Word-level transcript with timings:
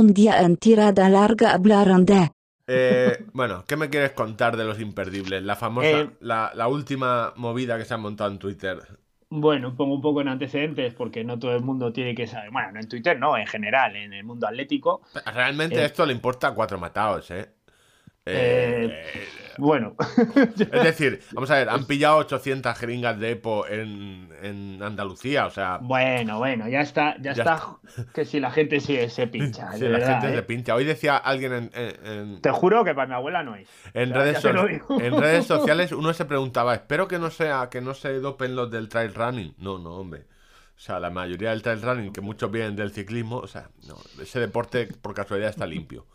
Un 0.00 0.14
día 0.14 0.42
en 0.42 0.56
tirada 0.56 1.08
larga 1.08 1.52
hablaron 1.54 2.04
de... 2.06 2.30
Eh, 2.68 3.24
bueno, 3.32 3.64
¿qué 3.66 3.76
me 3.76 3.88
quieres 3.88 4.12
contar 4.12 4.56
de 4.56 4.64
los 4.64 4.78
imperdibles? 4.78 5.42
La 5.42 5.56
famosa, 5.56 5.88
Eh, 5.88 6.10
la, 6.20 6.52
la 6.54 6.68
última 6.68 7.32
movida 7.36 7.78
que 7.78 7.84
se 7.84 7.94
ha 7.94 7.96
montado 7.96 8.30
en 8.30 8.38
Twitter. 8.38 8.78
Bueno, 9.30 9.74
pongo 9.74 9.94
un 9.96 10.00
poco 10.00 10.20
en 10.20 10.28
antecedentes 10.28 10.94
porque 10.94 11.24
no 11.24 11.38
todo 11.38 11.54
el 11.56 11.62
mundo 11.62 11.92
tiene 11.92 12.14
que 12.14 12.26
saber. 12.26 12.50
Bueno, 12.50 12.72
no 12.72 12.80
en 12.80 12.88
Twitter, 12.88 13.18
no, 13.18 13.36
en 13.36 13.46
general, 13.46 13.96
en 13.96 14.12
el 14.12 14.24
mundo 14.24 14.46
atlético. 14.46 15.02
Realmente 15.34 15.80
Eh. 15.82 15.84
esto 15.86 16.06
le 16.06 16.12
importa 16.12 16.48
a 16.48 16.54
cuatro 16.54 16.78
matados, 16.78 17.30
¿eh? 17.30 17.48
Eh, 18.28 19.04
Eh, 19.14 19.28
Bueno, 19.60 19.96
es 20.58 20.82
decir, 20.84 21.20
vamos 21.32 21.50
a 21.50 21.56
ver, 21.56 21.68
han 21.68 21.84
pillado 21.88 22.18
800 22.18 22.78
jeringas 22.78 23.18
de 23.18 23.32
EPO 23.32 23.66
en, 23.66 24.28
en 24.40 24.80
Andalucía, 24.80 25.46
o 25.46 25.50
sea, 25.50 25.78
bueno, 25.82 26.38
bueno, 26.38 26.68
ya 26.68 26.80
está, 26.80 27.16
ya, 27.16 27.32
Ya 27.32 27.42
está, 27.42 27.62
que 28.14 28.24
si 28.24 28.38
la 28.38 28.52
gente 28.52 28.78
se, 28.78 29.10
se 29.10 29.26
pincha, 29.26 29.72
si 29.72 29.80
de 29.80 29.88
la 29.88 29.98
verdad, 29.98 30.20
gente 30.20 30.32
¿eh? 30.32 30.36
se 30.36 30.42
pincha. 30.44 30.74
Hoy 30.76 30.84
decía 30.84 31.16
alguien 31.16 31.52
en, 31.52 31.70
en- 31.74 32.06
en- 32.06 32.40
Te 32.40 32.50
juro 32.52 32.84
que 32.84 32.94
para 32.94 33.08
mi 33.08 33.14
abuela 33.14 33.42
no 33.42 33.56
es. 33.56 33.68
en 33.94 34.10
O 34.12 34.14
sea, 34.14 34.22
redes, 34.22 34.40
so- 34.40 35.00
en 35.00 35.20
redes 35.20 35.46
sociales, 35.46 35.90
uno 35.90 36.12
se 36.12 36.24
preguntaba, 36.24 36.74
espero 36.74 37.08
que 37.08 37.18
no 37.18 37.30
sea 37.30 37.68
que 37.68 37.80
no 37.80 37.94
se 37.94 38.12
dopen 38.20 38.54
los 38.54 38.70
del 38.70 38.88
trail 38.88 39.12
running. 39.12 39.54
No, 39.58 39.78
no, 39.80 39.96
hombre. 39.96 40.20
O 40.76 40.80
sea, 40.80 41.00
la 41.00 41.10
mayoría 41.10 41.50
del 41.50 41.62
trail 41.62 41.82
running, 41.82 42.12
que 42.12 42.20
muchos 42.20 42.48
vienen 42.52 42.76
del 42.76 42.92
ciclismo, 42.92 43.38
o 43.38 43.48
sea, 43.48 43.70
no, 43.88 43.96
ese 44.22 44.38
deporte 44.38 44.86
por 45.02 45.14
casualidad 45.14 45.50
está 45.50 45.66
limpio. 45.66 46.06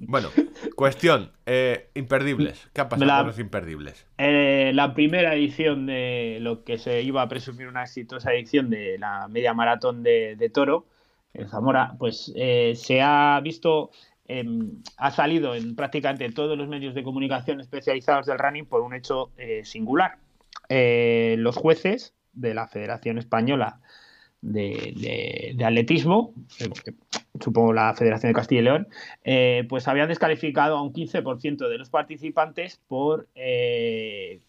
Bueno, 0.00 0.28
cuestión, 0.76 1.32
eh, 1.46 1.90
imperdibles. 1.94 2.68
¿Qué 2.72 2.80
ha 2.80 2.88
pasado 2.88 3.06
La- 3.06 3.18
con 3.18 3.26
los 3.28 3.38
imperdibles? 3.38 4.06
Eh, 4.18 4.72
la 4.74 4.94
primera 4.94 5.34
edición 5.34 5.86
de 5.86 6.38
lo 6.40 6.64
que 6.64 6.78
se 6.78 7.02
iba 7.02 7.22
a 7.22 7.28
presumir 7.28 7.66
una 7.68 7.82
exitosa 7.82 8.32
edición 8.32 8.70
de 8.70 8.98
la 8.98 9.28
media 9.28 9.52
maratón 9.54 10.02
de, 10.02 10.36
de 10.36 10.48
Toro 10.50 10.86
en 11.34 11.48
Zamora, 11.48 11.94
pues 11.98 12.32
eh, 12.36 12.74
se 12.76 13.00
ha 13.02 13.38
visto, 13.42 13.90
em, 14.26 14.82
ha 14.96 15.10
salido 15.10 15.54
en 15.54 15.76
prácticamente 15.76 16.30
todos 16.32 16.56
los 16.56 16.68
medios 16.68 16.94
de 16.94 17.02
comunicación 17.02 17.60
especializados 17.60 18.26
del 18.26 18.38
running 18.38 18.66
por 18.66 18.80
un 18.80 18.94
hecho 18.94 19.30
singular. 19.64 20.18
Los 20.70 21.56
jueces 21.56 22.14
de 22.32 22.54
la 22.54 22.68
Federación 22.68 23.18
Española 23.18 23.80
de, 24.40 25.56
Atletismo, 25.64 26.34
eh, 26.60 26.68
supongo 27.40 27.72
la 27.72 27.94
Federación 27.94 28.30
de 28.30 28.34
Castilla 28.34 28.60
y 28.60 28.64
León, 28.64 28.88
eh, 29.24 29.66
pues 29.68 29.88
habían 29.88 30.08
descalificado 30.08 30.76
a 30.76 30.82
un 30.82 30.92
15% 30.92 31.68
de 31.68 31.78
los 31.78 31.90
participantes 31.90 32.80
por 32.88 33.28
eh, 33.34 34.40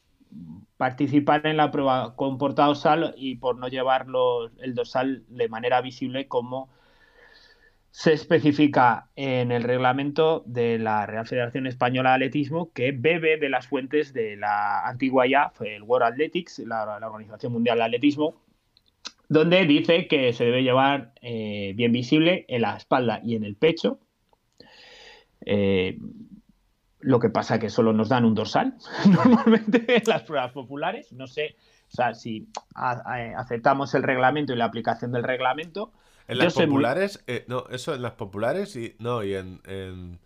participar 0.78 1.46
en 1.48 1.58
la 1.58 1.72
prueba 1.72 2.16
con 2.16 2.38
portadorsal 2.38 3.14
y 3.18 3.36
por 3.36 3.58
no 3.58 3.68
llevar 3.68 4.08
los- 4.08 4.52
el 4.60 4.76
dorsal 4.76 5.24
de 5.28 5.50
manera 5.50 5.82
visible 5.82 6.28
como 6.28 6.70
se 7.92 8.14
especifica 8.14 9.10
en 9.16 9.52
el 9.52 9.64
reglamento 9.64 10.44
de 10.46 10.78
la 10.78 11.08
Real 11.08 11.26
Federación 11.26 11.66
Española 11.66 12.12
de 12.12 12.16
Atletismo 12.18 12.72
que 12.72 12.92
bebe 12.92 13.38
de 13.38 13.50
las 13.50 13.68
fuentes 13.68 14.14
de 14.14 14.38
la 14.38 14.88
antigua 14.88 15.26
IAF, 15.26 15.62
el 15.64 15.82
World 15.82 16.14
Athletics, 16.14 16.60
la 16.60 16.84
Organización 17.04 17.52
Mundial 17.52 17.80
de 17.80 17.84
Atletismo, 17.86 18.36
donde 19.30 19.66
dice 19.66 20.08
que 20.08 20.34
se 20.34 20.44
debe 20.46 20.64
llevar 20.64 21.14
eh, 21.22 21.74
bien 21.76 21.92
visible 21.92 22.46
en 22.50 22.64
la 22.64 22.76
espalda 22.76 23.22
y 23.24 23.36
en 23.36 23.44
el 23.46 23.56
pecho. 23.56 24.00
Eh, 25.46 25.98
lo 27.00 27.20
que 27.20 27.30
pasa 27.30 27.60
que 27.60 27.70
solo 27.70 27.94
nos 27.94 28.10
dan 28.10 28.26
un 28.26 28.36
dorsal 28.36 28.76
normalmente 29.06 29.96
en 29.96 30.04
las 30.06 30.24
pruebas 30.24 30.52
populares. 30.52 31.14
No 31.14 31.28
sé, 31.28 31.56
o 31.88 31.96
sea, 31.96 32.14
si 32.14 32.48
aceptamos 32.76 33.94
el 33.94 34.04
reglamento 34.04 34.52
y 34.54 34.58
la 34.58 34.66
aplicación 34.66 35.12
del 35.12 35.24
reglamento. 35.24 35.94
En 36.28 36.38
las 36.40 36.56
muy- 36.56 36.66
populares, 36.66 37.24
eh, 37.28 37.46
no, 37.48 37.66
eso 37.72 37.96
en 37.96 38.02
las 38.02 38.12
populares 38.14 38.76
y 38.76 38.96
no, 39.00 39.24
y 39.24 39.34
en, 39.36 39.62
en 39.66 40.20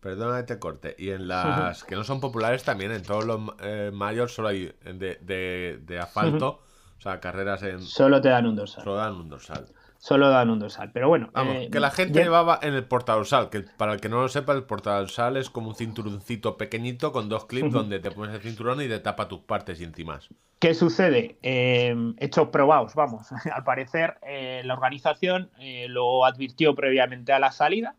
perdona 0.00 0.38
que 0.40 0.54
te 0.54 0.58
corte, 0.58 0.94
y 0.98 1.10
en 1.10 1.28
las 1.28 1.84
que 1.84 1.96
no 1.96 2.04
son 2.04 2.20
populares 2.20 2.64
también, 2.64 2.92
en 2.92 3.02
todos 3.02 3.24
los 3.26 3.40
eh, 3.62 3.90
mayores 3.92 4.32
solo 4.32 4.48
hay 4.48 4.72
de, 4.84 5.18
de, 5.20 5.80
de 5.82 5.98
asfalto, 5.98 6.62
o 7.00 7.02
sea, 7.02 7.18
carreras 7.18 7.62
en 7.62 7.80
Solo 7.80 8.20
te 8.20 8.28
dan 8.28 8.44
un 8.46 8.54
dorsal. 8.56 8.84
solo 8.84 8.96
dan 8.96 9.14
un 9.14 9.28
dorsal. 9.30 9.64
Solo 9.96 10.28
dan 10.28 10.48
un 10.50 10.58
dorsal. 10.58 10.90
Pero 10.92 11.08
bueno. 11.08 11.30
Vamos, 11.32 11.56
eh, 11.56 11.68
que 11.72 11.80
la 11.80 11.90
gente 11.90 12.18
ya- 12.18 12.24
llevaba 12.24 12.58
en 12.62 12.74
el 12.74 12.84
portadorsal, 12.84 13.48
que 13.50 13.60
para 13.60 13.94
el 13.94 14.00
que 14.00 14.08
no 14.10 14.20
lo 14.22 14.28
sepa, 14.28 14.52
el 14.52 14.64
portadorsal 14.64 15.36
es 15.38 15.48
como 15.50 15.68
un 15.70 15.74
cinturoncito 15.74 16.56
pequeñito 16.58 17.10
con 17.12 17.28
dos 17.30 17.46
clips 17.46 17.72
donde 17.72 18.00
te 18.00 18.10
pones 18.10 18.34
el 18.34 18.42
cinturón 18.42 18.80
y 18.82 18.88
te 18.88 18.98
tapa 18.98 19.28
tus 19.28 19.40
partes 19.40 19.80
y 19.80 19.84
encimas. 19.84 20.28
¿Qué 20.58 20.74
sucede? 20.74 21.38
Eh, 21.42 21.94
hechos 22.18 22.48
probados, 22.48 22.94
vamos. 22.94 23.28
Al 23.54 23.64
parecer, 23.64 24.18
eh, 24.26 24.60
la 24.64 24.74
organización 24.74 25.50
lo 25.88 26.24
advirtió 26.26 26.74
previamente 26.74 27.32
a 27.32 27.38
la 27.38 27.50
salida, 27.52 27.94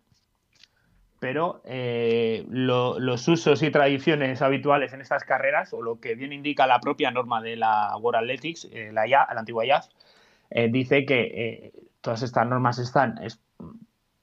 pero 1.21 1.61
eh, 1.65 2.45
lo- 2.49 2.99
los 2.99 3.27
usos 3.29 3.63
y 3.63 3.71
tradiciones 3.71 4.41
habituales 4.43 4.93
en 4.93 5.01
estas 5.01 5.23
carreras, 5.25 5.73
o 5.73 5.81
lo 5.83 6.01
que 6.01 6.15
bien 6.15 6.33
indica 6.33 6.67
la 6.67 6.81
propia 6.81 7.11
norma 7.11 7.41
de 7.41 7.55
la 7.57 7.95
World 7.97 8.21
Athletics, 8.23 8.67
eh, 8.73 8.91
la, 8.93 9.07
IA, 9.07 9.27
la 9.33 9.41
antigua 9.41 9.65
IAF, 9.65 9.87
eh, 10.51 10.69
dice 10.71 11.05
que 11.05 11.73
todas 12.01 12.23
estas 12.23 12.47
normas 12.47 12.79
están 12.79 13.19
es, 13.23 13.39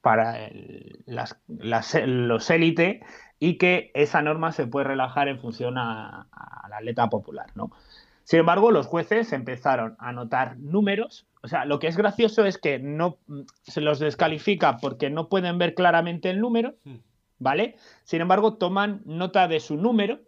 para 0.01 0.49
las, 1.05 1.37
las- 1.47 1.95
los 2.05 2.49
élite 2.49 3.01
y 3.39 3.57
que 3.57 3.91
esa 3.93 4.21
norma 4.21 4.51
se 4.51 4.67
puede 4.67 4.87
relajar 4.87 5.27
en 5.29 5.39
función 5.39 5.77
al 5.77 6.27
atleta 6.73 7.09
popular. 7.09 7.47
Sin 8.23 8.39
embargo, 8.39 8.71
los 8.71 8.87
jueces 8.87 9.33
empezaron 9.33 9.95
a 9.99 10.09
anotar 10.09 10.57
números. 10.59 11.25
O 11.41 11.47
sea, 11.47 11.65
lo 11.65 11.79
que 11.79 11.87
es 11.87 11.95
gracioso 11.97 12.45
es 12.45 12.57
que 12.57 12.79
no 12.79 13.17
mm, 13.27 13.41
se 13.63 13.81
los 13.81 13.99
descalifica 13.99 14.77
porque 14.77 15.09
no 15.09 15.29
pueden 15.29 15.57
ver 15.57 15.73
claramente 15.73 16.29
el 16.29 16.39
número, 16.41 16.75
¿vale? 17.37 17.77
Sin 18.03 18.21
embargo, 18.21 18.55
toman 18.57 19.01
nota 19.05 19.47
de 19.47 19.59
su 19.59 19.77
número 19.77 20.19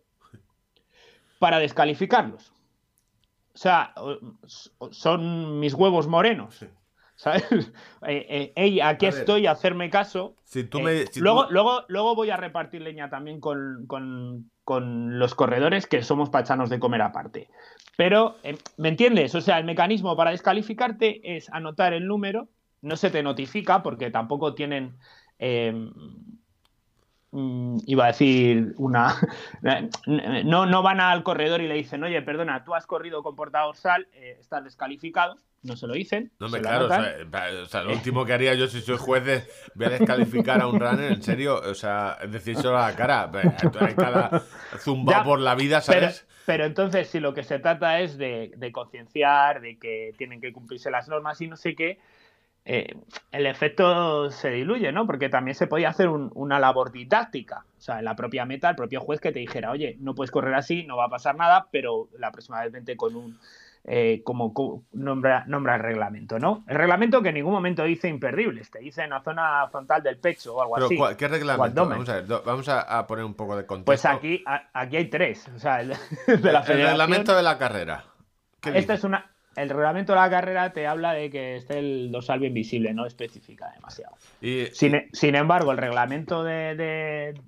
para 1.39 1.59
descalificarlos. 1.59 2.51
O 3.53 3.57
sea, 3.57 3.93
son 4.91 5.59
mis 5.59 5.73
huevos 5.73 6.07
morenos. 6.07 6.65
¿Sabes? 7.15 7.43
Eh, 8.07 8.25
eh, 8.29 8.53
ey, 8.55 8.81
aquí 8.81 9.05
A 9.05 9.09
estoy, 9.09 9.45
hacerme 9.45 9.91
caso. 9.91 10.35
Si 10.43 10.63
tú 10.63 10.79
Eh, 10.79 10.83
me. 10.83 11.05
tú- 11.05 11.19
luego, 11.21 11.45
luego, 11.51 11.83
luego 11.87 12.15
voy 12.15 12.31
a 12.31 12.37
repartir 12.37 12.81
leña 12.81 13.09
también 13.11 13.39
con, 13.39 13.85
con- 13.85 14.49
con 14.71 15.19
los 15.19 15.35
corredores, 15.35 15.85
que 15.85 16.01
somos 16.01 16.29
pachanos 16.29 16.69
de 16.69 16.79
comer 16.79 17.01
aparte. 17.01 17.49
Pero, 17.97 18.37
eh, 18.43 18.57
¿me 18.77 18.87
entiendes? 18.87 19.35
O 19.35 19.41
sea, 19.41 19.57
el 19.59 19.65
mecanismo 19.65 20.15
para 20.15 20.31
descalificarte 20.31 21.35
es 21.35 21.49
anotar 21.51 21.91
el 21.93 22.07
número, 22.07 22.47
no 22.81 22.95
se 22.95 23.11
te 23.11 23.21
notifica 23.21 23.83
porque 23.83 24.11
tampoco 24.11 24.53
tienen. 24.55 24.97
eh, 25.39 25.73
mm, 27.31 27.77
iba 27.85 28.05
a 28.05 28.07
decir 28.07 28.73
una. 28.77 29.13
No, 30.45 30.65
no 30.65 30.81
van 30.83 30.99
al 31.01 31.23
corredor 31.23 31.61
y 31.61 31.67
le 31.67 31.75
dicen, 31.75 32.03
oye, 32.03 32.21
perdona, 32.21 32.63
tú 32.63 32.73
has 32.73 32.87
corrido 32.87 33.23
con 33.23 33.35
portadorsal, 33.35 34.07
eh, 34.13 34.37
estás 34.39 34.63
descalificado. 34.63 35.35
No 35.63 35.75
se 35.75 35.85
lo 35.85 35.93
dicen. 35.93 36.31
No 36.39 36.49
me 36.49 36.59
claro, 36.59 36.85
o 36.85 36.89
sea, 36.89 37.15
o 37.63 37.65
sea, 37.67 37.83
lo 37.83 37.93
último 37.93 38.25
que 38.25 38.33
haría 38.33 38.55
yo 38.55 38.67
si 38.67 38.81
soy 38.81 38.97
juez 38.97 39.27
es 39.27 39.71
voy 39.75 39.85
a 39.85 39.89
descalificar 39.89 40.59
a 40.59 40.67
un 40.67 40.79
runner, 40.79 41.11
en 41.11 41.21
serio, 41.21 41.59
o 41.59 41.75
sea, 41.75 42.17
solo 42.55 42.77
a 42.79 42.89
la 42.89 42.95
cara, 42.95 43.31
cada 43.95 44.43
zumbado 44.79 45.19
Ya, 45.19 45.23
por 45.23 45.39
la 45.39 45.53
vida, 45.55 45.81
Pero, 45.85 46.01
¿sabes? 46.01 46.27
pero 46.45 46.65
entonces, 46.65 47.07
si 47.09 47.19
lo 47.19 47.33
que 47.33 47.43
se 47.43 47.59
trata 47.59 47.99
es 47.99 48.17
de, 48.17 48.53
de 48.57 48.71
concienciar, 48.71 49.61
de 49.61 49.77
que 49.77 50.13
tienen 50.17 50.41
que 50.41 50.51
cumplirse 50.51 50.89
las 50.89 51.07
normas 51.07 51.39
y 51.41 51.47
no 51.47 51.55
sé 51.57 51.75
qué, 51.75 51.99
eh, 52.65 52.95
el 53.31 53.45
efecto 53.47 54.29
se 54.29 54.49
diluye, 54.51 54.91
¿no? 54.91 55.07
Porque 55.07 55.29
también 55.29 55.55
se 55.55 55.67
podía 55.67 55.89
hacer 55.89 56.07
un- 56.09 56.31
una 56.35 56.59
labor 56.59 56.91
didáctica. 56.91 57.65
O 57.77 57.81
sea, 57.81 57.99
en 57.99 58.05
la 58.05 58.15
propia 58.15 58.45
meta, 58.45 58.69
el 58.69 58.75
propio 58.75 59.01
juez 59.01 59.19
que 59.19 59.31
te 59.31 59.39
dijera, 59.39 59.71
oye, 59.71 59.97
no 59.99 60.13
puedes 60.13 60.31
correr 60.31 60.53
así, 60.53 60.83
no 60.85 60.95
va 60.97 61.05
a 61.05 61.09
pasar 61.09 61.35
nada, 61.35 61.67
pero 61.71 62.07
la 62.19 62.31
próxima 62.31 62.61
vez 62.61 62.71
vente 62.71 62.95
con 62.95 63.15
un. 63.15 63.39
eh, 63.83 64.21
como 64.23 64.53
co- 64.53 64.83
nombra, 64.93 65.43
nombra 65.47 65.73
el 65.73 65.81
reglamento, 65.81 66.37
¿no? 66.37 66.63
El 66.67 66.77
reglamento 66.77 67.23
que 67.23 67.29
en 67.29 67.33
ningún 67.35 67.51
momento 67.53 67.83
dice 67.83 68.07
imperdibles, 68.09 68.69
te 68.69 68.77
dice 68.77 69.01
en 69.01 69.09
la 69.09 69.21
zona 69.23 69.67
frontal 69.71 70.03
del 70.03 70.19
pecho 70.19 70.53
o 70.53 70.61
algo 70.61 70.75
Pero, 70.75 70.85
así. 70.85 70.97
¿cuál- 70.97 71.17
¿qué 71.17 71.27
reglamento? 71.27 71.87
Vamos 71.89 72.07
a 72.09 72.21
ver, 72.21 72.25
vamos 72.45 72.69
a, 72.69 72.81
a 72.99 73.07
poner 73.07 73.25
un 73.25 73.33
poco 73.33 73.57
de 73.57 73.65
contexto. 73.65 73.85
Pues 73.87 74.05
aquí, 74.05 74.43
a- 74.45 74.69
aquí 74.71 74.97
hay 74.97 75.09
tres. 75.09 75.47
O 75.55 75.57
sea, 75.57 75.81
el 75.81 75.89
de 76.27 76.51
la 76.53 76.59
el 76.59 76.65
reglamento 76.67 77.35
de 77.35 77.41
la 77.41 77.57
carrera. 77.57 78.03
¿Qué 78.59 78.69
Este 78.69 78.81
dice? 78.81 78.93
es 78.93 79.03
una. 79.03 79.31
El 79.55 79.69
reglamento 79.69 80.13
de 80.13 80.19
la 80.19 80.29
carrera 80.29 80.71
te 80.71 80.87
habla 80.87 81.13
de 81.13 81.29
que 81.29 81.57
esté 81.57 81.79
el 81.79 82.09
dorsal 82.11 82.39
bien 82.39 82.53
visible, 82.53 82.93
no 82.93 83.05
especifica 83.05 83.69
demasiado. 83.71 84.15
Y- 84.41 84.67
Sin, 84.73 84.95
e, 84.95 85.09
sin 85.11 85.35
embargo, 85.35 85.71
el 85.71 85.77
reglamento 85.77 86.43
de, 86.43 86.75
de- 86.75 87.41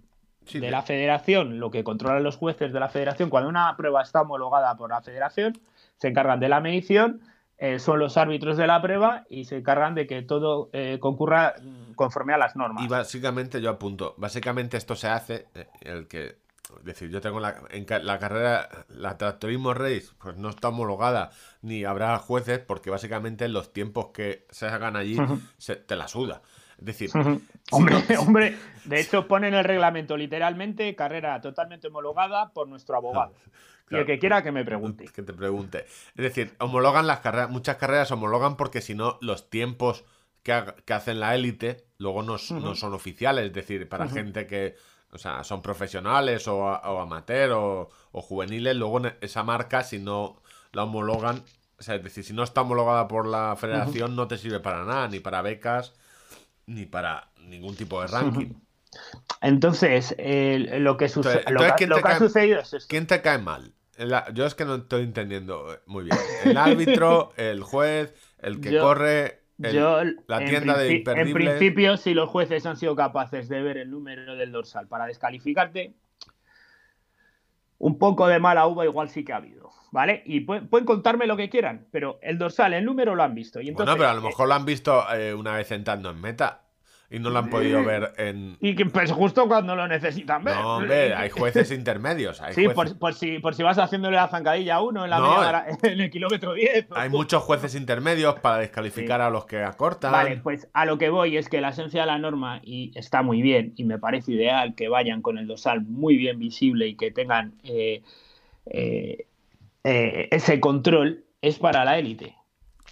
sí, 0.46 0.60
de 0.60 0.66
de- 0.66 0.72
la 0.72 0.82
federación, 0.82 1.60
lo 1.60 1.72
que 1.72 1.84
controlan 1.84 2.22
los 2.24 2.36
jueces 2.38 2.74
de 2.74 2.80
la 2.80 2.90
federación, 2.90 3.30
cuando 3.30 3.48
una 3.50 3.76
prueba 3.78 4.02
está 4.02 4.22
homologada 4.22 4.76
por 4.76 4.90
la 4.90 5.02
federación, 5.02 5.54
se 5.98 6.10
encargan 6.10 6.40
de 6.42 6.50
la 6.50 6.60
medición, 6.60 7.22
eh, 7.58 7.80
son 7.80 8.00
los 8.00 8.18
árbitros 8.18 8.58
de 8.58 8.68
la 8.68 8.82
prueba 8.82 9.24
y 9.30 9.46
se 9.46 9.58
encargan 9.58 9.96
de 9.96 10.06
que 10.06 10.22
todo 10.24 10.70
eh, 10.74 10.98
concurra 11.00 11.54
conforme 11.96 12.34
a 12.34 12.38
las 12.38 12.56
normas. 12.58 12.84
Y 12.84 12.88
básicamente 12.90 13.62
yo 13.62 13.70
apunto, 13.70 14.16
básicamente 14.18 14.76
esto 14.76 14.96
se 14.96 15.08
hace, 15.08 15.46
eh, 15.56 15.68
el 15.82 16.08
que, 16.08 16.36
es 16.80 16.86
decir, 16.86 17.10
yo 17.10 17.22
tengo 17.22 17.40
la, 17.40 17.62
en 17.70 17.86
la 18.06 18.20
carrera, 18.20 18.70
la 18.90 19.18
tractorismo 19.18 19.74
race, 19.74 20.08
pues 20.22 20.38
no 20.38 20.50
está 20.50 20.70
homologada, 20.70 21.32
ni 21.62 21.84
habrá 21.86 22.18
jueces, 22.20 22.60
porque 22.60 22.90
básicamente 22.90 23.48
los 23.48 23.74
tiempos 23.74 24.08
que 24.14 24.46
se 24.50 24.68
hagan 24.68 24.96
allí 24.96 25.18
se- 25.58 25.76
te 25.76 25.96
la 25.96 26.08
suda. 26.08 26.42
Es 26.78 26.86
decir, 26.86 27.12
hombre, 27.72 27.96
hombre, 28.18 28.58
de 28.86 29.00
hecho 29.00 29.28
pone 29.28 29.48
en 29.48 29.54
el 29.54 29.64
reglamento 29.64 30.18
literalmente 30.18 30.96
carrera 30.96 31.40
totalmente 31.40 31.88
homologada 31.88 32.52
por 32.52 32.68
nuestro 32.68 32.98
abogado. 32.98 33.34
Y 33.92 33.96
el 33.96 34.06
que 34.06 34.18
quiera 34.18 34.42
que 34.42 34.52
me 34.52 34.66
pregunte. 34.66 35.06
Que 35.14 35.22
te 35.22 35.34
pregunte. 35.34 35.86
Es 36.16 36.16
decir, 36.16 36.56
homologan 36.60 37.06
las 37.06 37.20
carreras, 37.20 37.50
muchas 37.50 37.76
carreras 37.76 38.10
homologan 38.12 38.56
porque 38.58 38.82
si 38.82 38.96
no, 38.96 39.20
los 39.22 39.52
tiempos 39.52 40.04
que, 40.42 40.54
hacen 40.94 41.20
la 41.20 41.36
élite 41.36 41.86
luego 41.98 42.24
no, 42.24 42.38
son 42.38 42.94
oficiales. 42.94 43.46
Es 43.46 43.54
decir, 43.54 43.88
para 43.88 44.08
gente 44.08 44.48
que, 44.48 44.76
o 45.14 45.18
sea, 45.18 45.44
son 45.44 45.62
profesionales 45.62 46.48
o, 46.48 46.68
amateur 46.68 47.52
o, 47.54 47.90
juveniles, 48.12 48.76
luego 48.76 49.02
esa 49.22 49.44
marca, 49.44 49.84
si 49.84 50.00
no 50.00 50.42
la 50.72 50.84
homologan, 50.84 51.44
o 51.80 51.84
sea, 51.84 51.96
es 51.96 52.04
decir, 52.04 52.24
si 52.24 52.34
no 52.34 52.44
está 52.44 52.62
homologada 52.62 53.08
por 53.08 53.28
la 53.28 53.56
federación, 53.56 54.16
no 54.16 54.28
te 54.28 54.38
sirve 54.38 54.60
para 54.60 54.84
nada, 54.86 55.08
ni 55.08 55.20
para 55.20 55.42
becas, 55.42 55.94
ni 56.66 56.86
para 56.86 57.30
ningún 57.38 57.76
tipo 57.76 58.02
de 58.02 58.08
ranking. 58.08 58.54
Entonces, 59.42 60.16
lo 60.18 60.98
que, 60.98 61.10
sucede, 61.10 61.44
lo, 61.50 61.60
que 61.60 62.08
ha 62.08 62.18
sucedido 62.18 62.60
es 62.62 62.86
¿Quién 62.88 63.08
te 63.08 63.22
cae 63.22 63.38
mal? 63.38 63.74
yo 64.34 64.46
es 64.46 64.56
que 64.56 64.66
no 64.66 64.76
estoy 64.76 65.04
entendiendo 65.04 65.80
muy 65.86 66.06
bien. 66.06 66.18
El 66.46 66.58
árbitro, 66.58 67.34
el 67.38 67.62
juez, 67.62 68.14
el 68.40 68.60
que 68.60 68.78
corre, 68.80 69.43
la 70.28 70.46
tienda 70.46 70.78
de 70.78 70.96
imperdibles. 70.98 71.28
En 71.28 71.34
principio, 71.34 71.98
si 71.98 72.14
los 72.14 72.30
jueces 72.30 72.66
han 72.66 72.78
sido 72.78 72.96
capaces 72.96 73.50
de 73.50 73.62
ver 73.62 73.78
el 73.78 73.90
número 73.90 74.36
del 74.36 74.52
dorsal 74.52 74.88
para 74.88 75.06
descalificarte, 75.06 75.94
un 77.80 77.98
poco 77.98 78.28
de 78.28 78.40
mala 78.40 78.66
uva 78.68 78.86
igual 78.86 79.10
sí 79.10 79.26
que 79.26 79.34
ha 79.34 79.38
habido, 79.38 79.72
¿vale? 79.92 80.24
Y 80.26 80.42
pueden, 80.42 80.86
contarme 80.86 81.28
lo 81.28 81.36
que 81.36 81.50
quieran, 81.50 81.88
pero 81.92 82.20
el 82.22 82.38
dorsal, 82.38 82.74
el 82.74 82.86
número 82.86 83.16
lo 83.16 83.24
han 83.24 83.36
visto. 83.36 83.60
Y 83.60 83.70
entonces, 83.70 83.96
bueno, 83.96 83.98
pero 83.98 84.10
a 84.10 84.22
lo 84.22 84.22
mejor 84.22 84.48
lo 84.48 84.54
han 84.54 84.66
visto 84.66 85.04
eh, 85.14 85.34
una 85.34 85.56
vez 85.56 85.72
entrando 85.72 86.10
en 86.10 86.22
meta 86.22 86.63
y 87.14 87.20
no 87.20 87.30
lo 87.30 87.38
han 87.38 87.50
podido 87.52 87.84
ver 87.84 88.12
en. 88.18 88.58
Y 88.60 88.76
que 88.76 88.88
pues 88.88 89.12
justo 89.12 89.48
cuando 89.48 89.76
lo 89.76 89.88
necesitan 89.88 90.44
ver. 90.44 90.56
No, 90.56 90.78
hombre, 90.78 91.14
hay 91.14 91.30
jueces 91.30 91.70
intermedios. 91.72 92.42
sí, 92.56 92.68
Por, 92.70 93.14
si, 93.14 93.38
por 93.38 93.54
si 93.54 93.62
vas 93.62 93.78
haciéndole 93.78 94.16
la 94.16 94.28
zancadilla 94.30 94.78
a 94.78 94.82
uno 94.82 95.04
en, 95.04 95.12
la 95.12 95.68
en 95.84 96.02
el 96.02 96.10
kilómetro 96.10 96.56
10. 96.56 96.88
Hay 96.96 97.10
muchos 97.10 97.44
jueces 97.44 97.76
intermedios 97.76 98.40
para 98.40 98.58
descalificar 98.58 99.22
a 99.22 99.30
los 99.30 99.46
que 99.46 99.64
acortan. 99.64 100.12
Vale, 100.12 100.38
pues 100.38 100.68
a 100.74 100.86
lo 100.86 100.98
que 100.98 101.10
voy 101.10 101.38
es 101.38 101.50
que 101.50 101.62
la 101.62 101.70
esencia 101.70 102.02
de 102.02 102.08
la 102.08 102.18
norma, 102.18 102.62
y 102.64 102.92
está 102.96 103.22
muy 103.22 103.44
bien, 103.44 103.74
y 103.76 103.84
me 103.84 104.00
parece 104.00 104.32
ideal 104.32 104.74
que 104.74 104.90
vayan 104.90 105.22
con 105.22 105.38
el 105.38 105.46
dosal 105.46 105.82
muy 105.82 106.18
bien 106.18 106.40
visible 106.40 106.88
y 106.88 106.96
que 106.96 107.12
tengan 107.12 107.54
eh, 107.64 108.02
eh, 108.66 109.28
eh, 109.84 110.30
ese 110.32 110.60
control, 110.60 111.26
es 111.44 111.60
para 111.60 111.86
la 111.86 112.00
élite 112.00 112.36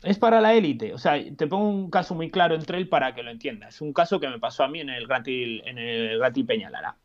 es 0.04 0.18
para 0.18 0.42
la 0.42 0.54
élite. 0.54 0.94
O 0.94 0.98
sea, 0.98 1.16
te 1.36 1.48
pongo 1.48 1.70
un 1.70 1.90
caso 1.90 2.16
muy 2.16 2.32
claro 2.32 2.56
entre 2.56 2.78
él 2.78 2.88
para 2.88 3.14
que 3.14 3.24
lo 3.24 3.32
entiendas. 3.32 3.82
Un 3.82 3.94
caso 3.94 4.20
que 4.20 4.30
me 4.30 4.40
pasó 4.40 4.64
a 4.64 4.68
mí 4.68 4.80
en 4.80 4.90
el 4.90 5.08
Gratil, 5.08 5.62
en 5.66 5.78
el 5.78 6.18
Gratil 6.18 6.46
Peñalara. 6.46 6.96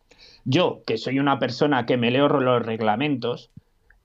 Yo, 0.45 0.83
que 0.87 0.97
soy 0.97 1.19
una 1.19 1.39
persona 1.39 1.87
que 1.87 1.97
me 1.97 2.11
leo 2.11 2.29
los 2.29 2.65
reglamentos, 2.65 3.51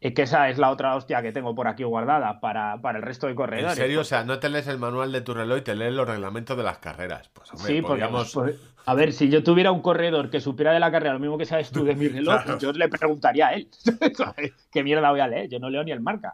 es 0.01 0.15
que 0.15 0.23
esa 0.23 0.49
es 0.49 0.57
la 0.57 0.71
otra 0.71 0.95
hostia 0.95 1.21
que 1.21 1.31
tengo 1.31 1.53
por 1.53 1.67
aquí 1.67 1.83
guardada 1.83 2.39
para, 2.39 2.73
el 2.73 3.01
resto 3.03 3.27
de 3.27 3.35
corredores. 3.35 3.77
¿En 3.77 3.83
serio? 3.83 4.01
O 4.01 4.03
sea, 4.03 4.23
no 4.23 4.39
te 4.39 4.49
lees 4.49 4.67
el 4.67 4.79
manual 4.79 5.11
de 5.11 5.21
tu 5.21 5.35
reloj 5.35 5.59
y 5.59 5.61
te 5.61 5.75
lees 5.75 5.93
los 5.93 6.07
reglamentos 6.07 6.57
de 6.57 6.63
las 6.63 6.79
carreras. 6.79 7.29
Pues, 7.29 7.51
hombre, 7.51 7.67
sí, 7.67 7.81
podríamos... 7.83 8.33
Pues, 8.33 8.59
a 8.87 8.95
ver, 8.95 9.13
si 9.13 9.29
yo 9.29 9.43
tuviera 9.43 9.71
un 9.71 9.81
corredor 9.81 10.31
que 10.31 10.39
supiera 10.39 10.73
de 10.73 10.79
la 10.79 10.91
carrera 10.91 11.13
lo 11.13 11.19
mismo 11.19 11.37
que 11.37 11.45
sabes 11.45 11.69
tú 11.69 11.83
de 11.83 11.95
mi 11.95 12.07
reloj, 12.07 12.57
yo 12.59 12.71
le 12.71 12.89
preguntaría 12.89 13.49
a 13.49 13.53
él. 13.53 13.69
¿Qué 14.71 14.83
mierda 14.83 15.11
voy 15.11 15.19
a 15.19 15.27
leer? 15.27 15.49
Yo 15.49 15.59
no 15.59 15.69
leo 15.69 15.83
ni 15.83 15.91
el 15.91 16.01
marca. 16.01 16.33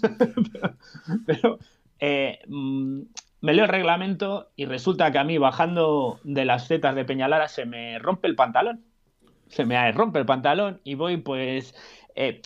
pero, 1.26 1.58
eh, 2.04 2.40
mm, 2.48 3.02
me 3.42 3.54
leo 3.54 3.64
el 3.64 3.70
reglamento 3.70 4.50
y 4.56 4.66
resulta 4.66 5.12
que 5.12 5.18
a 5.18 5.24
mí 5.24 5.38
bajando 5.38 6.18
de 6.24 6.44
las 6.44 6.66
zetas 6.66 6.96
de 6.96 7.04
Peñalara 7.04 7.46
se 7.46 7.64
me 7.64 8.00
rompe 8.00 8.26
el 8.26 8.34
pantalón. 8.34 8.84
Se 9.48 9.64
me 9.64 9.92
rompe 9.92 10.18
el 10.18 10.26
pantalón 10.26 10.80
y 10.82 10.96
voy 10.96 11.18
pues... 11.18 11.76
Eh, 12.16 12.42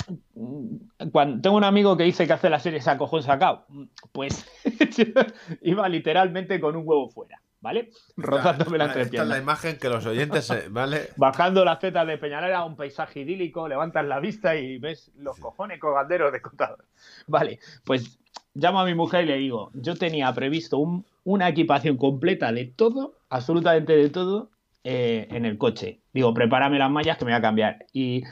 cuando 1.10 1.40
tengo 1.40 1.56
un 1.56 1.64
amigo 1.64 1.96
que 1.96 2.04
dice 2.04 2.26
que 2.26 2.34
hace 2.34 2.50
la 2.50 2.60
serie 2.60 2.82
sacojón 2.82 3.22
sacado, 3.22 3.66
pues 4.12 4.46
iba 5.62 5.88
literalmente 5.88 6.60
con 6.60 6.76
un 6.76 6.82
huevo 6.86 7.08
fuera. 7.08 7.40
¿vale? 7.60 7.90
Rozándome 8.16 8.78
la 8.78 8.92
Esta 8.92 9.22
es 9.22 9.28
la 9.28 9.38
imagen 9.38 9.76
que 9.78 9.88
los 9.88 10.06
oyentes, 10.06 10.52
¿vale? 10.70 11.08
Bajando 11.16 11.64
las 11.64 11.80
zetas 11.80 12.06
de 12.06 12.16
Peñalara, 12.16 12.64
un 12.64 12.76
paisaje 12.76 13.20
idílico, 13.20 13.66
levantas 13.66 14.04
la 14.04 14.20
vista 14.20 14.54
y 14.54 14.78
ves 14.78 15.10
los 15.16 15.36
cojones 15.38 15.80
colganderos 15.80 16.32
de 16.32 16.40
contador. 16.40 16.84
Vale, 17.26 17.58
pues 17.84 18.20
llamo 18.56 18.80
a 18.80 18.84
mi 18.84 18.94
mujer 18.94 19.24
y 19.24 19.28
le 19.28 19.36
digo, 19.36 19.70
yo 19.74 19.94
tenía 19.96 20.32
previsto 20.32 20.78
una 21.24 21.48
equipación 21.48 21.96
completa 21.96 22.52
de 22.52 22.64
todo, 22.64 23.14
absolutamente 23.28 23.96
de 23.96 24.10
todo, 24.10 24.50
eh, 24.84 25.28
en 25.30 25.44
el 25.44 25.58
coche. 25.58 26.00
Digo, 26.12 26.32
prepárame 26.32 26.78
las 26.78 26.90
mallas 26.90 27.18
que 27.18 27.24
me 27.24 27.32
voy 27.32 27.38
a 27.38 27.42
cambiar. 27.42 27.86
Y 27.92 28.22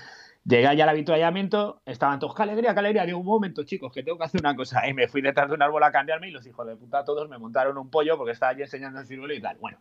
llegué 0.45 0.77
ya 0.77 0.85
al 0.85 0.91
habituallamiento, 0.91 1.81
estaban 1.87 2.19
todos, 2.19 2.35
qué 2.35 2.43
alegría, 2.43 2.75
qué 2.75 2.81
alegría. 2.81 3.07
Digo, 3.07 3.19
un 3.19 3.27
momento, 3.27 3.65
chicos, 3.65 3.93
que 3.93 4.03
tengo 4.03 4.19
que 4.19 4.25
hacer 4.25 4.41
una 4.41 4.55
cosa. 4.55 4.87
Y 4.89 4.95
me 4.95 5.09
fui 5.09 5.23
detrás 5.23 5.49
de 5.49 5.55
un 5.55 5.63
árbol 5.63 5.83
a 5.83 5.91
cambiarme 5.91 6.29
y 6.29 6.31
los 6.31 6.47
hijos 6.47 6.67
de 6.67 6.77
puta 6.77 7.05
todos 7.05 7.29
me 7.29 7.39
montaron 7.39 7.79
un 7.79 7.91
pollo 7.91 8.17
porque 8.17 8.33
estaba 8.33 8.53
allí 8.53 8.63
enseñando 8.63 9.01
el 9.01 9.07
ciruelo 9.07 9.35
y 9.35 9.41
tal. 9.41 9.57
Bueno, 9.59 9.79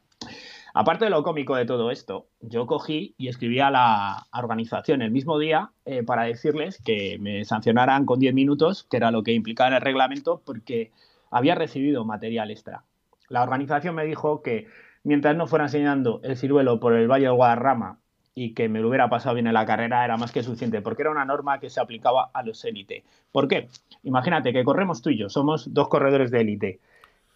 aparte 0.74 1.06
de 1.06 1.12
lo 1.12 1.24
cómico 1.24 1.56
de 1.56 1.66
todo 1.66 1.92
esto, 1.92 2.28
yo 2.40 2.66
cogí 2.66 3.14
y 3.18 3.28
escribí 3.28 3.60
a 3.60 3.70
la 3.70 4.28
organización 4.34 5.02
el 5.02 5.12
mismo 5.12 5.38
día 5.38 5.72
eh, 5.86 6.04
para 6.04 6.24
decirles 6.24 6.82
que 6.84 7.18
me 7.20 7.44
sancionaran 7.46 8.06
con 8.06 8.20
10 8.20 8.34
minutos, 8.34 8.84
que 8.84 8.98
era 8.98 9.12
lo 9.12 9.24
que 9.24 9.34
implicaba 9.34 9.76
el 9.76 9.82
reglamento, 9.82 10.42
porque 10.46 10.92
había 11.30 11.56
recibido 11.56 12.06
material 12.06 12.52
extra. 12.52 12.84
La 13.28 13.44
organización 13.44 13.96
me 13.96 14.06
dijo 14.06 14.42
que 14.42 14.68
mientras 15.04 15.36
no 15.36 15.48
fuera 15.48 15.66
enseñando 15.66 16.22
el 16.24 16.38
ciruelo 16.38 16.80
por 16.80 16.94
el 16.94 17.08
Valle 17.08 17.26
del 17.26 17.34
Guadarrama 17.34 18.00
y 18.36 18.54
que 18.54 18.70
me 18.70 18.80
lo 18.80 18.90
hubiera 18.90 19.10
pasado 19.10 19.36
bien 19.36 19.48
en 19.48 19.54
la 19.54 19.66
carrera 19.66 20.04
era 20.04 20.18
más 20.18 20.32
que 20.32 20.44
suficiente, 20.44 20.82
porque 20.82 21.04
era 21.04 21.12
una 21.12 21.26
norma 21.26 21.60
que 21.60 21.70
se 21.70 21.80
aplicaba 21.80 22.32
a 22.34 22.44
los 22.44 22.64
élite. 22.66 23.04
¿Por 23.32 23.48
qué? 23.48 23.70
Imagínate 24.04 24.54
que 24.54 24.64
corremos 24.64 25.02
tú 25.02 25.10
y 25.10 25.18
yo, 25.18 25.30
somos 25.30 25.74
dos 25.74 25.88
corredores 25.88 26.32
de 26.32 26.42
élite. 26.42 26.80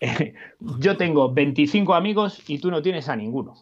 yo 0.80 0.98
tengo 0.98 1.34
25 1.34 1.94
amigos 1.94 2.44
y 2.48 2.60
tú 2.60 2.72
no 2.72 2.82
tienes 2.82 3.10
a 3.10 3.16
ninguno. 3.16 3.56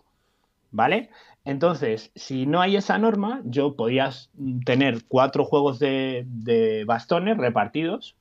¿Vale? 0.72 1.10
Entonces, 1.46 2.12
si 2.16 2.46
no 2.48 2.60
hay 2.60 2.76
esa 2.76 2.98
norma, 2.98 3.42
yo 3.46 3.76
podías 3.76 4.30
tener 4.66 5.06
cuatro 5.08 5.46
juegos 5.46 5.80
de, 5.80 6.84
bastones 6.86 7.38
repartidos 7.38 8.16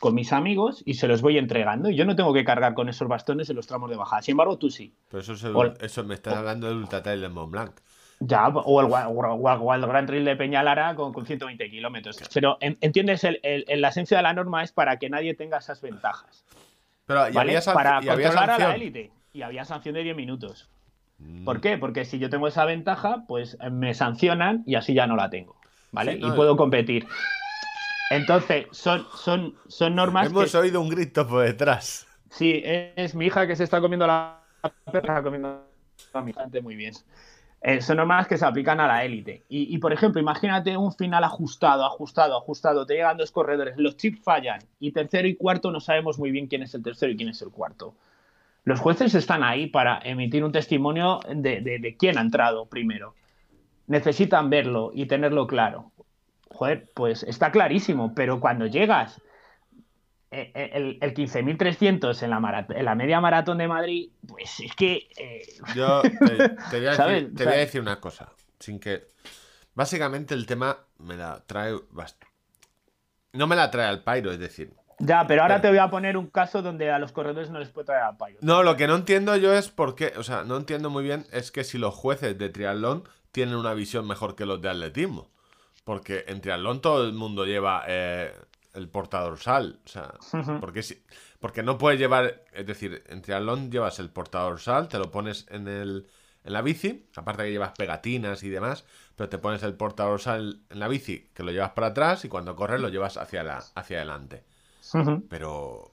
con 0.00 0.14
mis 0.14 0.32
amigos 0.32 0.82
y 0.84 0.94
se 0.94 1.06
los 1.06 1.22
voy 1.22 1.38
entregando. 1.38 1.90
Y 1.90 1.96
yo 1.96 2.04
no 2.04 2.16
tengo 2.16 2.32
que 2.32 2.44
cargar 2.44 2.74
con 2.74 2.88
esos 2.88 3.06
bastones 3.06 3.50
en 3.50 3.56
los 3.56 3.68
tramos 3.68 3.88
de 3.90 3.96
bajada. 3.96 4.22
Sin 4.22 4.32
embargo, 4.32 4.58
tú 4.58 4.70
sí. 4.70 4.92
Pero 5.10 5.20
eso, 5.20 5.74
eso 5.80 6.04
me 6.04 6.14
estás 6.14 6.34
hablando 6.34 6.66
del 6.66 6.78
Ultra 6.78 7.02
Trail 7.02 7.20
de 7.20 7.28
Mont 7.28 7.52
Blanc. 7.52 7.72
Ya, 8.24 8.48
o 8.48 8.80
el, 8.80 8.86
Wild 8.86 9.84
Grand 9.86 10.06
Trail 10.06 10.24
de 10.24 10.36
Peñalara 10.36 10.94
con, 10.94 11.12
con 11.12 11.26
120 11.26 11.70
kilómetros. 11.70 12.18
Pero 12.32 12.56
entiendes, 12.60 13.24
el, 13.24 13.64
la 13.68 13.88
esencia 13.88 14.16
de 14.16 14.22
la 14.22 14.32
norma 14.32 14.62
es 14.62 14.70
para 14.72 14.98
que 14.98 15.10
nadie 15.10 15.34
tenga 15.34 15.58
esas 15.58 15.80
ventajas. 15.80 16.44
Pero, 17.06 17.28
¿y 17.28 17.36
había 17.36 17.60
para 17.62 18.00
controlar 18.00 18.50
a 18.50 18.58
la 18.58 18.74
élite. 18.76 19.10
Y 19.32 19.42
había 19.42 19.64
sanción 19.64 19.94
de 19.94 20.04
10 20.04 20.14
minutos. 20.14 20.68
Mm. 21.18 21.44
¿Por 21.44 21.60
qué? 21.60 21.78
Porque 21.78 22.04
si 22.04 22.18
yo 22.18 22.30
tengo 22.30 22.46
esa 22.46 22.64
ventaja, 22.64 23.24
pues 23.26 23.56
eh, 23.60 23.70
me 23.70 23.94
sancionan 23.94 24.62
y 24.66 24.76
así 24.76 24.94
ya 24.94 25.06
no 25.06 25.16
la 25.16 25.30
tengo. 25.30 25.56
¿Vale? 25.90 26.14
y 26.14 26.30
puedo 26.32 26.56
competir. 26.56 27.06
Entonces, 28.10 28.66
son, 28.70 29.06
son, 29.14 29.54
son 29.68 29.94
normas. 29.94 30.28
Hemos 30.28 30.54
oído 30.54 30.80
un 30.80 30.88
grito 30.88 31.26
por 31.26 31.44
detrás. 31.44 32.06
Sí, 32.30 32.62
es, 32.64 33.14
mi 33.14 33.26
hija 33.26 33.46
que 33.46 33.56
se 33.56 33.64
está 33.64 33.80
comiendo 33.80 34.06
la 34.06 34.40
perra, 34.90 35.22
comiendo 35.22 35.66
a 36.14 36.20
mi 36.22 36.32
gente 36.32 36.62
muy 36.62 36.76
bien. 36.76 36.94
Son 37.80 37.96
normas 37.96 38.26
que 38.26 38.36
se 38.36 38.44
aplican 38.44 38.80
a 38.80 38.88
la 38.88 39.04
élite. 39.04 39.44
Y, 39.48 39.78
por 39.78 39.92
ejemplo, 39.92 40.20
imagínate 40.20 40.76
un 40.76 40.92
final 40.92 41.22
ajustado, 41.22 41.84
ajustado, 41.84 42.36
ajustado. 42.36 42.86
Te 42.86 42.94
llegan 42.94 43.16
dos 43.16 43.30
corredores, 43.30 43.76
los 43.76 43.96
chips 43.96 44.20
fallan 44.20 44.58
y 44.80 44.90
tercero 44.90 45.28
y 45.28 45.36
cuarto 45.36 45.70
no 45.70 45.78
sabemos 45.78 46.18
muy 46.18 46.32
bien 46.32 46.48
quién 46.48 46.64
es 46.64 46.74
el 46.74 46.82
tercero 46.82 47.12
y 47.12 47.16
quién 47.16 47.28
es 47.28 47.40
el 47.40 47.50
cuarto. 47.50 47.94
Los 48.64 48.80
jueces 48.80 49.14
están 49.14 49.44
ahí 49.44 49.68
para 49.68 50.00
emitir 50.02 50.44
un 50.44 50.50
testimonio 50.50 51.20
de, 51.32 51.96
quién 51.98 52.18
ha 52.18 52.20
entrado 52.20 52.66
primero. 52.66 53.14
Necesitan 53.86 54.50
verlo 54.50 54.90
y 54.92 55.06
tenerlo 55.06 55.46
claro. 55.46 55.92
Joder, 56.50 56.88
pues 56.94 57.22
está 57.22 57.52
clarísimo, 57.52 58.12
pero 58.14 58.40
cuando 58.40 58.66
llegas 58.66 59.20
el, 60.32 60.98
el 61.00 61.14
15.300 61.14 62.22
en 62.22 62.30
la, 62.30 62.66
en 62.68 62.84
la 62.84 62.94
media 62.94 63.20
maratón 63.20 63.58
de 63.58 63.68
Madrid, 63.68 64.10
pues 64.26 64.60
es 64.60 64.74
que... 64.74 65.08
Eh, 65.16 65.42
Yo 65.74 66.02
te, 66.02 66.80
voy 66.80 66.86
a 67.46 67.56
decir, 67.56 67.80
una 67.80 68.00
cosa, 68.00 68.32
sin 68.58 68.80
que... 68.80 69.06
Básicamente 69.74 70.34
el 70.34 70.46
tema 70.46 70.78
me 70.98 71.16
la 71.16 71.42
trae... 71.46 71.74
No 73.34 73.46
me 73.46 73.56
la 73.56 73.70
trae 73.70 73.86
al 73.86 74.02
Pairo, 74.02 74.32
es 74.32 74.38
decir... 74.38 74.72
Ya, 74.98 75.26
pero 75.26 75.42
ahora 75.42 75.60
te 75.60 75.68
voy 75.68 75.78
a 75.78 75.90
poner 75.90 76.16
un 76.16 76.28
caso 76.28 76.62
donde 76.62 76.90
a 76.90 76.98
los 76.98 77.12
corredores 77.12 77.50
no 77.50 77.58
les 77.58 77.70
puede 77.70 77.86
traer 77.86 78.04
al 78.04 78.16
Pairo. 78.16 78.38
No, 78.42 78.62
lo 78.62 78.76
que 78.76 78.86
no 78.86 78.94
entiendo 78.94 79.36
yo 79.36 79.52
es 79.52 79.68
por 79.68 79.94
qué, 79.94 80.12
o 80.16 80.22
sea, 80.22 80.44
no 80.44 80.56
entiendo 80.56 80.90
muy 80.90 81.02
bien 81.02 81.26
es 81.32 81.50
que 81.50 81.64
si 81.64 81.76
los 81.76 81.94
jueces 81.94 82.38
de 82.38 82.48
triatlón 82.50 83.04
tienen 83.32 83.56
una 83.56 83.74
visión 83.74 84.06
mejor 84.06 84.36
que 84.36 84.46
los 84.46 84.62
de 84.62 84.70
atletismo. 84.70 85.30
Porque 85.84 86.24
en 86.28 86.40
triatlón 86.40 86.80
todo 86.80 87.04
el 87.04 87.14
mundo 87.14 87.44
lleva 87.44 87.84
el 88.74 88.88
portadorsal. 88.88 89.78
O 89.84 89.88
sea, 89.88 90.14
porque, 90.60 90.82
si- 90.82 91.02
porque 91.40 91.62
no 91.62 91.78
puedes 91.78 91.98
llevar, 92.00 92.42
es 92.52 92.66
decir, 92.66 93.02
en 93.08 93.22
triatlón 93.22 93.70
llevas 93.70 93.98
el 93.98 94.10
portadorsal, 94.10 94.88
te 94.88 94.98
lo 94.98 95.10
pones 95.10 95.46
en 95.50 95.68
el 95.68 96.06
en 96.44 96.54
la 96.54 96.62
bici, 96.62 97.06
aparte 97.14 97.44
que 97.44 97.52
llevas 97.52 97.70
pegatinas 97.78 98.42
y 98.42 98.48
demás, 98.48 98.84
pero 99.14 99.28
te 99.28 99.38
pones 99.38 99.62
el 99.62 99.74
portadorsal 99.74 100.58
en 100.70 100.78
la 100.80 100.88
bici, 100.88 101.28
que 101.34 101.44
lo 101.44 101.52
llevas 101.52 101.70
para 101.70 101.86
atrás 101.88 102.24
y 102.24 102.28
cuando 102.28 102.56
corres 102.56 102.80
lo 102.80 102.88
llevas 102.88 103.16
hacia 103.16 103.44
la, 103.44 103.62
hacia 103.76 103.98
adelante. 103.98 104.42
Pero 105.28 105.92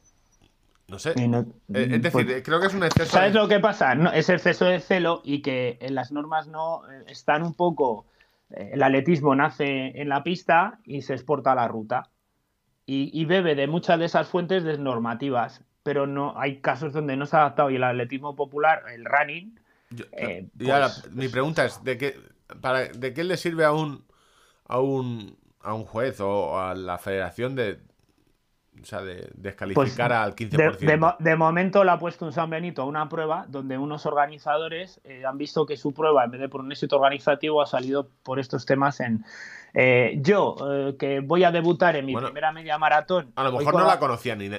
no 0.87 0.97
sé. 0.97 1.13
No- 1.27 1.41
Eh, 1.71 1.83
es 1.91 2.01
decir, 2.01 2.11
pues- 2.25 2.41
creo 2.43 2.59
que 2.59 2.65
es 2.65 2.73
un 2.73 2.83
exceso. 2.83 3.11
¿Sabes 3.11 3.33
de- 3.33 3.39
lo 3.39 3.47
que 3.47 3.59
pasa? 3.59 3.93
No, 3.93 4.11
es 4.11 4.27
exceso 4.29 4.65
de 4.65 4.79
celo 4.79 5.21
y 5.23 5.43
que 5.43 5.77
en 5.81 5.93
las 5.93 6.11
normas 6.11 6.47
no 6.47 6.81
eh, 6.89 7.03
están 7.07 7.43
un 7.43 7.53
poco. 7.53 8.07
eh, 8.49 8.71
El 8.73 8.81
atletismo 8.81 9.35
nace 9.35 10.01
en 10.01 10.09
la 10.09 10.23
pista 10.23 10.79
y 10.83 11.03
se 11.03 11.13
exporta 11.13 11.51
a 11.51 11.55
la 11.55 11.67
ruta. 11.67 12.09
Y, 12.89 13.11
y 13.13 13.25
bebe 13.25 13.53
de 13.55 13.67
muchas 13.67 13.99
de 13.99 14.05
esas 14.05 14.27
fuentes 14.27 14.63
desnormativas. 14.63 15.61
Pero 15.83 16.07
no 16.07 16.33
hay 16.37 16.57
casos 16.57 16.91
donde 16.93 17.15
no 17.15 17.25
se 17.25 17.35
ha 17.35 17.41
adaptado. 17.41 17.69
Y 17.69 17.75
el 17.75 17.83
atletismo 17.83 18.35
popular, 18.35 18.83
el 18.93 19.05
running, 19.05 19.59
Yo- 19.91 20.05
Eh, 20.11 20.47
y 20.59 20.65
pues- 20.65 20.69
ahora, 20.71 20.89
mi 21.11 21.27
pregunta 21.29 21.65
es, 21.65 21.83
¿de 21.83 21.97
qué, 21.97 22.15
para, 22.61 22.85
¿de 22.87 23.13
qué 23.13 23.23
le 23.23 23.37
sirve 23.37 23.65
a 23.65 23.71
un, 23.71 24.03
a 24.67 24.79
un, 24.79 25.35
a 25.61 25.73
un 25.73 25.83
juez 25.85 26.19
o 26.19 26.59
a 26.59 26.75
la 26.75 26.97
federación 26.99 27.55
de, 27.55 27.79
o 28.81 28.85
sea, 28.85 29.01
de 29.01 29.29
descalificar 29.35 30.11
al 30.13 30.35
15%? 30.35 30.49
Pues, 30.55 30.79
de, 30.79 30.87
de 30.87 30.97
mo- 30.97 31.15
de 31.19 31.35
momento 31.35 31.83
le 31.83 31.91
ha 31.91 31.99
puesto 31.99 32.25
un 32.25 32.31
San 32.33 32.49
Benito 32.49 32.81
a 32.81 32.85
una 32.85 33.07
prueba 33.09 33.45
donde 33.47 33.77
unos 33.77 34.05
organizadores 34.05 34.99
eh, 35.03 35.23
han 35.25 35.37
visto 35.37 35.65
que 35.65 35.77
su 35.77 35.93
prueba, 35.93 36.23
en 36.25 36.31
vez 36.31 36.41
de 36.41 36.49
por 36.49 36.61
un 36.61 36.71
éxito 36.71 36.95
organizativo, 36.97 37.61
ha 37.61 37.65
salido 37.65 38.09
por 38.23 38.39
estos 38.39 38.65
temas 38.65 38.99
en... 38.99 39.23
eh, 39.73 40.17
yo, 40.21 40.55
eh, 40.71 40.95
que 40.97 41.19
voy 41.19 41.43
a 41.43 41.51
debutar 41.51 41.95
en 41.95 42.05
mi 42.05 42.13
Bueno, 42.13 42.27
primera 42.29 42.51
media 42.51 42.77
maratón... 42.77 43.31
A 43.35 43.43
lo 43.43 43.51
mejor 43.51 43.73
no 43.75 43.85
la 43.85 43.99
conocía 43.99 44.35
ni, 44.35 44.49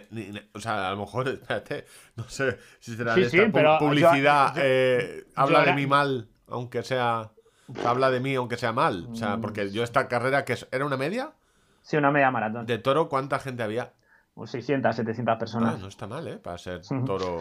o 0.55 0.61
sea, 0.61 0.89
a 0.89 0.91
lo 0.93 0.99
mejor, 0.99 1.29
espérate, 1.29 1.85
no 2.17 2.25
sé 2.29 2.59
si 2.79 2.97
será 2.97 3.15
Sí, 3.15 3.21
de 3.23 3.27
esta 3.27 3.49
pero 3.53 3.79
publicidad, 3.79 4.55
yo- 4.55 5.25
habla 5.35 5.65
de 5.65 5.73
mí 5.75 5.87
mal, 5.87 6.29
aunque 6.49 6.83
sea, 6.83 7.31
o 7.69 7.75
sea, 7.81 7.91
habla 7.91 8.11
de 8.11 8.21
mí 8.21 8.35
aunque 8.35 8.57
sea 8.57 8.73
mal, 8.73 9.07
o 9.11 9.15
sea, 9.15 9.37
Mm. 9.37 9.41
porque 9.41 9.71
yo 9.71 9.83
esta 9.85 10.09
carrera 10.09 10.45
que 10.45 10.57
era 10.73 10.85
una 10.85 10.97
media 10.97 11.33
Sí, 11.83 11.97
una 11.97 12.11
media 12.11 12.31
maratón. 12.31 12.67
de 12.67 12.79
toro, 12.79 13.09
¿cuánta 13.09 13.39
gente 13.39 13.63
había? 13.63 13.93
Unos 14.41 14.53
600, 14.53 14.97
700 14.97 15.35
Ah, 15.35 15.39
personas. 15.39 15.79
no 15.81 15.89
está 15.89 16.07
mal, 16.07 16.27
¿eh? 16.27 16.39
Para 16.39 16.57
ser 16.57 16.81
toro. 17.05 17.41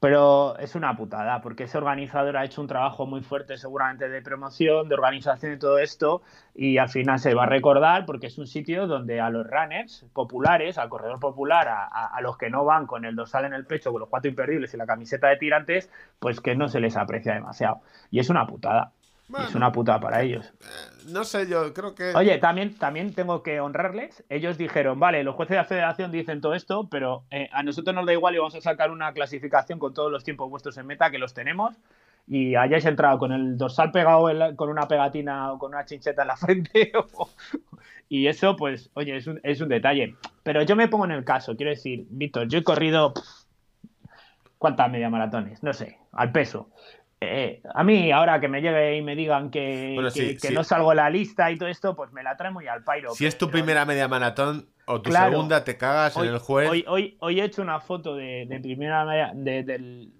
Pero 0.00 0.56
es 0.58 0.74
una 0.74 0.96
putada, 0.96 1.40
porque 1.40 1.64
ese 1.64 1.78
organizador 1.78 2.36
ha 2.36 2.44
hecho 2.44 2.60
un 2.62 2.66
trabajo 2.66 3.06
muy 3.06 3.20
fuerte 3.20 3.56
seguramente 3.58 4.08
de 4.08 4.20
promoción, 4.22 4.88
de 4.88 4.94
organización 4.96 5.52
y 5.52 5.58
todo 5.58 5.78
esto, 5.78 6.22
y 6.54 6.78
al 6.78 6.88
final 6.88 7.20
se 7.20 7.32
va 7.34 7.44
a 7.44 7.46
recordar 7.46 8.06
porque 8.06 8.26
es 8.26 8.38
un 8.38 8.46
sitio 8.48 8.88
donde 8.88 9.20
a 9.20 9.30
los 9.30 9.46
runners 9.46 10.04
populares, 10.12 10.78
al 10.78 10.88
corredor 10.88 11.20
popular, 11.20 11.68
a, 11.68 11.84
a- 11.84 12.06
a 12.16 12.20
los 12.22 12.36
que 12.38 12.50
no 12.50 12.64
van 12.64 12.86
con 12.88 13.04
el 13.04 13.14
dorsal 13.14 13.44
en 13.44 13.52
el 13.54 13.66
pecho, 13.66 13.92
con 13.92 14.00
los 14.00 14.08
cuatro 14.08 14.30
imperdibles 14.30 14.74
y 14.74 14.78
la 14.78 14.86
camiseta 14.86 15.28
de 15.28 15.36
tirantes, 15.36 15.90
pues 16.18 16.40
que 16.40 16.56
no 16.56 16.66
se 16.68 16.80
les 16.80 16.96
aprecia 16.96 17.34
demasiado. 17.34 17.82
Y 18.10 18.18
es 18.18 18.30
una 18.30 18.46
putada. 18.46 18.92
Es 19.38 19.54
una 19.54 19.70
putada 19.72 20.00
para 20.00 20.22
ellos. 20.22 20.52
No 21.08 21.24
sé, 21.24 21.46
yo 21.48 21.72
creo 21.72 21.94
que... 21.94 22.12
Oye, 22.14 22.38
también, 22.38 22.76
también 22.76 23.14
tengo 23.14 23.42
que 23.42 23.60
honrarles. 23.60 24.24
Ellos 24.28 24.58
dijeron, 24.58 24.98
vale, 24.98 25.22
los 25.24 25.34
jueces 25.34 25.50
de 25.50 25.56
la 25.58 25.64
federación 25.64 26.10
dicen 26.10 26.40
todo 26.40 26.54
esto, 26.54 26.88
pero 26.90 27.24
eh, 27.30 27.48
a 27.52 27.62
nosotros 27.62 27.94
nos 27.94 28.06
da 28.06 28.12
igual 28.12 28.34
y 28.34 28.38
vamos 28.38 28.54
a 28.54 28.60
sacar 28.60 28.90
una 28.90 29.12
clasificación 29.12 29.78
con 29.78 29.94
todos 29.94 30.10
los 30.10 30.24
tiempos 30.24 30.50
vuestros 30.50 30.76
en 30.78 30.86
meta, 30.86 31.10
que 31.10 31.18
los 31.18 31.32
tenemos. 31.34 31.76
Y 32.26 32.54
hayáis 32.54 32.84
entrado 32.84 33.18
con 33.18 33.32
el 33.32 33.56
dorsal 33.56 33.90
pegado 33.90 34.32
la- 34.32 34.54
con 34.54 34.68
una 34.68 34.86
pegatina 34.86 35.52
o 35.52 35.58
con 35.58 35.72
una 35.74 35.84
chincheta 35.84 36.22
en 36.22 36.28
la 36.28 36.36
frente. 36.36 36.92
y 38.08 38.26
eso, 38.26 38.56
pues, 38.56 38.90
oye, 38.94 39.16
es 39.16 39.26
un, 39.26 39.40
es 39.42 39.60
un 39.60 39.68
detalle. 39.68 40.16
Pero 40.42 40.62
yo 40.62 40.76
me 40.76 40.88
pongo 40.88 41.04
en 41.06 41.12
el 41.12 41.24
caso, 41.24 41.56
quiero 41.56 41.70
decir, 41.70 42.06
Víctor, 42.10 42.48
yo 42.48 42.58
he 42.58 42.64
corrido. 42.64 43.14
pff, 43.14 43.22
¿Cuántas 44.58 44.90
media 44.90 45.08
maratones? 45.08 45.62
No 45.62 45.72
sé, 45.72 45.98
al 46.12 46.32
peso. 46.32 46.68
Eh, 47.22 47.60
a 47.74 47.84
mí, 47.84 48.10
ahora 48.12 48.40
que 48.40 48.48
me 48.48 48.62
llegue 48.62 48.96
y 48.96 49.02
me 49.02 49.14
digan 49.14 49.50
que, 49.50 49.92
Bueno, 49.94 50.08
que- 50.10 50.20
sí, 50.20 50.38
que 50.38 50.48
sí. 50.48 50.54
no 50.54 50.64
salgo 50.64 50.94
la 50.94 51.10
lista 51.10 51.50
y 51.50 51.58
todo 51.58 51.68
esto, 51.68 51.94
pues 51.94 52.10
me 52.12 52.22
la 52.22 52.34
trae 52.38 52.50
muy 52.50 52.66
al 52.66 52.82
pairo. 52.82 53.10
Si 53.10 53.26
es 53.26 53.36
tu 53.36 53.46
pero- 53.46 53.52
primera 53.58 53.84
media 53.84 54.08
maratón 54.08 54.70
o 54.86 55.02
tu 55.02 55.10
Claro. 55.10 55.32
segunda, 55.32 55.62
te 55.62 55.76
cagas 55.76 56.16
hoy, 56.16 56.28
en 56.28 56.32
el 56.34 56.38
juez. 56.40 56.70
Hoy, 56.70 56.84
hoy, 56.88 57.16
hoy 57.20 57.40
he 57.40 57.44
hecho 57.44 57.60
una 57.60 57.78
foto 57.80 58.16
de, 58.16 58.46
de 58.48 58.58
primera 58.60 59.04
media 59.04 59.32
de- 59.34 59.62
del, 59.64 60.12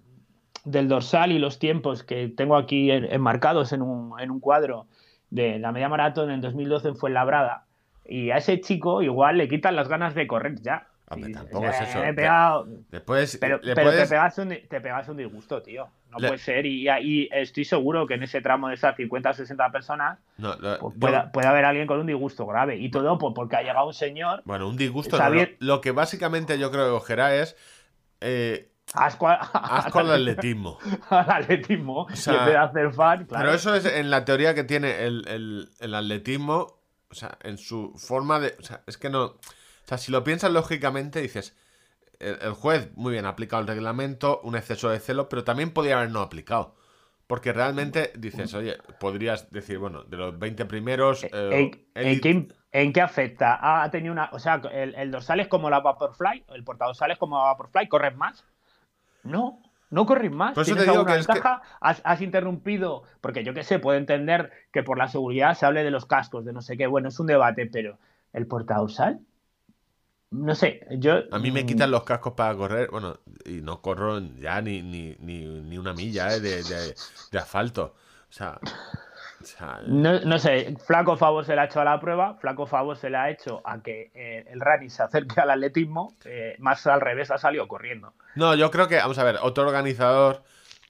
del 0.63 0.87
dorsal 0.87 1.31
y 1.31 1.39
los 1.39 1.57
tiempos 1.57 2.03
que 2.03 2.27
tengo 2.27 2.55
aquí 2.55 2.91
en- 2.91 3.11
enmarcados 3.11 3.73
en 3.73 3.81
un, 3.81 4.19
en 4.19 4.29
un 4.29 4.39
cuadro 4.39 4.85
de 5.31 5.57
la 5.57 5.71
media 5.71 5.89
maratón 5.89 6.29
en 6.29 6.39
2012 6.39 6.89
en 6.89 6.95
Fuenlabrada. 6.97 7.65
Y 8.05 8.29
a 8.29 8.37
ese 8.37 8.61
chico 8.61 9.01
igual 9.01 9.37
le 9.39 9.47
quitan 9.47 9.75
las 9.75 9.87
ganas 9.87 10.13
de 10.13 10.27
correr 10.27 10.61
ya. 10.61 10.85
Hombre, 11.09 11.31
tampoco 11.33 11.65
es 11.65 11.81
eso. 11.81 11.97
"Eh, 11.97 12.01
me 12.03 12.09
he 12.09 12.13
pegado". 12.13 12.67
Después 12.91 13.37
Pero, 13.41 13.57
le 13.63 13.73
pero 13.73 13.87
puedes... 13.87 14.03
te, 14.07 14.09
pegas 14.15 14.37
un, 14.37 14.49
te 14.69 14.81
pegas 14.81 15.09
un 15.09 15.17
disgusto, 15.17 15.61
tío. 15.63 15.89
No 16.11 16.17
puede 16.17 16.37
ser. 16.37 16.65
Y, 16.65 16.87
y 16.89 17.29
estoy 17.31 17.65
seguro 17.65 18.05
que 18.05 18.13
en 18.15 18.23
ese 18.23 18.41
tramo 18.41 18.67
de 18.67 18.75
esas 18.75 18.95
50 18.95 19.29
o 19.29 19.33
60 19.33 19.71
personas 19.71 20.19
no, 20.37 20.55
pues 20.79 20.95
puede, 20.99 21.21
puede 21.33 21.47
haber 21.47 21.65
alguien 21.65 21.87
con 21.87 21.99
un 21.99 22.07
disgusto 22.07 22.45
grave. 22.45 22.77
Y 22.77 22.91
todo 22.91 23.17
pues, 23.17 23.33
porque 23.35 23.55
ha 23.55 23.61
llegado 23.61 23.87
un 23.87 23.93
señor. 23.93 24.41
Bueno, 24.45 24.67
un 24.67 24.77
disgusto. 24.77 25.17
no, 25.17 25.23
Xavier- 25.23 25.55
lo, 25.59 25.75
lo 25.75 25.81
que 25.81 25.91
básicamente 25.91 26.59
yo 26.59 26.71
creo 26.71 26.85
que 26.85 26.91
cogerá 26.91 27.35
es 27.35 27.55
eh, 28.19 28.67
Asco, 28.93 29.27
a- 29.27 29.35
asco 29.35 29.99
al 29.99 30.11
atletismo. 30.11 30.77
al 31.09 31.29
atletismo. 31.31 32.07
sea, 32.13 32.51
y 32.51 32.55
hacer 32.55 32.91
fan, 32.93 33.25
claro. 33.25 33.45
Pero 33.45 33.55
eso 33.55 33.73
es 33.75 33.85
en 33.85 34.09
la 34.09 34.25
teoría 34.25 34.53
que 34.53 34.63
tiene 34.63 35.03
el, 35.05 35.25
el- 35.27 35.69
el 35.79 35.95
atletismo, 35.95 36.79
o 37.09 37.15
sea, 37.15 37.37
en 37.43 37.57
su 37.57 37.93
forma 37.97 38.39
de... 38.39 38.55
O 38.59 38.63
sea, 38.63 38.81
es 38.87 38.97
que 38.97 39.09
no... 39.09 39.23
O 39.25 39.37
sea, 39.85 39.97
si 39.97 40.11
lo 40.11 40.23
piensas 40.23 40.51
lógicamente, 40.51 41.21
dices, 41.21 41.55
el, 42.21 42.37
el 42.41 42.53
juez, 42.53 42.91
muy 42.95 43.11
bien, 43.13 43.25
ha 43.25 43.29
aplicado 43.29 43.61
el 43.61 43.67
reglamento, 43.67 44.39
un 44.43 44.55
exceso 44.55 44.89
de 44.89 44.99
celo, 44.99 45.27
pero 45.29 45.43
también 45.43 45.71
podría 45.71 45.97
haber 45.97 46.11
no 46.11 46.21
aplicado. 46.21 46.75
Porque 47.27 47.53
realmente 47.53 48.11
dices, 48.17 48.53
oye, 48.53 48.77
podrías 48.99 49.49
decir, 49.51 49.77
bueno, 49.77 50.03
de 50.03 50.17
los 50.17 50.37
20 50.37 50.65
primeros... 50.65 51.23
eh, 51.23 51.29
¿En, 51.33 51.85
en 51.95 52.19
qué, 52.19 52.47
en 52.73 52.91
qué 52.93 53.01
afecta? 53.01 53.55
Ha, 53.55 53.83
ha 53.83 53.89
tenido 53.91 54.11
una. 54.11 54.29
O 54.33 54.39
sea, 54.39 54.61
el, 54.73 54.95
el 54.95 55.11
dorsal 55.11 55.39
es 55.39 55.47
como 55.47 55.69
la 55.69 55.79
Vaporfly, 55.79 56.43
el 56.53 56.63
portadorsal 56.65 57.11
es 57.11 57.17
como 57.17 57.37
la 57.37 57.45
Vaporfly, 57.45 57.87
¿corres 57.87 58.17
más? 58.17 58.43
No, 59.23 59.61
no 59.91 60.05
corres 60.05 60.31
más. 60.31 60.53
Por 60.55 60.63
eso 60.63 60.71
¿Tienes 60.73 60.83
te 60.85 60.91
digo 60.91 60.99
alguna 61.01 61.15
que 61.15 61.21
es 61.21 61.27
que- 61.27 61.33
ventaja? 61.33 61.61
Has, 61.79 62.01
has 62.03 62.21
interrumpido, 62.21 63.03
porque 63.21 63.43
yo 63.45 63.53
qué 63.53 63.63
sé, 63.63 63.79
puedo 63.79 63.97
entender 63.97 64.51
que 64.73 64.83
por 64.83 64.97
la 64.97 65.07
seguridad 65.07 65.53
se 65.53 65.65
hable 65.65 65.83
de 65.85 65.91
los 65.91 66.05
cascos, 66.05 66.43
de 66.43 66.51
no 66.53 66.61
sé 66.61 66.75
qué, 66.75 66.87
bueno, 66.87 67.07
es 67.09 67.19
un 67.19 67.27
debate, 67.27 67.65
pero 67.71 67.97
¿el 68.33 68.45
portadorsal? 68.47 69.19
No 70.31 70.55
sé, 70.55 70.85
yo. 70.91 71.15
A 71.31 71.39
mí 71.39 71.51
me 71.51 71.63
mm, 71.63 71.67
quitan 71.67 71.91
los 71.91 72.03
cascos 72.03 72.33
para 72.33 72.55
correr, 72.55 72.89
bueno, 72.89 73.19
y 73.45 73.61
no 73.61 73.81
corro 73.81 74.19
ya 74.19 74.61
ni, 74.61 74.81
ni, 74.81 75.15
ni, 75.19 75.45
ni 75.45 75.77
una 75.77 75.93
milla 75.93 76.33
eh, 76.33 76.39
de, 76.39 76.63
de- 76.63 76.95
de 77.31 77.37
asfalto. 77.37 77.95
O 78.29 78.33
sea, 78.33 78.57
o 79.41 79.43
sea, 79.43 79.81
No, 79.87 80.21
no 80.21 80.39
sé, 80.39 80.75
flaco 80.85 81.17
favor 81.17 81.43
se 81.43 81.53
le 81.53 81.61
ha 81.61 81.65
hecho 81.65 81.81
a 81.81 81.83
la 81.83 81.99
prueba, 81.99 82.35
flaco 82.35 82.65
favor 82.65 82.95
se 82.95 83.09
le 83.09 83.17
ha 83.17 83.29
hecho 83.29 83.61
a 83.65 83.81
que 83.81 84.11
eh, 84.13 84.45
el 84.49 84.61
running 84.61 84.89
se 84.89 85.03
acerque 85.03 85.41
al 85.41 85.49
atletismo, 85.51 86.15
eh, 86.23 86.55
más 86.59 86.87
al 86.87 87.01
revés 87.01 87.29
ha 87.29 87.37
salido 87.37 87.67
corriendo. 87.67 88.13
No, 88.35 88.55
yo 88.55 88.71
creo 88.71 88.87
que, 88.87 88.97
vamos 88.97 89.17
a 89.19 89.23
ver, 89.25 89.37
otro 89.41 89.65
organizador. 89.65 90.43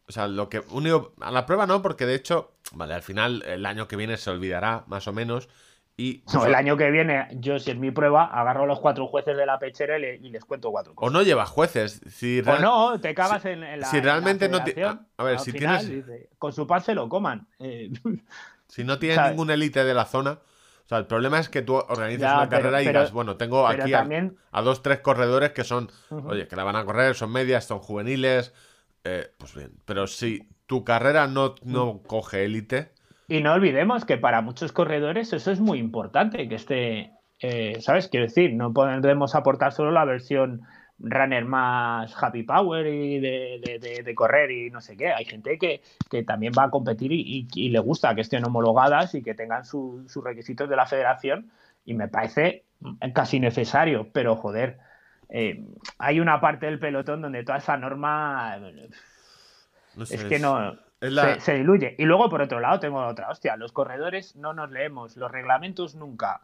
O 0.07 0.11
sea, 0.11 0.27
lo 0.27 0.49
que 0.49 0.59
único. 0.69 1.13
A 1.21 1.31
la 1.31 1.45
prueba 1.45 1.65
no, 1.65 1.81
porque 1.81 2.05
de 2.05 2.15
hecho, 2.15 2.51
vale, 2.73 2.93
al 2.93 3.01
final 3.01 3.43
el 3.47 3.65
año 3.65 3.87
que 3.87 3.95
viene 3.95 4.17
se 4.17 4.29
olvidará, 4.29 4.83
más 4.87 5.07
o 5.07 5.13
menos. 5.13 5.49
Y. 5.97 6.23
No, 6.33 6.45
el 6.45 6.55
año 6.55 6.77
que 6.77 6.89
viene, 6.89 7.27
yo 7.33 7.59
si 7.59 7.71
es 7.71 7.77
mi 7.77 7.91
prueba, 7.91 8.25
agarro 8.25 8.63
a 8.63 8.65
los 8.65 8.79
cuatro 8.79 9.07
jueces 9.07 9.37
de 9.37 9.45
la 9.45 9.59
pechera 9.59 9.97
y, 9.97 10.01
le- 10.01 10.15
y 10.15 10.29
les 10.29 10.43
cuento 10.45 10.71
cuatro 10.71 10.93
O 10.93 10.95
cosas. 10.95 11.13
no 11.13 11.21
lleva 11.21 11.45
jueces. 11.45 12.01
Si 12.09 12.39
O 12.39 12.57
no, 12.59 12.99
te 12.99 13.13
cagas 13.13 13.45
en, 13.45 13.63
en 13.63 13.81
la. 13.81 13.87
si 13.87 13.97
en 13.97 14.05
la 14.05 14.11
realmente 14.13 14.49
no 14.49 14.63
ti- 14.63 14.73
a 14.81 15.23
ver, 15.23 15.39
si 15.39 15.51
final, 15.51 15.79
tienes- 15.85 16.05
dice, 16.07 16.29
con 16.39 16.53
su 16.53 16.65
pan 16.65 16.81
se 16.81 16.95
lo 16.95 17.07
coman. 17.09 17.47
Eh, 17.59 17.91
Si 18.67 18.85
no 18.85 18.99
tienes 18.99 19.17
¿sabes? 19.17 19.31
ningún 19.31 19.51
élite 19.51 19.83
de 19.83 19.93
la 19.93 20.05
zona. 20.05 20.39
O 20.85 20.87
sea, 20.87 20.97
el 20.97 21.05
problema 21.05 21.39
es 21.39 21.49
que 21.49 21.61
tú 21.61 21.75
organizas 21.75 22.21
Ya, 22.21 22.37
una 22.37 22.49
pero- 22.49 22.61
carrera 22.63 22.81
y 22.81 22.85
pero- 22.85 22.99
digas, 22.99 23.11
bueno, 23.11 23.35
tengo 23.35 23.67
aquí 23.67 23.93
a- 23.93 23.99
también- 23.99 24.37
a, 24.51 24.61
dos, 24.61 24.81
tres 24.81 25.01
corredores 25.01 25.51
que 25.51 25.65
son, 25.65 25.91
oye, 26.09 26.47
que 26.47 26.55
la 26.55 26.63
van 26.63 26.77
a 26.77 26.85
correr, 26.85 27.13
son 27.15 27.31
medias, 27.33 27.65
son 27.65 27.79
juveniles. 27.79 28.53
eh, 29.03 29.29
pues 29.37 29.53
bien. 29.55 29.73
Pero 29.85 30.07
si 30.07 30.47
tu 30.67 30.83
carrera 30.85 31.27
no, 31.27 31.55
no 31.63 32.01
coge 32.07 32.45
élite. 32.45 32.91
Y 33.31 33.41
no 33.41 33.53
olvidemos 33.53 34.03
que 34.03 34.17
para 34.17 34.41
muchos 34.41 34.73
corredores 34.73 35.31
eso 35.31 35.51
es 35.51 35.61
muy 35.61 35.79
importante, 35.79 36.49
que 36.49 36.55
esté, 36.55 37.11
eh, 37.39 37.77
¿sabes? 37.79 38.09
Quiero 38.09 38.25
decir, 38.25 38.53
no 38.53 38.73
podemos 38.73 39.35
aportar 39.35 39.71
solo 39.71 39.89
la 39.91 40.03
versión 40.03 40.63
runner 40.99 41.45
más 41.45 42.13
happy 42.21 42.43
power 42.43 42.85
y 42.87 43.19
de, 43.21 43.61
de- 43.63 43.79
de- 43.79 44.03
de 44.03 44.15
correr 44.15 44.51
y 44.51 44.69
no 44.69 44.81
sé 44.81 44.97
qué. 44.97 45.13
Hay 45.13 45.23
gente 45.23 45.57
que, 45.57 45.81
que 46.09 46.23
también 46.23 46.51
va 46.57 46.65
a 46.65 46.69
competir 46.69 47.13
y, 47.13 47.21
y- 47.21 47.47
y 47.55 47.69
le 47.69 47.79
gusta 47.79 48.13
que 48.15 48.21
estén 48.21 48.43
homologadas 48.43 49.15
y 49.15 49.23
que 49.23 49.33
tengan 49.33 49.63
su- 49.63 50.03
sus 50.09 50.21
requisitos 50.25 50.67
de 50.67 50.75
la 50.75 50.85
federación 50.85 51.49
y 51.85 51.93
me 51.93 52.09
parece 52.09 52.65
casi 53.13 53.39
necesario, 53.39 54.09
pero 54.11 54.35
joder, 54.35 54.77
eh, 55.29 55.63
hay 55.99 56.19
una 56.19 56.41
parte 56.41 56.65
del 56.65 56.79
pelotón 56.79 57.21
donde 57.21 57.45
toda 57.45 57.59
esa 57.59 57.77
norma 57.77 58.57
eh, 58.57 58.89
No 59.95 60.05
sé, 60.05 60.15
es 60.15 60.23
que 60.25 60.37
no 60.37 60.75
la- 61.01 61.35
se, 61.35 61.39
se 61.41 61.53
diluye. 61.55 61.95
Y 61.97 62.05
luego, 62.05 62.29
por 62.29 62.41
otro 62.41 62.59
lado, 62.59 62.79
tengo 62.79 63.05
otra 63.05 63.29
hostia. 63.29 63.57
Los 63.57 63.71
corredores 63.71 64.35
no 64.35 64.53
nos 64.53 64.71
leemos 64.71 65.17
los 65.17 65.31
reglamentos 65.31 65.95
nunca. 65.95 66.41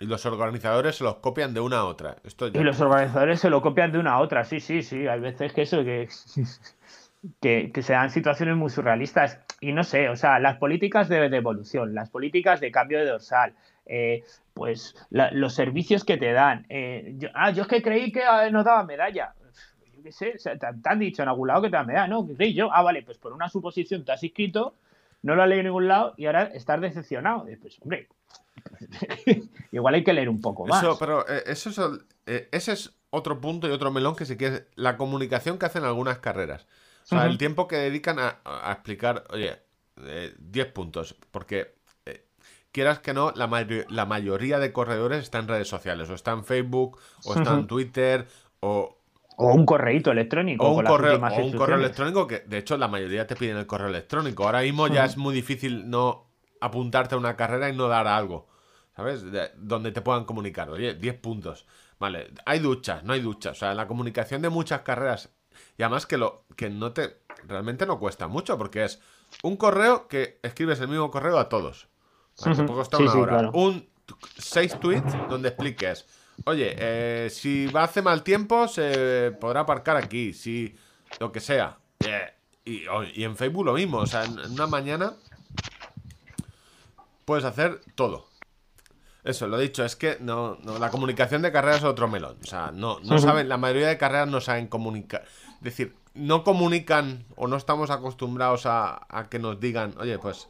Y 0.00 0.06
los 0.06 0.26
organizadores 0.26 0.96
se 0.96 1.04
los 1.04 1.16
copian 1.16 1.54
de 1.54 1.60
una 1.60 1.78
a 1.78 1.84
otra. 1.84 2.16
Esto 2.24 2.48
ya- 2.48 2.60
Y 2.60 2.64
los 2.64 2.80
organizadores 2.80 3.40
se 3.40 3.48
lo 3.50 3.62
copian 3.62 3.92
de 3.92 3.98
una 3.98 4.12
a 4.14 4.18
otra, 4.20 4.44
sí, 4.44 4.60
sí, 4.60 4.82
sí. 4.82 5.06
Hay 5.06 5.20
veces 5.20 5.52
que 5.52 5.62
eso, 5.62 5.82
que, 5.84 6.08
que, 7.40 7.70
que 7.72 7.82
se 7.82 7.92
dan 7.92 8.10
situaciones 8.10 8.56
muy 8.56 8.70
surrealistas. 8.70 9.40
Y 9.60 9.72
no 9.72 9.84
sé, 9.84 10.08
o 10.08 10.16
sea, 10.16 10.38
las 10.38 10.56
políticas 10.58 11.08
de 11.08 11.28
devolución, 11.28 11.94
las 11.94 12.10
políticas 12.10 12.60
de 12.60 12.70
cambio 12.70 12.98
de 12.98 13.06
dorsal, 13.06 13.54
eh, 13.86 14.22
pues 14.52 14.94
la- 15.10 15.30
los 15.32 15.54
servicios 15.54 16.04
que 16.04 16.16
te 16.18 16.32
dan. 16.32 16.66
eh, 16.68 17.14
yo, 17.18 17.28
ah, 17.34 17.50
yo 17.50 17.62
es 17.62 17.68
que 17.68 17.82
creí 17.82 18.12
que 18.12 18.22
ah, 18.24 18.50
nos 18.50 18.64
daba 18.64 18.84
medalla. 18.84 19.32
Qué 20.06 20.12
sé, 20.12 20.34
o 20.36 20.38
sea, 20.38 20.56
te, 20.58 20.66
te 20.82 20.88
han 20.88 20.98
dicho 21.00 21.22
en 21.22 21.28
algún 21.28 21.48
lado 21.48 21.62
que 21.62 21.68
te 21.70 21.76
dan 21.76 21.86
medalla, 21.86 22.06
¿no? 22.08 22.26
¿Qué 22.38 22.52
yo? 22.54 22.68
Ah, 22.72 22.82
vale, 22.82 23.02
pues 23.02 23.18
por 23.18 23.32
una 23.32 23.48
suposición 23.48 24.04
te 24.04 24.12
has 24.12 24.22
inscrito, 24.22 24.74
no 25.22 25.34
lo 25.34 25.42
has 25.42 25.48
leído 25.48 25.60
en 25.60 25.66
ningún 25.66 25.88
lado 25.88 26.14
y 26.16 26.26
ahora 26.26 26.44
estás 26.44 26.80
decepcionado. 26.80 27.48
Eh, 27.48 27.58
Pues, 27.60 27.78
hombre, 27.82 28.08
igual 29.72 29.94
hay 29.94 30.04
que 30.04 30.12
leer 30.12 30.28
un 30.28 30.40
poco 30.40 30.66
más. 30.66 30.84
Eso, 30.84 30.98
pero 30.98 31.28
eh, 31.28 31.42
eso 31.46 31.70
es 31.70 31.78
eh, 32.26 32.48
ese 32.52 32.72
es 32.72 32.92
otro 33.10 33.40
punto 33.40 33.68
y 33.68 33.70
otro 33.70 33.90
melón 33.90 34.16
que 34.16 34.26
si 34.26 34.36
quieres, 34.36 34.64
la 34.74 34.96
comunicación 34.96 35.58
que 35.58 35.66
hacen 35.66 35.84
algunas 35.84 36.18
carreras. 36.18 36.66
O 37.04 37.08
sea, 37.08 37.26
el 37.26 37.38
tiempo 37.38 37.68
que 37.68 37.76
dedican 37.76 38.18
a, 38.18 38.40
a 38.44 38.72
explicar, 38.72 39.24
oye, 39.30 39.58
eh, 40.02 40.34
10 40.38 40.66
puntos, 40.72 41.14
porque 41.30 41.76
eh, 42.04 42.26
quieras 42.72 42.98
que 42.98 43.14
no, 43.14 43.30
la, 43.36 43.46
mayo- 43.46 43.84
la 43.88 44.06
mayoría 44.06 44.58
de 44.58 44.72
corredores 44.72 45.22
está 45.22 45.38
en 45.38 45.48
redes 45.48 45.68
sociales, 45.68 46.10
o 46.10 46.14
está 46.14 46.32
en 46.32 46.44
Facebook, 46.44 46.98
o 47.24 47.34
está 47.34 47.54
en. 47.54 47.66
Twitter, 47.68 48.26
o, 48.60 48.95
O 49.36 49.52
un 49.52 49.66
correíto 49.66 50.10
electrónico. 50.10 50.66
o 50.66 50.72
un 50.78 50.84
correo, 50.84 51.20
o 51.20 51.44
un 51.44 51.52
correo 51.52 51.76
electrónico, 51.76 52.26
que 52.26 52.40
de 52.40 52.58
hecho 52.58 52.76
la 52.76 52.88
mayoría 52.88 53.26
te 53.26 53.36
piden 53.36 53.58
el 53.58 53.66
correo 53.66 53.88
electrónico. 53.88 54.44
Ahora 54.44 54.62
mismo 54.62 54.88
ya 54.88 55.02
Ujú. 55.02 55.10
es 55.10 55.16
muy 55.18 55.34
difícil 55.34 55.90
no 55.90 56.26
apuntarte 56.60 57.14
a 57.14 57.18
una 57.18 57.36
carrera 57.36 57.68
y 57.68 57.76
no 57.76 57.86
dar 57.88 58.06
algo, 58.06 58.48
¿sabes? 58.96 59.30
De- 59.30 59.50
donde 59.56 59.92
te 59.92 60.00
puedan 60.00 60.24
comunicar. 60.24 60.70
Oye, 60.70 60.94
10 60.94 61.14
puntos. 61.20 61.66
Vale, 61.98 62.32
hay 62.46 62.58
duchas, 62.60 63.04
no 63.04 63.12
hay 63.12 63.20
duchas. 63.20 63.52
O 63.56 63.60
sea, 63.60 63.74
la 63.74 63.86
comunicación 63.86 64.40
de 64.42 64.48
muchas 64.48 64.80
carreras. 64.80 65.30
Y 65.78 65.82
además 65.82 66.06
que 66.06 66.16
lo 66.16 66.44
que 66.56 66.70
no 66.70 66.92
te. 66.92 67.18
Realmente 67.46 67.84
no 67.86 67.98
cuesta 67.98 68.28
mucho, 68.28 68.56
porque 68.58 68.84
es 68.84 69.00
un 69.42 69.56
correo 69.56 70.08
que 70.08 70.38
escribes 70.42 70.80
el 70.80 70.88
mismo 70.88 71.10
correo 71.10 71.38
a 71.38 71.48
todos. 71.50 71.88
Vale, 72.42 72.56
te 72.56 72.62
Ujú. 72.62 72.66
puede 72.68 72.78
costar 72.80 72.98
Sí, 72.98 73.02
una 73.04 73.12
sí, 73.12 73.18
hora. 73.18 73.32
claro. 73.34 73.50
Un 73.52 73.86
seis 74.38 74.78
tweets 74.80 75.12
donde 75.28 75.48
expliques. 75.48 76.06
Oye, 76.44 76.74
eh, 76.78 77.28
si 77.30 77.66
va 77.66 77.84
hace 77.84 78.02
mal 78.02 78.22
tiempo, 78.22 78.68
se 78.68 79.36
podrá 79.40 79.60
aparcar 79.60 79.96
aquí. 79.96 80.32
Si 80.32 80.76
lo 81.18 81.32
que 81.32 81.40
sea. 81.40 81.78
Eh, 82.04 82.32
y, 82.64 83.22
en 83.22 83.36
Facebook 83.36 83.64
lo 83.64 83.72
mismo. 83.74 83.98
O 83.98 84.06
sea, 84.06 84.24
en 84.24 84.38
una 84.52 84.66
mañana 84.66 85.14
puedes 87.24 87.44
hacer 87.44 87.80
todo. 87.94 88.26
Eso, 89.24 89.48
lo 89.48 89.58
dicho, 89.58 89.84
es 89.84 89.96
que 89.96 90.18
no, 90.20 90.56
no, 90.62 90.78
la 90.78 90.90
comunicación 90.90 91.42
de 91.42 91.50
carreras 91.50 91.78
es 91.78 91.84
otro 91.84 92.06
melón. 92.06 92.38
O 92.42 92.46
sea, 92.46 92.70
no, 92.72 93.00
no 93.00 93.18
saben, 93.18 93.48
la 93.48 93.56
mayoría 93.56 93.88
de 93.88 93.98
carreras 93.98 94.28
no 94.28 94.40
saben 94.40 94.68
comunicar. 94.68 95.24
Es 95.56 95.62
decir, 95.62 95.96
no 96.14 96.44
comunican 96.44 97.24
o 97.34 97.48
no 97.48 97.56
estamos 97.56 97.90
acostumbrados 97.90 98.66
a, 98.66 99.04
a 99.08 99.28
que 99.28 99.40
nos 99.40 99.58
digan, 99.58 99.94
oye, 99.98 100.16
pues 100.20 100.48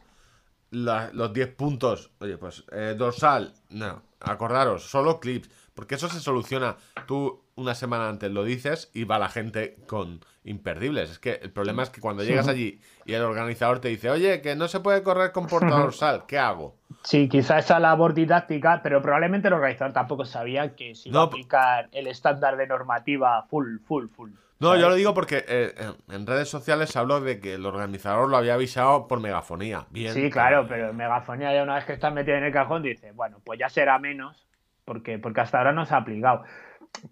la- 0.71 1.11
los 1.14 1.33
10 1.33 1.55
puntos, 1.55 2.11
oye, 2.21 2.37
pues 2.37 2.64
eh, 2.71 2.95
dorsal, 2.99 3.55
no, 3.71 4.02
acordaros, 4.21 4.90
solo 4.90 5.21
clips, 5.21 5.49
porque 5.76 5.95
eso 5.95 6.09
se 6.09 6.18
soluciona. 6.18 6.76
Tú 7.06 7.45
una 7.54 7.76
semana 7.76 8.09
antes 8.09 8.33
lo 8.33 8.42
dices 8.42 8.90
y 8.92 9.04
va 9.04 9.18
la 9.21 9.28
gente 9.28 9.76
con 9.87 10.21
imperdibles. 10.42 11.11
Es 11.11 11.18
que 11.21 11.35
el 11.42 11.52
problema 11.52 11.85
es 11.85 11.90
que 11.90 12.00
cuando 12.00 12.25
llegas 12.25 12.49
allí 12.49 12.80
y 13.04 13.12
el 13.12 13.23
organizador 13.23 13.78
te 13.80 13.88
dice, 13.88 14.11
oye, 14.11 14.40
que 14.42 14.56
no 14.56 14.66
se 14.66 14.80
puede 14.80 15.02
correr 15.04 15.30
con 15.33 15.47
porta 15.47 15.78
dorsal, 15.78 16.25
¿qué 16.28 16.38
hago? 16.38 16.75
Sí, 17.04 17.28
quizá 17.28 17.59
esa 17.59 17.78
labor 17.78 18.14
didáctica, 18.14 18.80
pero 18.83 19.00
probablemente 19.02 19.49
el 19.49 19.54
organizador 19.54 19.92
tampoco 19.92 20.25
sabía 20.25 20.75
que 20.75 20.92
iba 21.04 21.12
No, 21.12 21.21
a 21.21 21.25
aplicar 21.25 21.88
el 21.92 22.09
estándar 22.09 22.56
de 22.56 22.66
normativa 22.66 23.42
full, 23.45 23.78
full, 23.87 24.09
full. 24.09 24.30
No, 24.59 24.68
¿sabes? 24.68 24.83
yo 24.83 24.88
lo 24.88 24.95
digo 24.95 25.12
porque 25.14 25.45
eh, 25.47 25.75
en- 26.11 26.26
redes 26.26 26.49
sociales 26.49 26.90
se 26.90 26.99
habló 26.99 27.21
de 27.21 27.40
que 27.40 27.54
el 27.54 27.66
organizador 27.66 28.28
lo 28.30 28.38
había 28.38 28.54
avisado 28.54 29.06
por 29.06 29.21
megafonía. 29.21 29.87
Bien. 29.90 30.14
Sí, 30.14 30.30
claro, 30.30 30.66
pero 30.66 30.90
en 30.90 30.97
megafonía 30.97 31.52
ya 31.54 31.62
una 31.62 31.75
vez 31.75 31.85
que 31.85 31.92
estás 31.92 32.12
metido 32.14 32.37
en 32.38 32.45
el 32.45 32.52
cajón 32.52 32.82
dice, 32.82 33.12
bueno, 33.12 33.41
pues 33.45 33.58
ya 33.58 33.69
será 33.69 33.99
menos, 33.99 34.46
porque, 34.86 35.18
porque 35.18 35.42
hasta 35.42 35.58
ahora 35.58 35.72
no 35.72 35.84
se 35.84 35.94
ha 35.94 35.99
aplicado. 35.99 36.44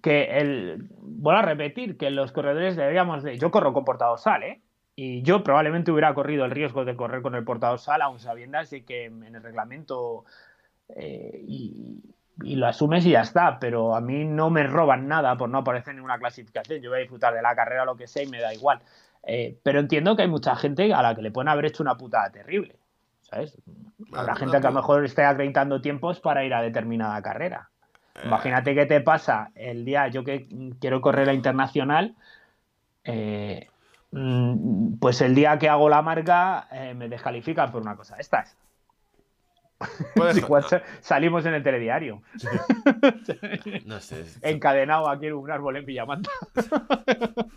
Que 0.00 0.38
el, 0.38 0.88
vuelvo 0.90 1.40
a 1.40 1.42
repetir, 1.42 1.98
que 1.98 2.10
los 2.10 2.32
corredores 2.32 2.76
deberíamos 2.76 3.22
de, 3.22 3.36
yo 3.36 3.50
corro 3.50 3.74
con 3.74 3.84
portadorsal, 3.84 4.42
¿eh? 4.44 4.62
Y 4.96 5.22
yo 5.22 5.42
probablemente 5.42 5.90
hubiera 5.90 6.14
corrido 6.14 6.44
el 6.46 6.52
riesgo 6.52 6.84
de 6.86 6.96
correr 6.96 7.20
con 7.20 7.34
el 7.34 7.44
portadorsal, 7.44 8.00
aún 8.00 8.20
sabiendo 8.20 8.58
de 8.58 8.84
que 8.84 9.06
en 9.06 9.34
el 9.34 9.42
reglamento 9.42 10.24
eh, 10.88 11.44
y, 11.46 12.00
y 12.42 12.56
lo 12.56 12.66
asumes 12.66 13.04
y 13.06 13.10
ya 13.10 13.22
está, 13.22 13.58
pero 13.58 13.94
a 13.94 14.00
mí 14.00 14.24
no 14.24 14.50
me 14.50 14.64
roban 14.64 15.06
nada 15.08 15.36
por 15.36 15.48
no 15.48 15.58
aparecer 15.58 15.90
en 15.90 15.96
ninguna 15.96 16.18
clasificación. 16.18 16.80
Yo 16.80 16.90
voy 16.90 16.98
a 16.98 17.02
disfrutar 17.02 17.34
de 17.34 17.42
la 17.42 17.54
carrera 17.54 17.84
lo 17.84 17.96
que 17.96 18.06
sea 18.06 18.22
y 18.22 18.28
me 18.28 18.40
da 18.40 18.54
igual. 18.54 18.80
Eh, 19.26 19.58
pero 19.62 19.80
entiendo 19.80 20.16
que 20.16 20.22
hay 20.22 20.28
mucha 20.28 20.54
gente 20.56 20.92
a 20.92 21.02
la 21.02 21.14
que 21.14 21.22
le 21.22 21.30
pueden 21.30 21.48
haber 21.48 21.66
hecho 21.66 21.82
una 21.82 21.96
putada 21.96 22.30
terrible. 22.30 22.76
¿Sabes? 23.22 23.56
Habrá 24.14 24.36
gente 24.36 24.60
que 24.60 24.66
a 24.66 24.70
lo 24.70 24.76
mejor 24.76 25.04
esté 25.04 25.24
acreditando 25.24 25.80
tiempos 25.80 26.20
para 26.20 26.44
ir 26.44 26.54
a 26.54 26.62
determinada 26.62 27.20
carrera. 27.22 27.70
Eh, 28.14 28.20
Imagínate 28.24 28.74
qué 28.74 28.86
te 28.86 29.00
pasa 29.00 29.50
el 29.54 29.84
día, 29.84 30.08
yo 30.08 30.24
que 30.24 30.46
quiero 30.80 31.00
correr 31.00 31.26
la 31.26 31.34
internacional, 31.34 32.14
eh, 33.04 33.68
mm, 34.12 34.98
pues 34.98 35.20
el 35.20 35.34
día 35.34 35.58
que 35.58 35.68
hago 35.68 35.88
la 35.88 36.02
marca 36.02 36.68
eh, 36.70 36.94
me 36.94 37.08
descalifican 37.08 37.70
por 37.72 37.82
una 37.82 37.96
cosa 37.96 38.16
estas. 38.18 38.56
salimos 41.00 41.44
en 41.46 41.54
el 41.54 41.62
telediario, 41.62 42.22
no 43.84 44.00
sé. 44.00 44.24
encadenado 44.42 45.10
aquí 45.10 45.26
en 45.26 45.34
un 45.34 45.50
árbol 45.50 45.76
en 45.76 45.84
Villamanta. 45.84 46.30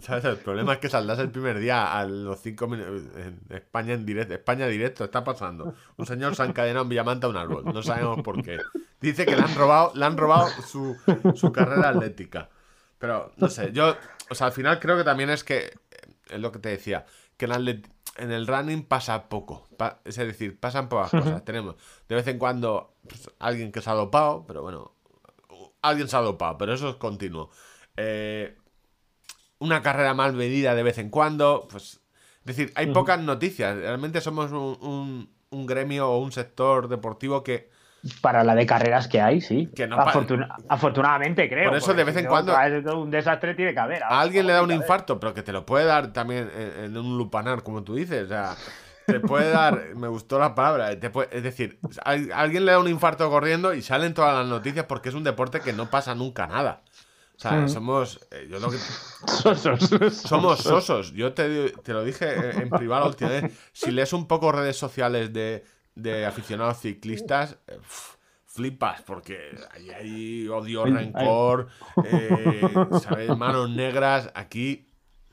¿sabes? 0.00 0.24
El 0.24 0.36
problema 0.38 0.74
es 0.74 0.78
que 0.78 0.88
saldrás 0.88 1.18
el 1.18 1.30
primer 1.30 1.58
día 1.58 1.98
a 1.98 2.04
los 2.06 2.40
cinco 2.40 2.66
minutos. 2.66 3.02
En 3.16 3.40
España 3.50 3.94
en 3.94 4.04
directo. 4.06 4.34
España 4.34 4.66
directo 4.66 5.04
está 5.04 5.22
pasando. 5.24 5.74
Un 5.96 6.06
señor 6.06 6.34
se 6.36 6.42
ha 6.42 6.46
encadenado 6.46 6.82
en 6.82 6.88
Villamanta 6.88 7.26
a 7.26 7.30
un 7.30 7.36
árbol. 7.36 7.64
No 7.66 7.82
sabemos 7.82 8.22
por 8.22 8.42
qué. 8.42 8.58
Dice 9.00 9.26
que 9.26 9.36
le 9.36 9.42
han 9.42 9.54
robado, 9.54 9.92
le 9.94 10.04
han 10.04 10.16
robado 10.16 10.48
su, 10.66 10.96
su 11.34 11.52
carrera 11.52 11.90
atlética. 11.90 12.48
Pero 12.98 13.32
no 13.36 13.48
sé, 13.48 13.72
yo. 13.72 13.96
O 14.30 14.34
sea, 14.34 14.48
al 14.48 14.52
final 14.52 14.78
creo 14.80 14.96
que 14.96 15.04
también 15.04 15.30
es 15.30 15.44
que. 15.44 15.58
eh, 15.58 15.72
Es 16.28 16.40
lo 16.40 16.52
que 16.52 16.58
te 16.58 16.68
decía. 16.68 17.06
Que 17.36 17.46
en, 17.46 17.52
atlet- 17.52 17.88
en 18.16 18.30
el 18.30 18.46
running 18.46 18.84
pasa 18.84 19.28
poco. 19.28 19.68
Pa- 19.78 20.00
es 20.04 20.16
decir, 20.16 20.58
pasan 20.60 20.88
pocas 20.88 21.10
cosas. 21.10 21.44
Tenemos 21.44 21.76
de 22.08 22.14
vez 22.16 22.26
en 22.26 22.38
cuando 22.38 22.94
pues, 23.08 23.30
alguien 23.38 23.72
que 23.72 23.80
se 23.80 23.88
ha 23.90 23.94
dopado, 23.94 24.44
pero 24.46 24.62
bueno. 24.62 24.94
Alguien 25.82 26.08
se 26.08 26.16
ha 26.16 26.20
dopado, 26.20 26.58
pero 26.58 26.74
eso 26.74 26.90
es 26.90 26.96
continuo. 26.96 27.50
Eh, 27.96 28.54
una 29.60 29.80
carrera 29.82 30.12
mal 30.14 30.32
medida 30.32 30.74
de 30.74 30.82
vez 30.82 30.98
en 30.98 31.08
cuando. 31.10 31.68
Pues, 31.70 32.00
es 32.40 32.44
decir, 32.56 32.72
hay 32.74 32.86
pocas 32.88 33.20
noticias. 33.20 33.76
Realmente 33.76 34.20
somos 34.20 34.50
un, 34.50 34.76
un- 34.80 35.30
un 35.50 35.66
gremio 35.66 36.08
o 36.10 36.18
un 36.18 36.32
sector 36.32 36.88
deportivo 36.88 37.42
que. 37.44 37.70
Para 38.22 38.44
la 38.44 38.54
de 38.54 38.64
carreras 38.64 39.08
que 39.08 39.20
hay, 39.20 39.40
sí. 39.42 39.68
Que 39.76 39.86
no 39.86 39.96
Afortuna- 39.98 40.56
afortunadamente, 40.68 41.48
creo. 41.50 41.68
Por 41.68 41.76
eso, 41.78 41.92
de 41.92 42.04
vez 42.04 42.16
en 42.16 42.26
cuando- 42.26 42.54
Un 42.98 43.10
desastre 43.10 43.54
tiene 43.54 43.74
que 43.74 43.80
haber. 43.80 44.02
A 44.02 44.20
alguien 44.20 44.46
le 44.46 44.54
da 44.54 44.62
un 44.62 44.70
infarto, 44.72 45.20
pero 45.20 45.34
que 45.34 45.42
te 45.42 45.52
lo 45.52 45.66
puede 45.66 45.84
dar 45.84 46.12
también 46.12 46.50
en, 46.56 46.84
en 46.84 46.96
un 46.96 47.18
lupanar, 47.18 47.62
como 47.62 47.82
tú 47.82 47.94
dices. 47.94 48.24
O 48.24 48.28
sea, 48.28 48.56
te 49.06 49.20
puede 49.20 49.50
dar. 49.50 49.78
Me 49.96 50.08
gustó 50.08 50.38
la 50.38 50.54
palabra. 50.54 50.98
te 50.98 51.10
puede- 51.10 51.28
es 51.36 51.42
decir, 51.42 51.78
a 52.02 52.12
alguien 52.40 52.64
le 52.64 52.72
da 52.72 52.78
un 52.78 52.88
infarto 52.88 53.28
corriendo 53.28 53.74
y 53.74 53.82
salen 53.82 54.14
todas 54.14 54.34
las 54.34 54.46
noticias 54.46 54.86
porque 54.86 55.10
es 55.10 55.14
un 55.14 55.24
deporte 55.24 55.60
que 55.60 55.74
no 55.74 55.90
pasa 55.90 56.14
nunca 56.14 56.46
nada. 56.46 56.80
O 57.40 57.42
sea, 57.42 57.52
Mm. 57.52 57.68
somos. 57.70 58.20
eh, 58.30 58.46
yo 58.50 58.58
lo 58.60 58.70
que- 58.70 58.76
Sosos. 59.26 59.88
Somos 60.14 60.58
sosos. 60.60 61.12
Yo 61.14 61.32
te, 61.32 61.70
te 61.70 61.92
lo 61.94 62.04
dije 62.04 62.50
en 62.50 62.60
en 62.62 62.68
privado 62.70 63.04
la 63.04 63.08
última 63.08 63.30
vez. 63.30 63.52
Si 63.72 63.90
lees 63.90 64.12
un 64.12 64.26
poco 64.26 64.52
redes 64.52 64.76
sociales 64.76 65.32
de, 65.32 65.64
de 65.94 66.26
aficionados 66.26 66.80
ciclistas, 66.80 67.56
eh, 67.66 67.78
flipas, 68.44 69.00
porque 69.02 69.56
ahí 69.72 69.88
hay 69.90 70.48
odio, 70.48 70.84
rencor, 70.84 71.68
eh, 72.04 72.60
¿sabes? 73.02 73.34
Manos 73.36 73.70
negras. 73.70 74.30
Aquí 74.34 74.86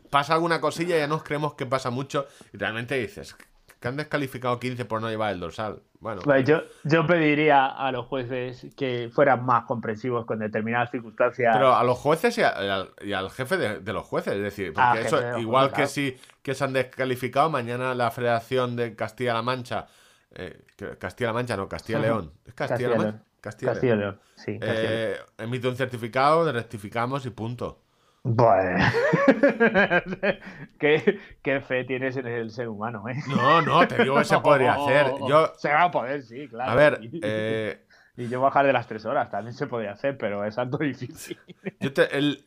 pasa 0.09 0.33
alguna 0.33 0.61
cosilla 0.61 0.95
y 0.95 0.99
ya 0.99 1.07
nos 1.07 1.23
creemos 1.23 1.55
que 1.55 1.65
pasa 1.65 1.89
mucho. 1.89 2.25
Y 2.53 2.57
realmente 2.57 2.95
dices 2.95 3.35
que 3.79 3.87
han 3.87 3.97
descalificado 3.97 4.59
15 4.59 4.85
por 4.85 5.01
no 5.01 5.09
llevar 5.09 5.33
el 5.33 5.39
dorsal. 5.39 5.81
Bueno, 5.99 6.21
Pues 6.23 6.45
yo, 6.45 6.61
yo 6.83 7.05
pediría 7.07 7.65
a 7.65 7.91
los 7.91 8.05
jueces 8.05 8.67
que 8.75 9.09
fueran 9.13 9.45
más 9.45 9.65
comprensivos 9.65 10.25
con 10.25 10.39
determinadas 10.39 10.91
circunstancias. 10.91 11.55
Pero 11.55 11.75
a 11.75 11.83
los 11.83 11.97
jueces 11.97 12.37
y, 12.37 12.41
a- 12.43 12.63
y 12.63 12.67
al, 12.69 12.89
y 13.01 13.13
al 13.13 13.29
jefe 13.31 13.57
de, 13.57 13.79
de 13.79 13.93
los 13.93 14.05
jueces, 14.05 14.33
es 14.33 14.41
decir, 14.41 14.73
porque 14.73 14.99
Ah, 14.99 15.01
eso, 15.01 15.19
de 15.21 15.39
igual 15.41 15.69
jueces, 15.69 15.93
que 15.93 16.17
si 16.21 16.21
que 16.41 16.53
se 16.55 16.63
han 16.63 16.73
descalificado, 16.73 17.49
mañana 17.49 17.93
la 17.95 18.09
Federación 18.11 18.75
de 18.75 18.95
Castilla-La 18.95 19.41
Mancha, 19.41 19.87
eh, 20.31 20.61
Castilla-La 20.99 21.33
Mancha, 21.33 21.57
no, 21.57 21.67
Castilla-León, 21.67 22.31
¿es 22.45 22.53
Castilla-La 22.53 22.95
Mancha? 22.97 23.23
Castilla-León. 23.41 23.73
Castillo 23.73 23.95
León. 23.95 24.19
Sí. 24.35 24.59
Eh, 24.61 25.17
emite 25.37 25.67
un 25.67 25.75
certificado, 25.75 26.51
rectificamos 26.51 27.25
y 27.25 27.29
punto. 27.29 27.81
Bueno. 28.29 28.85
¿Qué, 30.79 31.19
qué 31.41 31.61
fe 31.61 31.83
tienes 31.85 32.17
en 32.17 32.27
el 32.27 32.51
ser 32.51 32.67
humano, 32.67 33.07
¿eh? 33.07 33.15
No, 33.29 33.61
no, 33.61 33.87
te 33.87 34.03
digo 34.03 34.17
que 34.17 34.25
se 34.25 34.37
podría 34.41 34.73
hacer. 34.73 35.13
Yo, 35.27 35.53
Se 35.57 35.69
va 35.69 35.83
a 35.83 35.91
poder, 35.91 36.23
sí, 36.23 36.47
claro. 36.47 36.71
a 36.71 36.75
ver, 36.75 36.99
eh, 37.23 37.85
Y 38.17 38.27
yo 38.27 38.41
bajar 38.41 38.65
de 38.65 38.73
las 38.73 38.87
tres 38.87 39.05
horas 39.05 39.29
también 39.29 39.53
se 39.53 39.67
podría 39.67 39.91
hacer, 39.93 40.17
pero 40.17 40.43
es 40.45 40.57
algo 40.57 40.77
difícil. 40.77 41.39
Yo 41.79 41.93
te- 41.93 42.17
el, 42.17 42.45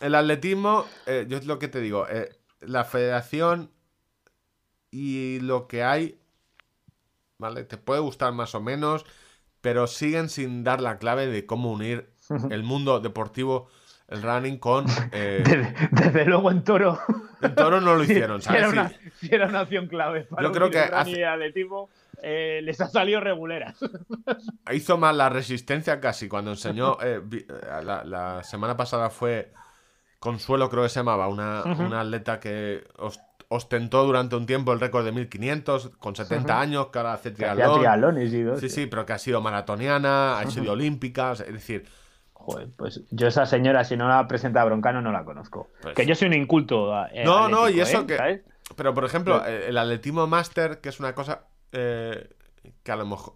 el 0.00 0.14
atletismo, 0.14 0.84
eh, 1.06 1.26
yo 1.28 1.36
es 1.38 1.46
lo 1.46 1.58
que 1.58 1.68
te 1.68 1.80
digo, 1.80 2.06
eh, 2.08 2.28
la 2.60 2.84
federación 2.84 3.70
y 4.90 5.40
lo 5.40 5.66
que 5.66 5.82
hay, 5.82 6.20
¿vale? 7.38 7.64
Te 7.64 7.76
puede 7.76 8.00
gustar 8.00 8.32
más 8.32 8.54
o 8.54 8.60
menos, 8.60 9.04
pero 9.60 9.86
siguen 9.86 10.28
sin 10.28 10.64
dar 10.64 10.80
la 10.80 10.98
clave 10.98 11.26
de 11.26 11.46
cómo 11.46 11.72
unir 11.72 12.10
el 12.50 12.62
mundo 12.62 13.00
deportivo, 13.00 13.68
el 14.08 14.22
running, 14.22 14.58
con... 14.58 14.86
eh, 15.12 15.42
Desde, 15.44 15.74
desde 15.90 16.24
luego 16.26 16.50
en 16.50 16.62
Toro. 16.64 16.98
en 17.42 17.54
Toro 17.54 17.80
no 17.80 17.94
lo 17.96 18.04
hicieron, 18.04 18.40
si, 18.40 18.48
era 18.50 18.60
¿sabes? 18.70 18.72
una, 18.72 18.88
Sí. 18.88 18.96
si 19.28 19.34
era 19.34 19.46
una 19.48 19.62
opción 19.62 19.86
clave 19.88 20.22
para 20.24 20.42
Yo 20.42 20.52
creo 20.52 20.70
que 20.70 20.78
hace- 20.78 21.24
atletismo, 21.26 21.88
eh, 22.22 22.60
les 22.62 22.80
ha 22.80 22.88
salido 22.88 23.20
reguleras. 23.20 23.76
Hizo 24.72 24.96
más 24.96 25.14
la 25.14 25.28
resistencia 25.28 26.00
casi 26.00 26.28
cuando 26.28 26.52
enseñó. 26.52 26.98
eh, 27.02 27.20
eh, 27.32 27.46
la, 27.84 28.04
la 28.04 28.42
semana 28.42 28.76
pasada 28.76 29.10
fue 29.10 29.52
Consuelo, 30.18 30.70
creo 30.70 30.82
que 30.84 30.88
se 30.88 31.00
llamaba, 31.00 31.28
una, 31.28 31.62
una 31.64 32.00
atleta 32.00 32.40
que 32.40 32.84
os- 32.96 33.20
ostentó 33.48 34.04
durante 34.04 34.34
un 34.34 34.46
tiempo 34.46 34.72
el 34.72 34.80
récord 34.80 35.04
de 35.04 35.12
1500 35.12 35.90
con 35.98 36.16
70 36.16 36.58
años, 36.60 36.86
que 36.88 36.98
ahora 36.98 37.12
hace 37.12 37.30
triatlón. 37.30 38.18
Sí, 38.58 38.68
sí, 38.70 38.86
pero 38.86 39.04
que 39.06 39.12
ha 39.12 39.18
sido 39.18 39.40
maratoniana, 39.40 40.38
ha 40.38 40.50
sido 40.50 40.72
olímpica, 40.72 41.32
es 41.32 41.46
decir, 41.52 41.84
Joder, 42.46 42.68
pues 42.76 43.00
yo 43.10 43.26
esa 43.26 43.44
señora, 43.44 43.82
si 43.82 43.96
no 43.96 44.08
la 44.08 44.28
presenta 44.28 44.64
Broncano, 44.64 45.02
no 45.02 45.10
la 45.10 45.24
conozco. 45.24 45.68
Pues- 45.82 45.94
que 45.96 46.06
yo 46.06 46.14
soy 46.14 46.28
un 46.28 46.34
inculto. 46.34 46.92
eh, 47.08 47.24
No, 47.24 47.48
no, 47.48 47.68
y 47.68 47.80
eso 47.80 48.02
¿eh? 48.02 48.06
que- 48.06 48.16
¿Sabes? 48.16 48.40
Pero, 48.76 48.94
por 48.94 49.04
ejemplo, 49.04 49.44
eh, 49.44 49.66
el 49.68 49.76
atletismo 49.78 50.26
máster, 50.28 50.80
que 50.80 50.88
es 50.90 51.00
una 51.00 51.12
cosa 51.14 51.42
eh, 51.72 52.28
que 52.84 52.92
a 52.92 52.96
lo 52.96 53.04
mejor 53.04 53.34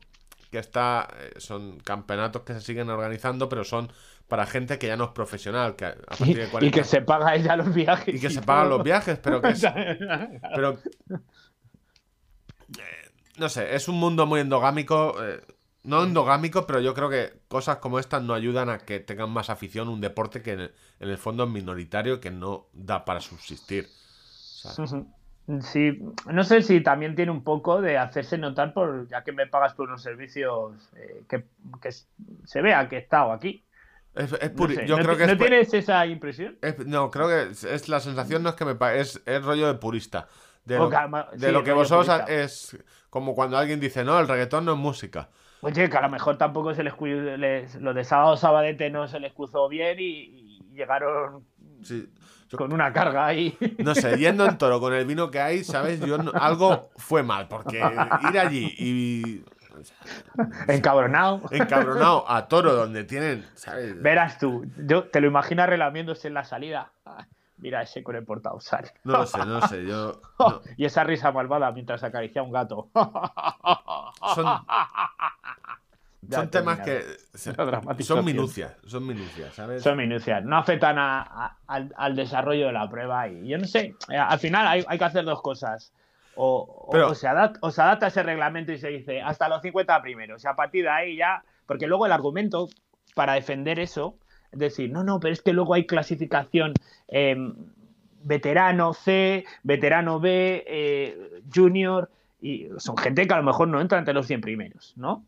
que 0.53 0.59
está 0.59 1.09
son 1.39 1.79
campeonatos 1.81 2.43
que 2.43 2.55
se 2.55 2.61
siguen 2.61 2.89
organizando, 2.91 3.49
pero 3.49 3.65
son 3.65 3.93
para 4.29 4.47
gente 4.47 4.79
que 4.79 4.87
ya 4.87 4.97
no 4.97 5.05
es 5.05 5.11
profesional, 5.11 5.75
que 5.77 5.85
a 5.87 5.89
a 5.91 5.95
partir 6.19 6.37
de 6.39 6.45
Y, 6.45 6.51
40 6.51 6.67
y 6.67 6.71
que 6.71 6.85
se 6.85 7.03
paga 7.03 7.35
ella 7.35 7.57
los 7.57 7.75
viajes. 7.75 8.15
y 8.15 8.21
que 8.21 8.29
se 8.31 8.37
todo. 8.37 8.47
pagan 8.47 8.69
los 8.71 8.83
viajes, 8.85 9.19
pero 9.19 9.41
que 9.43 9.49
es, 9.49 9.63
pero 10.55 10.79
no 13.39 13.49
sé, 13.49 13.75
es 13.75 13.89
un 13.89 13.97
mundo 13.99 14.27
muy 14.27 14.41
endogámico, 14.41 15.17
no 15.83 16.03
endogámico, 16.05 16.67
pero 16.67 16.81
yo 16.81 16.95
creo 16.95 17.09
que 17.09 17.33
cosas 17.49 17.79
como 17.79 17.99
estas 17.99 18.23
no 18.23 18.35
ayudan 18.35 18.69
a 18.69 18.79
que 18.79 19.01
tengan 19.01 19.31
más 19.31 19.51
afición 19.51 19.89
un 19.89 20.01
deporte 20.01 20.43
que 20.43 20.53
en 20.53 20.61
el, 20.61 20.75
en 21.01 21.09
el 21.09 21.19
fondo 21.19 21.45
es 21.45 21.51
minoritario 21.51 22.21
que 22.21 22.31
no 22.31 22.67
da 22.73 23.05
para 23.05 23.21
subsistir. 23.21 23.89
Sí, 25.63 25.99
no 26.27 26.45
sé 26.45 26.63
si 26.63 26.81
también 26.81 27.17
tiene 27.17 27.33
un 27.33 27.43
poco 27.43 27.81
de 27.81 27.99
hacerse 27.99 28.39
notar 28.39 28.73
por, 28.73 29.09
ya 29.09 29.25
que 29.25 29.33
me 29.33 29.47
pagas 29.49 29.75
por 29.75 29.89
unos 29.89 30.03
servicios, 30.03 30.75
eh, 30.95 31.25
que, 31.29 31.45
que 31.83 31.91
se 32.45 32.63
vea 32.63 32.89
que 32.89 32.97
he 32.97 33.01
estado 33.01 33.33
aquí. 33.33 33.65
es, 34.15 34.33
es 34.35 34.55
No 34.55 34.57
puri- 34.57 34.75
sé, 34.75 34.87
yo 34.87 34.97
¿no 34.97 35.03
creo 35.03 35.17
ti- 35.17 35.19
que 35.19 35.27
¿no 35.27 35.33
es, 35.33 35.39
pu- 35.39 35.39
tienes 35.39 35.75
esa 35.75 36.07
impresión? 36.07 36.59
es- 36.61 36.87
no, 36.87 37.11
creo 37.11 37.29
que 37.29 37.51
es, 37.51 37.89
la 37.89 38.01
sensación 38.01 38.43
no 38.43 38.51
es 38.51 38.55
que 38.55 38.65
me 38.65 38.77
es, 39.01 39.21
es 39.27 39.45
rollo 39.45 39.67
de 39.67 39.75
purista. 39.75 40.29
De 40.65 40.77
lo, 40.79 40.87
O 40.87 40.91
calma- 40.91 41.29
de 41.33 41.39
sí, 41.39 41.53
lo 41.53 41.65
que 41.65 41.73
vosotros 41.73 42.07
purista. 42.07 42.33
es 42.33 42.77
como 43.09 43.35
cuando 43.35 43.57
alguien 43.59 43.81
dice, 43.81 44.05
no, 44.05 44.19
el 44.21 44.29
reggaetón 44.29 44.65
no 44.67 44.73
es 44.73 44.79
música. 44.79 45.31
Oye, 45.63 45.91
que 45.91 45.97
a 45.97 46.01
lo 46.03 46.09
mejor 46.09 46.39
tampoco 46.39 46.75
se 46.75 46.83
les, 46.83 46.95
les- 47.39 47.75
lo 47.77 47.93
de 47.95 48.05
sábado 48.05 48.37
sabadete 48.37 48.89
no 48.91 49.07
se 49.09 49.21
les 49.21 49.33
cruzó 49.33 49.69
bien 49.69 49.99
y, 49.99 50.05
y 50.05 50.61
llegaron 50.75 51.45
Sí, 51.83 52.09
yo- 52.49 52.59
con 52.59 52.73
una 52.73 52.93
carga 52.93 53.27
ahí. 53.27 53.57
No 53.79 53.95
sé, 53.95 54.17
yendo 54.19 54.47
en 54.47 54.57
toro 54.59 54.81
con 54.81 54.93
el 54.95 55.05
vino 55.07 55.31
que 55.31 55.41
hay, 55.41 55.65
¿sabes? 55.65 56.01
Yo 56.01 56.19
no- 56.19 56.33
algo 56.35 56.91
fue 56.97 57.23
mal, 57.23 57.47
porque 57.49 57.79
ir 57.79 58.39
allí 58.39 58.75
y 58.79 59.45
Encabronado. 60.69 61.41
encabronado 61.51 62.25
a 62.31 62.49
toro 62.49 62.75
donde 62.75 63.05
tienen, 63.05 63.47
¿sabes? 63.55 64.01
Verás 64.03 64.39
tú, 64.39 64.67
yo 64.77 65.05
te 65.05 65.21
lo 65.21 65.27
imaginas 65.27 65.69
relamiéndose 65.69 66.29
en 66.29 66.35
la 66.35 66.45
salida. 66.45 66.93
Mira 67.59 67.83
ese 67.83 68.03
con 68.03 68.17
el 68.17 68.25
portausal. 68.25 68.91
No 69.05 69.13
lo 69.19 69.27
sé, 69.27 69.39
no 69.39 69.45
lo 69.45 69.61
sé, 69.69 69.85
yo... 69.87 70.21
no. 70.39 70.63
Y 70.79 70.87
esa 70.87 71.05
risa 71.05 71.31
malvada 71.31 71.71
mientras 71.73 72.03
acaricia 72.03 72.41
a 72.41 72.45
un 72.45 72.53
gato. 72.53 72.89
Son, 74.35 74.47
Ya 76.23 76.39
son 76.39 76.51
temas 76.51 76.79
que... 76.81 77.01
Son 78.05 78.25
minucias, 78.25 78.77
son 78.87 79.07
minucias, 79.07 79.55
¿sabes? 79.55 79.83
Son 79.83 79.97
minucias, 79.97 80.45
no 80.45 80.57
afectan 80.59 80.99
a- 80.99 81.23
a- 81.23 81.57
al, 81.67 81.93
al 81.97 82.15
desarrollo 82.17 82.67
de 82.67 82.73
la 82.73 82.89
prueba. 82.91 83.27
Y 83.29 83.49
yo 83.49 83.57
no 83.59 83.65
sé, 83.65 83.95
eh, 84.11 84.17
al 84.17 84.39
final 84.39 84.67
hay, 84.67 84.85
hay 84.87 84.99
que 84.99 85.05
hacer 85.05 85.25
dos 85.25 85.41
cosas. 85.43 85.93
O, 86.37 86.59
o- 86.87 86.91
Pero- 86.91 87.09
o 87.11 87.15
se 87.15 87.27
adapta, 87.27 87.59
o 87.63 87.71
se 87.71 87.81
adapta 87.83 88.07
ese 88.09 88.23
reglamento 88.23 88.71
y 88.73 88.79
se 88.79 88.89
dice 88.89 89.23
hasta 89.23 89.49
los 89.49 89.63
50 89.63 90.01
primeros. 90.03 90.45
Y 90.45 90.47
a 90.49 90.55
partir 90.55 90.85
de 90.85 90.91
ahí 90.91 91.17
ya. 91.17 91.43
Porque 91.67 91.87
luego 91.87 92.05
el 92.07 92.13
argumento 92.13 92.69
para 93.15 93.35
defender 93.35 93.79
eso 93.79 94.17
es 94.53 94.59
decir, 94.59 94.91
no, 94.91 95.05
no, 95.05 95.21
pero 95.21 95.33
es 95.33 95.43
que 95.43 95.53
luego 95.53 95.75
hay 95.75 95.87
clasificación 95.87 96.73
eh, 97.09 97.37
veterano 98.23 98.93
C, 98.95 99.45
veterano 99.63 100.21
B, 100.21 100.65
eh, 100.67 101.43
junior. 101.55 102.11
Y 102.43 102.69
son 102.79 102.97
gente 102.97 103.27
que 103.27 103.35
a 103.35 103.37
lo 103.37 103.43
mejor 103.43 103.69
no 103.69 103.81
entra 103.81 103.99
entre 103.99 104.15
los 104.15 104.27
100 104.27 104.41
primeros, 104.41 104.95
¿no? 104.97 105.25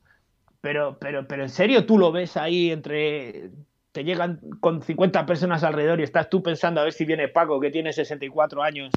Pero, 0.62 0.96
pero, 0.98 1.26
pero 1.28 1.42
en 1.42 1.50
serio 1.50 1.84
tú 1.84 1.98
lo 1.98 2.10
ves 2.12 2.36
ahí 2.38 2.70
entre. 2.70 3.50
Te 3.92 4.04
llegan 4.04 4.40
con 4.60 4.80
50 4.80 5.26
personas 5.26 5.62
alrededor 5.64 6.00
y 6.00 6.04
estás 6.04 6.30
tú 6.30 6.42
pensando 6.42 6.80
a 6.80 6.84
ver 6.84 6.94
si 6.94 7.04
viene 7.04 7.28
Paco, 7.28 7.60
que 7.60 7.70
tiene 7.70 7.92
64 7.92 8.62
años, 8.62 8.90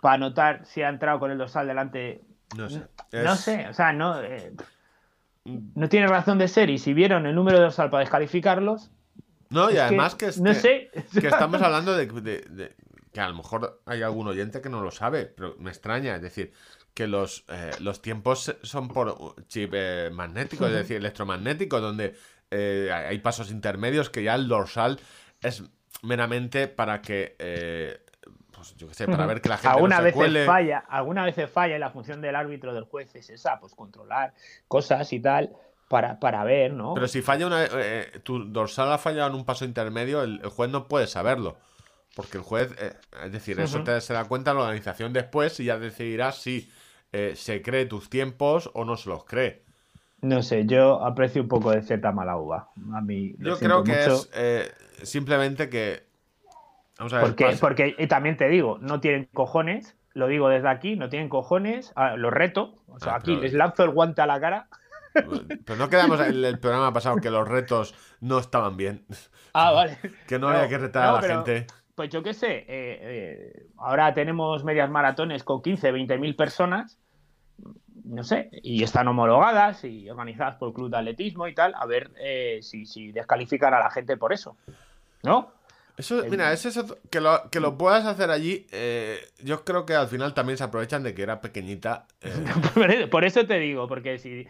para 0.00 0.14
anotar 0.14 0.64
si 0.64 0.82
ha 0.82 0.88
entrado 0.88 1.18
con 1.18 1.32
el 1.32 1.38
dorsal 1.38 1.66
delante. 1.66 2.20
No 2.56 2.68
sé. 2.70 2.82
No 3.12 3.34
sé, 3.34 3.66
o 3.68 3.74
sea, 3.74 3.92
no. 3.92 4.22
eh, 4.22 4.52
no 5.74 5.88
tiene 5.88 6.06
razón 6.06 6.38
de 6.38 6.46
ser. 6.46 6.70
Y 6.70 6.78
si 6.78 6.92
vieron 6.94 7.26
el 7.26 7.34
número 7.34 7.56
de 7.56 7.64
dorsal 7.64 7.90
para 7.90 8.00
descalificarlos. 8.02 8.90
No, 9.50 9.70
y 9.70 9.74
es 9.74 9.80
además 9.80 10.14
que, 10.14 10.26
No 10.40 10.50
este- 10.50 10.90
sé. 11.10 11.20
que 11.20 11.26
estamos 11.28 11.60
hablando 11.62 11.96
de, 11.96 12.06
de- 12.06 12.42
de- 12.50 12.76
que 13.12 13.20
a 13.20 13.28
lo 13.28 13.34
mejor 13.34 13.80
hay 13.86 14.02
algún 14.02 14.28
oyente 14.28 14.60
que 14.60 14.68
no 14.68 14.82
lo 14.82 14.90
sabe, 14.90 15.24
pero 15.24 15.56
me 15.58 15.70
extraña, 15.70 16.14
es 16.16 16.22
decir, 16.22 16.52
que 16.98 17.06
los, 17.06 17.44
eh, 17.46 17.70
los 17.78 18.02
tiempos 18.02 18.56
son 18.64 18.88
por 18.88 19.36
chip 19.46 19.70
eh, 19.72 20.10
magnético, 20.12 20.66
es 20.66 20.72
decir, 20.72 20.96
electromagnético, 20.96 21.80
donde 21.80 22.16
eh, 22.50 22.90
hay 22.92 23.20
pasos 23.20 23.52
intermedios 23.52 24.10
que 24.10 24.24
ya 24.24 24.34
el 24.34 24.48
dorsal 24.48 24.98
es 25.40 25.62
meramente 26.02 26.66
para 26.66 27.00
que, 27.00 27.36
eh, 27.38 28.00
pues 28.50 28.74
yo 28.74 28.88
qué 28.88 28.94
sé, 28.94 29.06
para 29.06 29.26
ver 29.26 29.40
que 29.40 29.48
la 29.48 29.58
gente 29.58 29.68
alguna 29.68 29.98
no 30.00 30.06
se 30.06 30.12
cuele. 30.12 30.44
falla, 30.44 30.78
alguna 30.88 31.24
vez 31.24 31.36
falla 31.48 31.76
y 31.76 31.78
la 31.78 31.90
función 31.90 32.20
del 32.20 32.34
árbitro 32.34 32.74
del 32.74 32.82
juez 32.82 33.14
es 33.14 33.30
esa, 33.30 33.60
pues 33.60 33.76
controlar 33.76 34.34
cosas 34.66 35.12
y 35.12 35.20
tal 35.20 35.52
para, 35.86 36.18
para 36.18 36.42
ver, 36.42 36.72
¿no? 36.72 36.94
Pero 36.94 37.06
si 37.06 37.22
falla 37.22 37.46
una, 37.46 37.64
eh, 37.64 38.10
tu 38.24 38.44
dorsal 38.46 38.92
ha 38.92 38.98
fallado 38.98 39.28
en 39.28 39.36
un 39.36 39.44
paso 39.44 39.64
intermedio, 39.64 40.24
el, 40.24 40.40
el 40.42 40.48
juez 40.48 40.68
no 40.68 40.88
puede 40.88 41.06
saberlo. 41.06 41.58
Porque 42.16 42.38
el 42.38 42.42
juez, 42.42 42.74
eh, 42.80 42.96
es 43.24 43.30
decir, 43.30 43.60
eso 43.60 43.84
te, 43.84 44.00
se 44.00 44.12
da 44.12 44.24
cuenta 44.24 44.52
la 44.52 44.62
organización 44.62 45.12
después 45.12 45.60
y 45.60 45.66
ya 45.66 45.78
decidirá 45.78 46.32
si 46.32 46.68
eh, 47.12 47.32
se 47.36 47.62
cree 47.62 47.86
tus 47.86 48.10
tiempos 48.10 48.70
o 48.74 48.84
no 48.84 48.96
se 48.96 49.08
los 49.08 49.24
cree. 49.24 49.64
No 50.20 50.42
sé, 50.42 50.66
yo 50.66 51.04
aprecio 51.04 51.40
un 51.42 51.48
poco 51.48 51.70
de 51.70 51.82
Z 51.82 52.10
mala 52.12 52.36
uva. 52.36 52.70
A 52.92 53.00
mí 53.00 53.34
lo 53.38 53.50
Yo 53.54 53.58
creo 53.58 53.84
que 53.84 53.92
mucho, 53.92 54.14
es 54.14 54.30
eh, 54.34 54.70
simplemente 55.02 55.68
que. 55.68 56.06
Vamos 56.98 57.12
a 57.12 57.18
ver. 57.18 57.26
Porque, 57.26 57.56
porque 57.60 57.94
y 57.96 58.06
también 58.08 58.36
te 58.36 58.48
digo, 58.48 58.78
no 58.80 59.00
tienen 59.00 59.28
cojones, 59.32 59.96
lo 60.14 60.26
digo 60.26 60.48
desde 60.48 60.68
aquí, 60.68 60.96
no 60.96 61.08
tienen 61.08 61.28
cojones, 61.28 61.92
ah, 61.94 62.16
los 62.16 62.32
reto, 62.32 62.82
o 62.88 62.98
sea, 62.98 63.12
Ah, 63.12 63.16
aquí 63.16 63.32
pero- 63.32 63.42
les 63.42 63.52
lanzo 63.52 63.84
el 63.84 63.90
guante 63.90 64.20
a 64.20 64.26
la 64.26 64.40
cara. 64.40 64.68
Pero 65.64 65.76
no 65.78 65.88
quedamos 65.88 66.20
en 66.20 66.44
el 66.44 66.58
programa 66.58 66.92
pasado 66.92 67.16
que 67.16 67.30
los 67.30 67.48
retos 67.48 67.94
no 68.20 68.38
estaban 68.38 68.76
bien. 68.76 69.04
Ah, 69.52 69.72
vale. 69.72 69.98
Que 70.28 70.38
no, 70.38 70.48
había 70.48 70.68
que 70.68 70.78
retar 70.78 71.04
no, 71.04 71.08
a 71.10 71.12
la 71.14 71.20
pero, 71.20 71.34
gente. 71.44 71.66
Pues 71.98 72.10
yo 72.10 72.22
qué 72.22 72.32
sé, 72.32 72.58
eh, 72.58 72.64
eh, 72.68 73.66
ahora 73.76 74.14
tenemos 74.14 74.62
medias 74.62 74.88
maratones 74.88 75.42
con 75.42 75.60
15, 75.60 75.90
20 75.90 76.16
mil 76.18 76.36
personas, 76.36 76.96
no 78.04 78.22
sé, 78.22 78.50
y 78.62 78.84
están 78.84 79.08
homologadas 79.08 79.82
y 79.82 80.08
organizadas 80.08 80.54
por 80.54 80.68
el 80.68 80.74
club 80.76 80.90
de 80.90 80.96
atletismo 80.98 81.48
y 81.48 81.56
tal, 81.56 81.74
a 81.74 81.84
ver 81.86 82.12
eh, 82.20 82.60
si, 82.62 82.86
si 82.86 83.10
descalifican 83.10 83.74
a 83.74 83.80
la 83.80 83.90
gente 83.90 84.16
por 84.16 84.32
eso, 84.32 84.56
¿no? 85.24 85.50
Eso, 85.96 86.22
mira, 86.30 86.52
es 86.52 86.64
eso, 86.66 86.86
que 87.10 87.20
lo, 87.20 87.50
que 87.50 87.58
lo 87.58 87.76
puedas 87.76 88.06
hacer 88.06 88.30
allí, 88.30 88.64
yo 89.42 89.64
creo 89.64 89.84
que 89.84 89.96
al 89.96 90.06
final 90.06 90.34
también 90.34 90.56
se 90.56 90.62
aprovechan 90.62 91.02
de 91.02 91.14
que 91.14 91.22
era 91.24 91.40
pequeñita. 91.40 92.06
Por 93.10 93.24
eso- 93.24 93.44
te 93.44 93.58
digo, 93.58 93.88
porque 93.88 94.18
si 94.18 94.46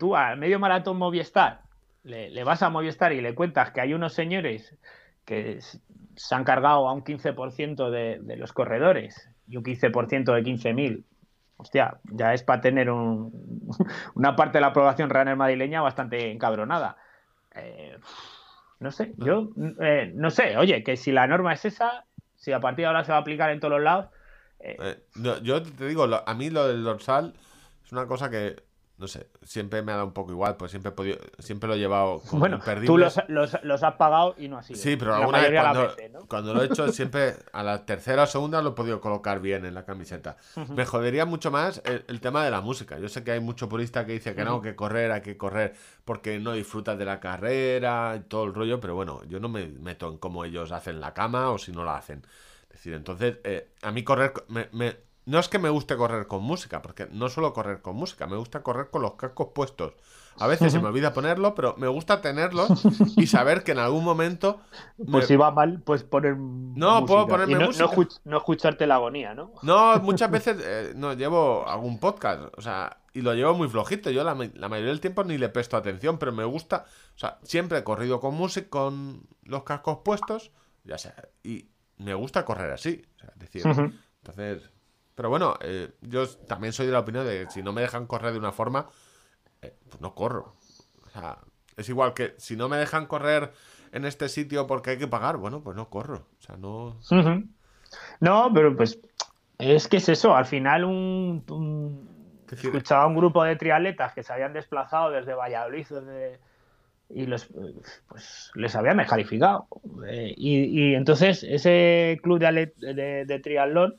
tú 0.00 0.16
al 0.16 0.38
medio 0.38 0.58
maratón 0.58 0.96
Movistar 0.96 1.60
le, 2.02 2.30
le 2.30 2.42
vas 2.42 2.64
a 2.64 2.68
Movistar 2.70 3.12
y 3.12 3.20
le 3.20 3.36
cuentas 3.36 3.70
que 3.70 3.80
hay 3.80 3.94
unos 3.94 4.12
señores 4.12 4.74
que 5.24 5.58
se 6.16 6.34
han 6.34 6.44
cargado 6.44 6.88
a 6.88 6.92
un 6.92 7.04
15% 7.04 7.90
de, 7.90 8.18
de 8.20 8.36
los 8.36 8.52
corredores 8.52 9.28
y 9.48 9.56
un 9.56 9.62
15% 9.62 10.34
de 10.34 10.42
15.000, 10.42 11.04
hostia, 11.56 12.00
ya 12.04 12.34
es 12.34 12.42
para 12.42 12.60
tener 12.60 12.90
un- 12.90 13.60
una 14.14 14.34
parte 14.34 14.58
de 14.58 14.62
la 14.62 14.68
aprobación 14.68 15.10
runner 15.10 15.36
madrileña 15.36 15.82
bastante 15.82 16.30
encabronada. 16.32 16.96
Eh, 17.54 17.96
no 18.80 18.90
sé, 18.90 19.14
yo 19.16 19.50
eh, 19.80 20.12
no 20.14 20.30
sé, 20.30 20.56
oye, 20.56 20.82
que 20.84 20.96
si 20.96 21.12
la 21.12 21.26
norma 21.26 21.52
es 21.54 21.64
esa, 21.64 22.04
si 22.34 22.52
a 22.52 22.60
partir 22.60 22.82
de 22.82 22.86
ahora 22.88 23.04
se 23.04 23.12
va 23.12 23.18
a 23.18 23.20
aplicar 23.22 23.50
en 23.50 23.60
todos 23.60 23.72
los 23.74 23.82
lados, 23.82 24.06
eh, 24.60 24.76
eh, 24.80 24.96
yo 25.42 25.62
te 25.62 25.86
digo, 25.86 26.04
a 26.04 26.34
mí 26.34 26.50
lo 26.50 26.66
del 26.66 26.82
dorsal 26.84 27.34
es 27.84 27.92
una 27.92 28.06
cosa 28.06 28.30
que 28.30 28.56
no 28.98 29.06
sé, 29.08 29.26
siempre 29.42 29.82
me 29.82 29.92
ha 29.92 29.96
dado 29.96 30.06
un 30.06 30.14
poco 30.14 30.32
igual, 30.32 30.56
pues 30.56 30.70
siempre 30.70 30.88
he 30.90 30.92
podido, 30.92 31.18
siempre 31.38 31.68
lo 31.68 31.74
he 31.74 31.78
llevado 31.78 32.20
con 32.20 32.38
Bueno, 32.40 32.56
imperdibles. 32.56 32.86
tú 32.86 32.96
los, 32.96 33.20
los- 33.28 33.62
los 33.62 33.82
has 33.82 33.94
pagado 33.96 34.34
y 34.38 34.48
no 34.48 34.62
sido. 34.62 34.80
Sí, 34.80 34.96
pero 34.96 35.14
alguna 35.14 35.40
vez 35.40 35.60
cuando, 35.60 35.82
veces, 35.88 36.10
¿no? 36.12 36.26
cuando 36.26 36.54
lo 36.54 36.62
he 36.62 36.66
hecho, 36.66 36.90
siempre 36.92 37.36
a 37.52 37.62
la 37.62 37.84
tercera 37.84 38.22
o 38.22 38.26
segunda 38.26 38.62
lo 38.62 38.70
he 38.70 38.72
podido 38.72 39.00
colocar 39.00 39.40
bien 39.40 39.64
en 39.66 39.74
la 39.74 39.84
camiseta. 39.84 40.36
Me 40.74 40.86
jodería 40.86 41.26
mucho 41.26 41.50
más 41.50 41.82
el, 41.84 42.04
el 42.08 42.20
tema 42.20 42.44
de 42.44 42.50
la 42.50 42.60
música. 42.62 42.98
Yo 42.98 43.08
sé 43.10 43.22
que 43.22 43.32
hay 43.32 43.40
mucho 43.40 43.68
purista 43.68 44.06
que 44.06 44.12
dice 44.12 44.34
que 44.34 44.44
no, 44.44 44.62
que 44.62 44.74
correr, 44.74 45.12
hay 45.12 45.20
que 45.20 45.36
correr 45.36 45.74
porque 46.04 46.38
no 46.38 46.52
disfrutas 46.52 46.98
de 46.98 47.04
la 47.04 47.20
carrera 47.20 48.14
y 48.16 48.20
todo 48.28 48.44
el 48.44 48.54
rollo, 48.54 48.80
pero 48.80 48.94
bueno, 48.94 49.22
yo 49.28 49.40
no 49.40 49.48
me 49.50 49.66
meto 49.66 50.08
en 50.08 50.16
cómo 50.18 50.44
ellos 50.44 50.72
hacen 50.72 51.00
la 51.00 51.12
cama 51.12 51.50
o 51.50 51.58
si 51.58 51.70
no 51.72 51.84
la 51.84 51.96
hacen. 51.96 52.22
Es 52.70 52.76
decir, 52.78 52.94
entonces, 52.94 53.36
eh, 53.44 53.68
a 53.82 53.90
mí 53.90 54.02
correr, 54.04 54.32
co- 54.32 54.44
me- 54.48 54.68
me- 54.72 54.96
no 55.26 55.38
es 55.38 55.48
que 55.48 55.58
me 55.58 55.68
guste 55.70 55.96
correr 55.96 56.26
con 56.26 56.42
música, 56.42 56.80
porque 56.82 57.08
no 57.10 57.28
suelo 57.28 57.52
correr 57.52 57.82
con 57.82 57.96
música, 57.96 58.26
me 58.26 58.36
gusta 58.36 58.62
correr 58.62 58.90
con 58.90 59.02
los 59.02 59.14
cascos 59.14 59.48
puestos. 59.54 59.92
A 60.38 60.46
veces 60.46 60.70
se 60.72 60.78
me 60.80 60.86
olvida 60.88 61.12
ponerlo, 61.12 61.54
pero 61.54 61.74
me 61.78 61.88
gusta 61.88 62.20
tenerlos 62.20 62.70
y 63.16 63.26
saber 63.26 63.64
que 63.64 63.72
en 63.72 63.78
algún 63.78 64.04
momento... 64.04 64.60
me- 64.98 65.10
Pues 65.12 65.26
si 65.26 65.34
va 65.36 65.50
mal, 65.50 65.80
pues 65.84 66.04
poner. 66.04 66.36
No, 66.36 67.04
puedo 67.06 67.26
ponerme 67.26 67.52
Y 67.54 67.56
no, 67.56 67.66
música. 67.66 67.84
No, 67.86 67.90
escuch- 67.92 68.20
no 68.24 68.36
escucharte 68.38 68.86
la 68.86 68.96
agonía, 68.96 69.34
¿no? 69.34 69.52
No, 69.62 69.96
muchas 70.02 70.30
veces 70.30 70.58
eh, 70.62 70.92
no 70.94 71.14
llevo 71.14 71.66
algún 71.68 71.98
podcast, 71.98 72.42
o 72.56 72.60
sea, 72.62 72.98
y 73.12 73.22
lo 73.22 73.34
llevo 73.34 73.54
muy 73.54 73.68
flojito. 73.68 74.10
Yo 74.10 74.22
la, 74.24 74.34
la 74.34 74.68
mayoría 74.68 74.90
del 74.90 75.00
tiempo 75.00 75.24
ni 75.24 75.38
le 75.38 75.48
presto 75.48 75.76
atención, 75.76 76.18
pero 76.18 76.32
me 76.32 76.44
gusta, 76.44 76.84
o 77.16 77.18
sea, 77.18 77.38
siempre 77.42 77.78
he 77.78 77.84
corrido 77.84 78.20
con 78.20 78.34
música, 78.34 78.68
con 78.68 79.22
los 79.42 79.64
cascos 79.64 79.98
puestos, 80.04 80.52
ya 80.84 80.98
sea, 80.98 81.14
y 81.42 81.70
me 81.96 82.12
gusta 82.14 82.44
correr 82.44 82.70
así, 82.72 83.02
o 83.16 83.18
sea, 83.20 83.30
es 83.32 83.38
decir, 83.38 83.66
Ujú. 83.66 83.90
entonces, 84.18 84.70
pero 85.16 85.28
bueno, 85.30 85.56
eh, 85.60 85.90
yo 86.02 86.28
también 86.28 86.72
soy 86.72 86.86
de 86.86 86.92
la 86.92 87.00
opinión 87.00 87.26
de 87.26 87.44
que 87.46 87.50
si 87.50 87.62
no 87.64 87.72
me 87.72 87.80
dejan 87.80 88.06
correr 88.06 88.32
de 88.32 88.38
una 88.38 88.52
forma, 88.52 88.86
eh, 89.62 89.74
pues 89.88 90.00
no 90.00 90.14
corro. 90.14 90.54
O 91.06 91.10
sea, 91.10 91.38
es 91.76 91.88
igual 91.88 92.14
que 92.14 92.34
si 92.38 92.54
no 92.56 92.68
me 92.68 92.76
dejan 92.76 93.06
correr 93.06 93.50
en 93.92 94.04
este 94.04 94.28
sitio 94.28 94.66
porque 94.68 94.90
hay 94.90 94.98
que 94.98 95.08
pagar, 95.08 95.36
bueno, 95.38 95.62
pues 95.62 95.74
no 95.76 95.88
corro. 95.90 96.26
O 96.38 96.42
sea, 96.42 96.56
no. 96.56 96.96
No, 98.20 98.50
pero 98.54 98.76
pues 98.76 98.98
es 99.58 99.88
que 99.88 99.96
es 99.96 100.08
eso, 100.08 100.36
al 100.36 100.44
final 100.46 100.84
un, 100.84 101.42
un- 101.50 102.08
escuchaba 102.50 103.06
un 103.06 103.16
grupo 103.16 103.42
de 103.42 103.56
triatletas 103.56 104.12
que 104.12 104.22
se 104.22 104.32
habían 104.32 104.52
desplazado 104.52 105.10
desde 105.10 105.34
Valladolid 105.34 105.86
desde- 105.88 106.38
y 107.08 107.24
los 107.26 107.48
pues 108.08 108.50
les 108.54 108.74
habían 108.76 108.96
descalificado. 108.98 109.66
Eh, 110.08 110.34
y, 110.36 110.90
y 110.90 110.94
entonces 110.94 111.42
ese 111.44 112.18
club 112.22 112.38
de, 112.40 112.72
de, 112.76 113.24
de 113.24 113.38
triatlón 113.38 113.96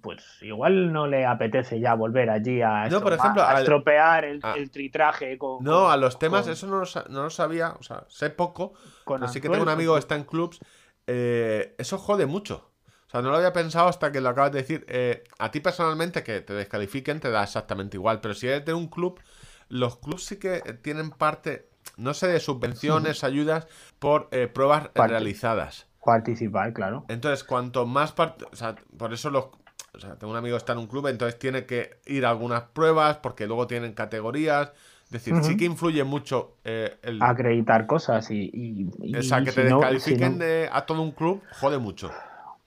pues 0.00 0.24
igual 0.42 0.92
no 0.92 1.06
le 1.06 1.26
apetece 1.26 1.80
ya 1.80 1.94
volver 1.94 2.30
allí 2.30 2.62
a, 2.62 2.88
No, 2.88 3.00
por 3.00 3.12
ejemplo, 3.12 3.42
a 3.42 3.58
estropear 3.58 4.24
el, 4.24 4.40
el 4.56 4.70
tritraje 4.70 5.36
con, 5.36 5.62
No, 5.62 5.82
con- 5.82 5.92
a 5.92 5.96
los 5.96 6.18
temas, 6.18 6.44
con- 6.44 6.52
eso 6.52 6.66
no 6.66 6.78
lo, 6.80 6.86
no 7.10 7.22
lo 7.24 7.30
sabía, 7.30 7.76
o 7.78 7.82
sea, 7.82 8.04
sé 8.08 8.30
poco, 8.30 8.72
con 9.04 9.20
pero 9.20 9.32
sí 9.32 9.40
que 9.40 9.48
tengo 9.50 9.62
un 9.62 9.68
amigo 9.68 9.94
que 9.94 10.00
está 10.00 10.14
en 10.16 10.24
clubs, 10.24 10.60
eh, 11.06 11.74
eso 11.78 11.98
jode 11.98 12.26
mucho. 12.26 12.70
O 13.06 13.10
sea, 13.10 13.22
no 13.22 13.30
lo 13.30 13.36
había 13.36 13.52
pensado 13.52 13.88
hasta 13.88 14.12
que 14.12 14.20
lo 14.20 14.28
acabas 14.28 14.52
de 14.52 14.60
decir. 14.60 14.86
Eh, 14.88 15.24
a 15.40 15.50
ti 15.50 15.58
personalmente 15.58 16.22
que 16.22 16.40
te 16.42 16.52
descalifiquen 16.54 17.18
te 17.18 17.28
da 17.30 17.42
exactamente 17.42 17.96
igual, 17.96 18.20
pero 18.20 18.34
si 18.34 18.46
eres 18.46 18.64
de 18.64 18.72
un 18.72 18.86
club, 18.86 19.20
los 19.68 19.96
clubs 19.98 20.24
sí 20.24 20.38
que 20.38 20.60
tienen 20.80 21.10
parte, 21.10 21.68
no 21.96 22.14
sé, 22.14 22.28
de 22.28 22.38
subvenciones, 22.38 23.24
ayudas 23.24 23.66
por 23.98 24.28
eh, 24.30 24.46
pruebas 24.46 24.88
Parte. 24.90 25.08
realizadas. 25.12 25.88
Participar, 26.04 26.72
claro. 26.72 27.04
Entonces, 27.08 27.44
cuanto 27.44 27.86
más 27.86 28.12
parte, 28.12 28.44
o 28.50 28.56
sea, 28.56 28.74
por 28.96 29.12
eso 29.12 29.30
los, 29.30 29.46
o 29.94 29.98
sea, 30.00 30.16
tengo 30.16 30.32
un 30.32 30.38
amigo 30.38 30.54
que 30.54 30.58
está 30.58 30.72
en 30.72 30.78
un 30.78 30.86
club, 30.86 31.06
entonces 31.08 31.38
tiene 31.38 31.66
que 31.66 31.98
ir 32.06 32.24
a 32.26 32.30
algunas 32.30 32.62
pruebas 32.62 33.18
porque 33.18 33.46
luego 33.46 33.66
tienen 33.66 33.92
categorías. 33.92 34.72
Es 35.04 35.10
decir, 35.10 35.34
sí 35.42 35.56
que 35.56 35.64
influye 35.64 36.04
mucho 36.04 36.56
eh, 36.64 36.96
el, 37.02 37.20
Acreditar 37.20 37.86
cosas 37.88 38.30
y, 38.30 38.48
y- 38.54 38.88
y 39.02 39.16
o 39.16 39.22
sea, 39.24 39.38
que 39.42 39.50
te 39.50 39.62
si 39.64 39.68
no- 39.68 39.78
descalifiquen 39.80 40.32
si 40.34 40.38
no- 40.38 40.44
de- 40.44 40.68
a 40.72 40.86
todo 40.86 41.02
un 41.02 41.10
club, 41.12 41.42
jode 41.60 41.78
mucho. 41.78 42.12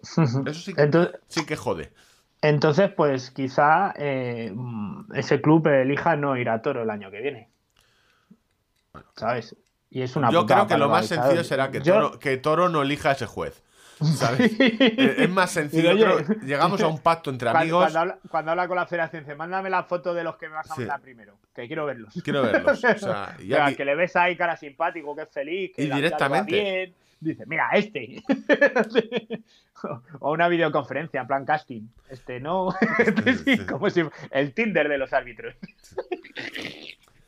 Eso 0.01 0.53
sí 0.53 0.73
que, 0.73 0.81
Entonces, 0.81 1.15
sí 1.29 1.45
que 1.45 1.55
jode. 1.55 1.93
entonces, 2.41 2.91
pues 2.91 3.31
quizá 3.31 3.93
eh, 3.95 4.53
ese 5.13 5.39
club 5.39 5.65
elija 5.67 6.17
no 6.17 6.35
ir 6.35 6.49
a 6.49 6.61
Toro 6.61 6.83
el 6.83 6.89
año 6.89 7.09
que 7.09 7.21
viene. 7.21 7.49
¿Sabes? 9.15 9.55
Y 9.95 10.01
es 10.01 10.15
una 10.15 10.31
Yo 10.31 10.45
creo 10.47 10.65
que 10.65 10.75
lo 10.77 10.89
más 10.89 11.05
sencillo 11.07 11.43
será 11.43 11.69
que 11.69 11.79
Yo- 11.81 11.93
Toro, 11.93 12.19
que 12.19 12.37
Toro 12.37 12.67
no 12.67 12.81
elija 12.81 13.09
a 13.09 13.11
ese 13.13 13.27
juez. 13.27 13.61
¿Sabes? 14.03 14.51
Eh, 14.59 15.15
es 15.19 15.29
más 15.29 15.51
sencillo. 15.51 15.93
Digo, 15.95 16.15
oye, 16.15 16.25
creo- 16.25 16.39
llegamos 16.41 16.81
a 16.81 16.87
un 16.87 16.97
pacto 17.03 17.29
entre 17.29 17.51
Cuando, 17.51 17.59
amigos. 17.61 17.83
cuando 17.83 17.99
habla, 17.99 18.17
cuando 18.27 18.51
habla 18.51 18.67
con 18.67 18.75
la 18.77 18.87
federación, 18.87 19.23
dice, 19.23 19.35
mándame 19.35 19.69
la 19.69 19.83
foto 19.83 20.15
de 20.15 20.23
los 20.23 20.35
que 20.37 20.49
me 20.49 20.55
vas 20.55 20.71
a 20.71 20.73
Sí. 20.73 20.81
mandar 20.81 20.99
primero, 21.01 21.37
que 21.53 21.67
quiero 21.67 21.85
verlos. 21.85 22.11
Quiero 22.23 22.41
verlos. 22.41 22.83
O 22.83 22.97
sea, 22.97 23.37
y 23.39 23.53
aquí- 23.53 23.75
que 23.75 23.85
le 23.85 23.93
ves 23.95 24.15
ahí 24.15 24.35
cara 24.35 24.57
simpático, 24.57 25.15
que 25.15 25.21
es 25.21 25.29
feliz, 25.29 25.71
que 25.75 25.83
Y 25.83 25.87
la 25.87 25.95
directamente. 25.97 26.51
bien. 26.51 26.93
Dice, 27.19 27.45
mira, 27.45 27.69
este. 27.73 28.21
o 30.19 30.31
una 30.33 30.47
videoconferencia, 30.49 31.21
en 31.21 31.27
plan 31.27 31.45
casting. 31.45 31.83
Este 32.09 32.39
no. 32.39 32.73
Este 32.97 33.33
sí, 33.35 33.57
Sí. 33.57 33.65
como 33.65 33.89
si 33.89 34.03
el 34.31 34.53
Tinder 34.53 34.89
de 34.89 34.97
los 34.97 35.13
árbitros. 35.13 35.55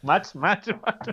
match, 0.02 0.34
match, 0.36 0.70
match. 0.82 1.10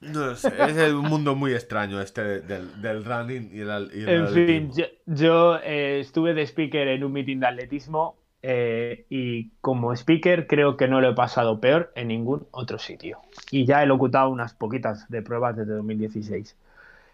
No 0.00 0.36
sé, 0.36 0.70
es 0.70 0.92
un 0.94 1.06
mundo 1.06 1.34
muy 1.34 1.52
extraño 1.54 2.00
este 2.00 2.22
de- 2.22 2.40
del, 2.42 2.80
del 2.80 3.04
running 3.04 3.50
y 3.52 3.60
el, 3.60 3.90
y 3.94 4.02
el 4.04 4.14
En 4.14 4.28
fin, 4.28 4.70
yo, 4.72 4.84
yo, 5.06 5.56
eh, 5.58 5.98
estuve 6.00 6.32
de 6.34 6.42
speaker 6.46 6.86
en 6.88 7.02
un 7.04 7.12
meeting 7.12 7.40
de 7.40 7.46
atletismo 7.48 8.16
eh, 8.42 9.04
y 9.10 9.50
como 9.60 9.92
speaker 9.94 10.46
creo 10.46 10.76
que 10.76 10.86
no 10.86 11.00
lo 11.00 11.10
he 11.10 11.14
pasado 11.14 11.60
peor 11.60 11.90
en 11.96 12.08
ningún 12.08 12.46
otro 12.52 12.78
sitio. 12.78 13.18
Y 13.50 13.66
ya 13.66 13.82
he 13.82 13.86
locutado 13.86 14.30
unas 14.30 14.54
poquitas 14.54 15.08
de 15.10 15.22
pruebas 15.22 15.56
desde 15.56 15.72
2016. 15.74 16.56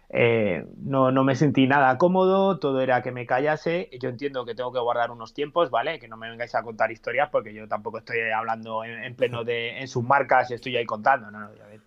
Eh, 0.09 0.65
no, 0.77 1.11
no 1.11 1.23
me 1.23 1.35
sentí 1.35 1.65
nada 1.67 1.97
cómodo, 1.97 2.59
todo 2.59 2.79
era 2.81 3.01
que 3.01 3.11
me 3.11 3.25
callase. 3.25 3.89
Yo 3.99 4.09
entiendo 4.09 4.45
que 4.45 4.53
tengo 4.55 4.71
que 4.71 4.79
guardar 4.79 5.09
unos 5.11 5.33
tiempos, 5.33 5.71
¿vale? 5.71 5.97
Que 5.99 6.07
no 6.07 6.17
me 6.17 6.29
vengáis 6.29 6.53
a 6.55 6.61
contar 6.63 6.91
historias 6.91 7.29
porque 7.31 7.53
yo 7.53 7.67
tampoco 7.67 7.97
estoy 7.99 8.19
hablando 8.35 8.83
en, 8.83 9.03
en 9.03 9.15
pleno 9.15 9.43
de 9.43 9.79
en 9.79 9.87
sus 9.87 10.03
marcas 10.03 10.51
y 10.51 10.53
estoy 10.55 10.77
ahí 10.77 10.85
contando, 10.85 11.31
¿no? 11.31 11.39
no, 11.39 11.55
ya 11.55 11.65
ves. 11.67 11.81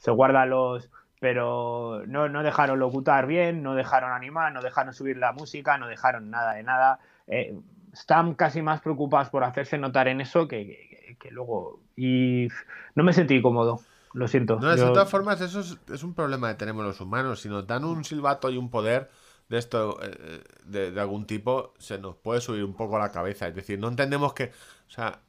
Se 0.00 0.10
guardan 0.10 0.50
los, 0.50 0.90
pero 1.20 2.02
no, 2.08 2.28
no 2.28 2.42
dejaron 2.42 2.80
locutar 2.80 3.26
bien, 3.26 3.62
no 3.62 3.74
dejaron 3.76 4.10
animar, 4.10 4.52
no 4.52 4.60
dejaron 4.62 4.92
subir 4.92 5.16
la 5.18 5.32
música, 5.32 5.78
no 5.78 5.86
dejaron 5.86 6.30
nada 6.30 6.54
de 6.54 6.62
nada. 6.64 6.98
Eh, 7.28 7.54
están 7.92 8.34
casi 8.34 8.62
más 8.62 8.80
preocupados 8.80 9.28
por 9.30 9.44
hacerse 9.44 9.78
notar 9.78 10.08
en 10.08 10.20
eso 10.20 10.48
que, 10.48 10.66
que- 10.66 11.16
que 11.20 11.30
luego. 11.30 11.80
Y 11.96 12.48
no 12.94 13.04
me 13.04 13.12
sentí 13.12 13.42
cómodo, 13.42 13.80
lo 14.14 14.26
siento. 14.26 14.58
No, 14.58 14.70
de 14.70 14.76
todas 14.94 15.10
formas, 15.10 15.40
eso 15.40 15.60
es, 15.60 15.76
es 15.92 16.02
un 16.02 16.14
problema 16.14 16.48
que 16.48 16.54
tenemos 16.54 16.84
los 16.84 17.00
humanos. 17.00 17.40
Si 17.42 17.48
nos 17.48 17.66
dan 17.66 17.84
un 17.84 18.02
silbato 18.04 18.48
y 18.50 18.56
un 18.56 18.70
poder 18.70 19.10
de 19.48 19.58
esto, 19.58 19.98
eh, 20.02 20.42
de, 20.64 20.92
de 20.92 21.00
algún 21.00 21.26
tipo, 21.26 21.74
se 21.78 21.98
nos 21.98 22.16
puede 22.16 22.40
subir 22.40 22.64
un 22.64 22.74
poco 22.74 22.96
a 22.96 23.00
la 23.00 23.10
cabeza. 23.12 23.48
Es 23.48 23.54
decir, 23.54 23.78
no 23.78 23.88
entendemos 23.88 24.32
que, 24.32 24.52
o 24.86 24.90
sea, 24.90 25.20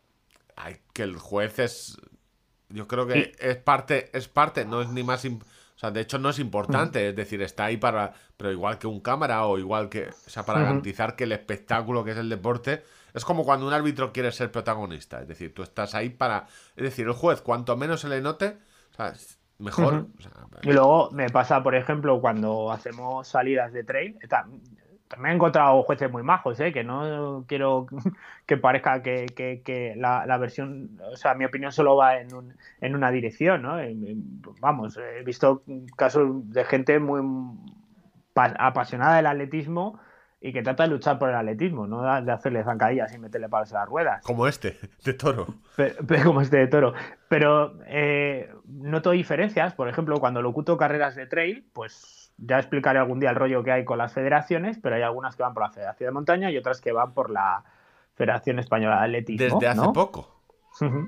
hay, 0.55 0.77
que 0.93 1.03
el 1.03 1.17
juez 1.17 1.59
es, 1.59 1.97
yo 2.73 2.87
creo 2.87 3.07
que 3.07 3.33
es 3.39 3.57
parte, 3.57 4.09
es 4.17 4.27
parte, 4.27 4.65
no 4.65 4.81
es 4.81 4.89
ni 4.89 5.03
más, 5.03 5.25
o 5.25 5.39
sea, 5.75 5.91
de 5.91 6.01
hecho 6.01 6.19
no 6.19 6.29
es 6.29 6.39
importante. 6.39 7.09
Es 7.09 7.15
decir, 7.15 7.41
está 7.41 7.65
ahí 7.65 7.77
para, 7.77 8.13
pero 8.37 8.51
igual 8.51 8.77
que 8.77 8.87
un 8.87 8.99
cámara 8.99 9.45
o 9.45 9.57
igual 9.57 9.89
que, 9.89 10.09
o 10.09 10.29
sea, 10.29 10.43
para 10.45 10.59
garantizar 10.61 11.15
que 11.15 11.23
el 11.25 11.31
espectáculo 11.31 12.03
que 12.03 12.11
es 12.11 12.17
el 12.17 12.29
deporte 12.29 12.83
es 13.13 13.25
como 13.25 13.43
cuando 13.43 13.67
un 13.67 13.73
árbitro 13.73 14.13
quiere 14.13 14.31
ser 14.31 14.51
protagonista. 14.51 15.21
Es 15.21 15.27
decir, 15.27 15.53
tú 15.53 15.63
estás 15.63 15.95
ahí 15.95 16.09
para, 16.09 16.47
es 16.75 16.83
decir, 16.83 17.07
el 17.07 17.13
juez 17.13 17.41
cuanto 17.41 17.75
menos 17.75 18.01
se 18.01 18.09
le 18.09 18.21
note, 18.21 18.57
o 18.91 18.95
sea, 18.95 19.13
mejor. 19.57 19.93
Ujú. 19.95 20.11
o 20.17 20.21
sea, 20.21 20.31
Y 20.63 20.71
luego 20.71 21.11
me 21.11 21.29
pasa, 21.29 21.61
por 21.61 21.75
ejemplo, 21.75 22.21
cuando 22.21 22.71
hacemos 22.71 23.27
salidas 23.27 23.73
de 23.73 23.83
trail, 23.83 24.17
ta- 24.29 24.47
también 25.11 25.33
he 25.33 25.35
encontrado 25.35 25.83
jueces 25.83 26.09
muy 26.11 26.23
majos, 26.23 26.59
¿eh? 26.59 26.71
que 26.73 26.83
no 26.83 27.45
quiero 27.47 27.85
que 28.47 28.57
parezca 28.57 29.03
que, 29.03 29.27
que- 29.27 29.61
que 29.63 29.93
la, 29.95 30.25
la 30.25 30.37
versión, 30.37 30.99
o 31.11 31.15
sea, 31.15 31.35
mi 31.35 31.45
opinión 31.45 31.71
solo 31.71 31.95
va 31.95 32.17
en, 32.17 32.33
un- 32.33 32.55
en 32.79 32.95
una 32.95 33.11
dirección, 33.11 33.61
¿no? 33.61 33.79
En- 33.79 34.41
Vamos, 34.59 34.97
he 34.97 35.23
visto 35.23 35.63
casos 35.95 36.49
de 36.51 36.63
gente 36.65 36.99
muy 36.99 37.21
pa- 38.33 38.55
apasionada 38.57 39.17
del 39.17 39.27
atletismo 39.27 39.99
y 40.43 40.53
que 40.53 40.63
trata 40.63 40.83
de 40.83 40.89
luchar 40.89 41.19
por 41.19 41.29
el 41.29 41.35
atletismo, 41.35 41.85
no 41.85 42.01
de 42.23 42.31
hacerle 42.31 42.63
zancadillas 42.63 43.13
y 43.13 43.19
meterle 43.19 43.47
palos 43.47 43.71
a 43.73 43.79
las 43.81 43.87
ruedas. 43.89 44.23
como 44.25 44.47
este, 44.47 44.75
de 45.05 45.13
toro. 45.13 45.53
Pe- 45.75 45.95
pe- 46.07 46.23
como 46.23 46.41
este 46.41 46.57
de 46.57 46.67
toro. 46.67 46.93
Pero 47.29 47.77
eh, 47.85 48.49
noto 48.65 49.11
diferencias. 49.11 49.73
Por 49.75 49.87
ejemplo, 49.87 50.17
cuando 50.19 50.41
locuto 50.41 50.77
carreras 50.77 51.15
de 51.15 51.27
trail, 51.27 51.63
pues 51.73 52.20
ya 52.37 52.57
explicaré 52.59 52.99
algún 52.99 53.19
día 53.19 53.29
el 53.29 53.35
rollo 53.35 53.63
que 53.63 53.71
hay 53.71 53.85
con 53.85 53.97
las 53.97 54.13
federaciones, 54.13 54.79
pero 54.81 54.95
hay 54.95 55.01
algunas 55.03 55.35
que 55.35 55.43
van 55.43 55.53
por 55.53 55.63
la 55.63 55.69
Federación 55.69 56.07
de 56.07 56.11
Montaña 56.11 56.51
y 56.51 56.57
otras 56.57 56.81
que 56.81 56.91
van 56.91 57.13
por 57.13 57.29
la 57.29 57.63
Federación 58.15 58.59
Española 58.59 58.97
de 58.99 59.05
Atletismo. 59.05 59.45
Desde 59.59 59.67
hace 59.67 59.81
¿no? 59.81 59.93
poco. 59.93 60.37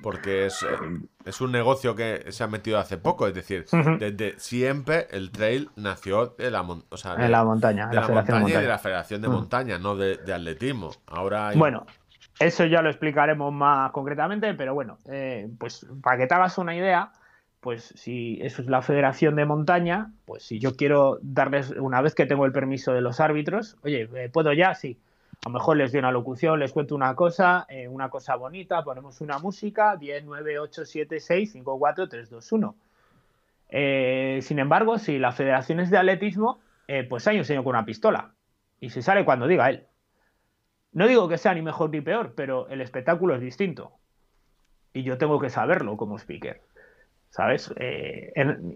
Porque 0.04 0.46
es, 0.48 0.62
eh, 0.64 0.68
es 1.26 1.40
un 1.40 1.52
negocio 1.52 1.96
que 1.96 2.32
se 2.34 2.44
ha 2.44 2.48
metido 2.48 2.78
hace 2.80 2.98
poco. 2.98 3.28
Es 3.28 3.34
decir, 3.34 3.66
desde 3.98 4.38
siempre 4.38 5.08
el 5.12 5.32
trail 5.32 5.70
nació 5.78 6.28
de 6.38 6.52
la, 6.52 6.64
mon- 6.64 6.84
o 6.90 6.98
sea, 6.98 7.16
de, 7.16 7.26
En 7.26 7.32
la 7.32 7.44
montaña, 7.46 7.88
de 7.88 7.96
la 7.96 8.08
montaña 8.08 8.50
y 8.50 8.62
de 8.62 8.68
la. 8.68 8.78
Federación 8.78 9.22
de. 9.22 9.30
Montaña, 9.30 9.80
no 9.80 9.96
de, 9.96 10.18
de 10.18 10.34
atletismo. 10.34 10.92
Ahora 11.08 11.48
hay- 11.48 11.58
Bueno, 11.58 11.86
Eso 12.40 12.66
ya 12.66 12.82
lo 12.82 12.90
explicaremos 12.90 13.54
más 13.54 13.92
concretamente, 13.92 14.54
pero 14.54 14.74
bueno, 14.74 14.98
eh, 15.10 15.50
pues 15.58 15.88
para 16.04 16.18
que 16.18 16.28
te 16.28 16.34
hagas 16.36 16.58
una 16.58 16.76
idea, 16.76 17.12
pues 17.64 17.94
si 17.96 18.40
eso 18.42 18.62
es 18.62 18.68
la 18.68 18.82
Federación 18.82 19.38
de 19.38 19.46
Montaña, 19.46 20.12
pues 20.26 20.44
si 20.44 20.60
yo 20.60 20.76
quiero 20.76 21.18
darles, 21.22 21.72
una 21.72 22.02
vez 22.02 22.14
que 22.14 22.26
tengo 22.26 22.46
el 22.46 22.52
permiso 22.52 22.92
de 22.92 23.00
los 23.00 23.22
árbitros, 23.22 23.78
oye, 23.84 24.10
eh, 24.16 24.30
¿puedo 24.30 24.52
ya? 24.52 24.76
Sí. 24.76 25.00
A 25.46 25.50
lo 25.50 25.54
mejor 25.54 25.78
les 25.78 25.94
doy 25.94 26.00
una 26.00 26.12
locución, 26.12 26.60
les 26.60 26.74
cuento 26.74 26.94
una 26.94 27.16
cosa, 27.16 27.66
eh, 27.70 27.88
una 27.88 28.10
cosa 28.10 28.36
bonita, 28.36 28.84
ponemos 28.84 29.22
una 29.22 29.40
música, 29.40 29.96
10, 29.96 30.26
9, 30.26 30.60
8, 30.60 30.86
7, 30.86 31.20
6, 31.22 31.52
5, 31.54 31.80
4, 31.80 32.10
3, 32.10 32.30
2, 32.30 32.52
1. 32.52 32.76
sin 34.42 34.60
embargo, 34.60 35.00
si 35.00 35.18
la 35.18 35.32
federación 35.32 35.80
es 35.80 35.90
de 35.90 35.98
atletismo, 35.98 36.60
pues 37.10 37.28
hay 37.28 37.40
un 37.40 37.46
señor 37.46 37.64
con 37.64 37.72
una 37.72 37.86
pistola 37.86 38.34
y 38.82 38.90
se 38.90 39.02
sale 39.02 39.24
cuando 39.24 39.48
diga 39.48 39.70
él. 39.70 39.88
No 40.92 41.08
digo 41.08 41.30
que 41.30 41.38
sea 41.38 41.54
ni 41.54 41.62
mejor 41.62 41.90
ni 41.92 42.02
peor, 42.02 42.34
pero 42.36 42.68
el 42.68 42.82
espectáculo 42.82 43.36
es 43.36 43.42
distinto. 43.42 43.94
Y 44.94 45.04
yo 45.04 45.18
tengo 45.18 45.40
que 45.40 45.50
saberlo 45.50 45.98
como 45.98 46.20
speaker. 46.20 46.62
¿Sabes? 47.34 47.74
Eh, 47.78 48.32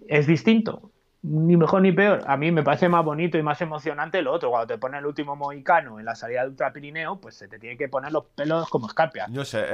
es 0.08 0.26
distinto. 0.26 0.92
Ni 1.22 1.56
mejor 1.56 1.84
ni 1.84 1.92
peor. 1.92 2.24
A 2.26 2.38
mí 2.38 2.52
me 2.52 2.64
parece 2.64 2.90
más 2.90 3.06
bonito 3.06 3.38
y 3.38 3.44
más 3.44 3.62
emocionante 3.62 4.20
lo 4.24 4.34
otro. 4.34 4.50
Cuando 4.50 4.66
te 4.66 4.80
pone 4.80 4.98
el 4.98 5.06
último 5.06 5.36
mohicano 5.36 6.00
en 6.00 6.06
la 6.06 6.16
salida 6.16 6.42
de 6.42 6.50
Ultra 6.50 6.74
Pirineo, 6.74 7.22
pues 7.22 7.36
se 7.36 7.48
te 7.48 7.60
tiene 7.60 7.78
que 7.78 7.88
poner 7.88 8.12
los 8.12 8.26
pelos 8.36 8.68
como 8.70 8.88
escarpias. 8.88 9.30
No 9.30 9.46
sé. 9.46 9.68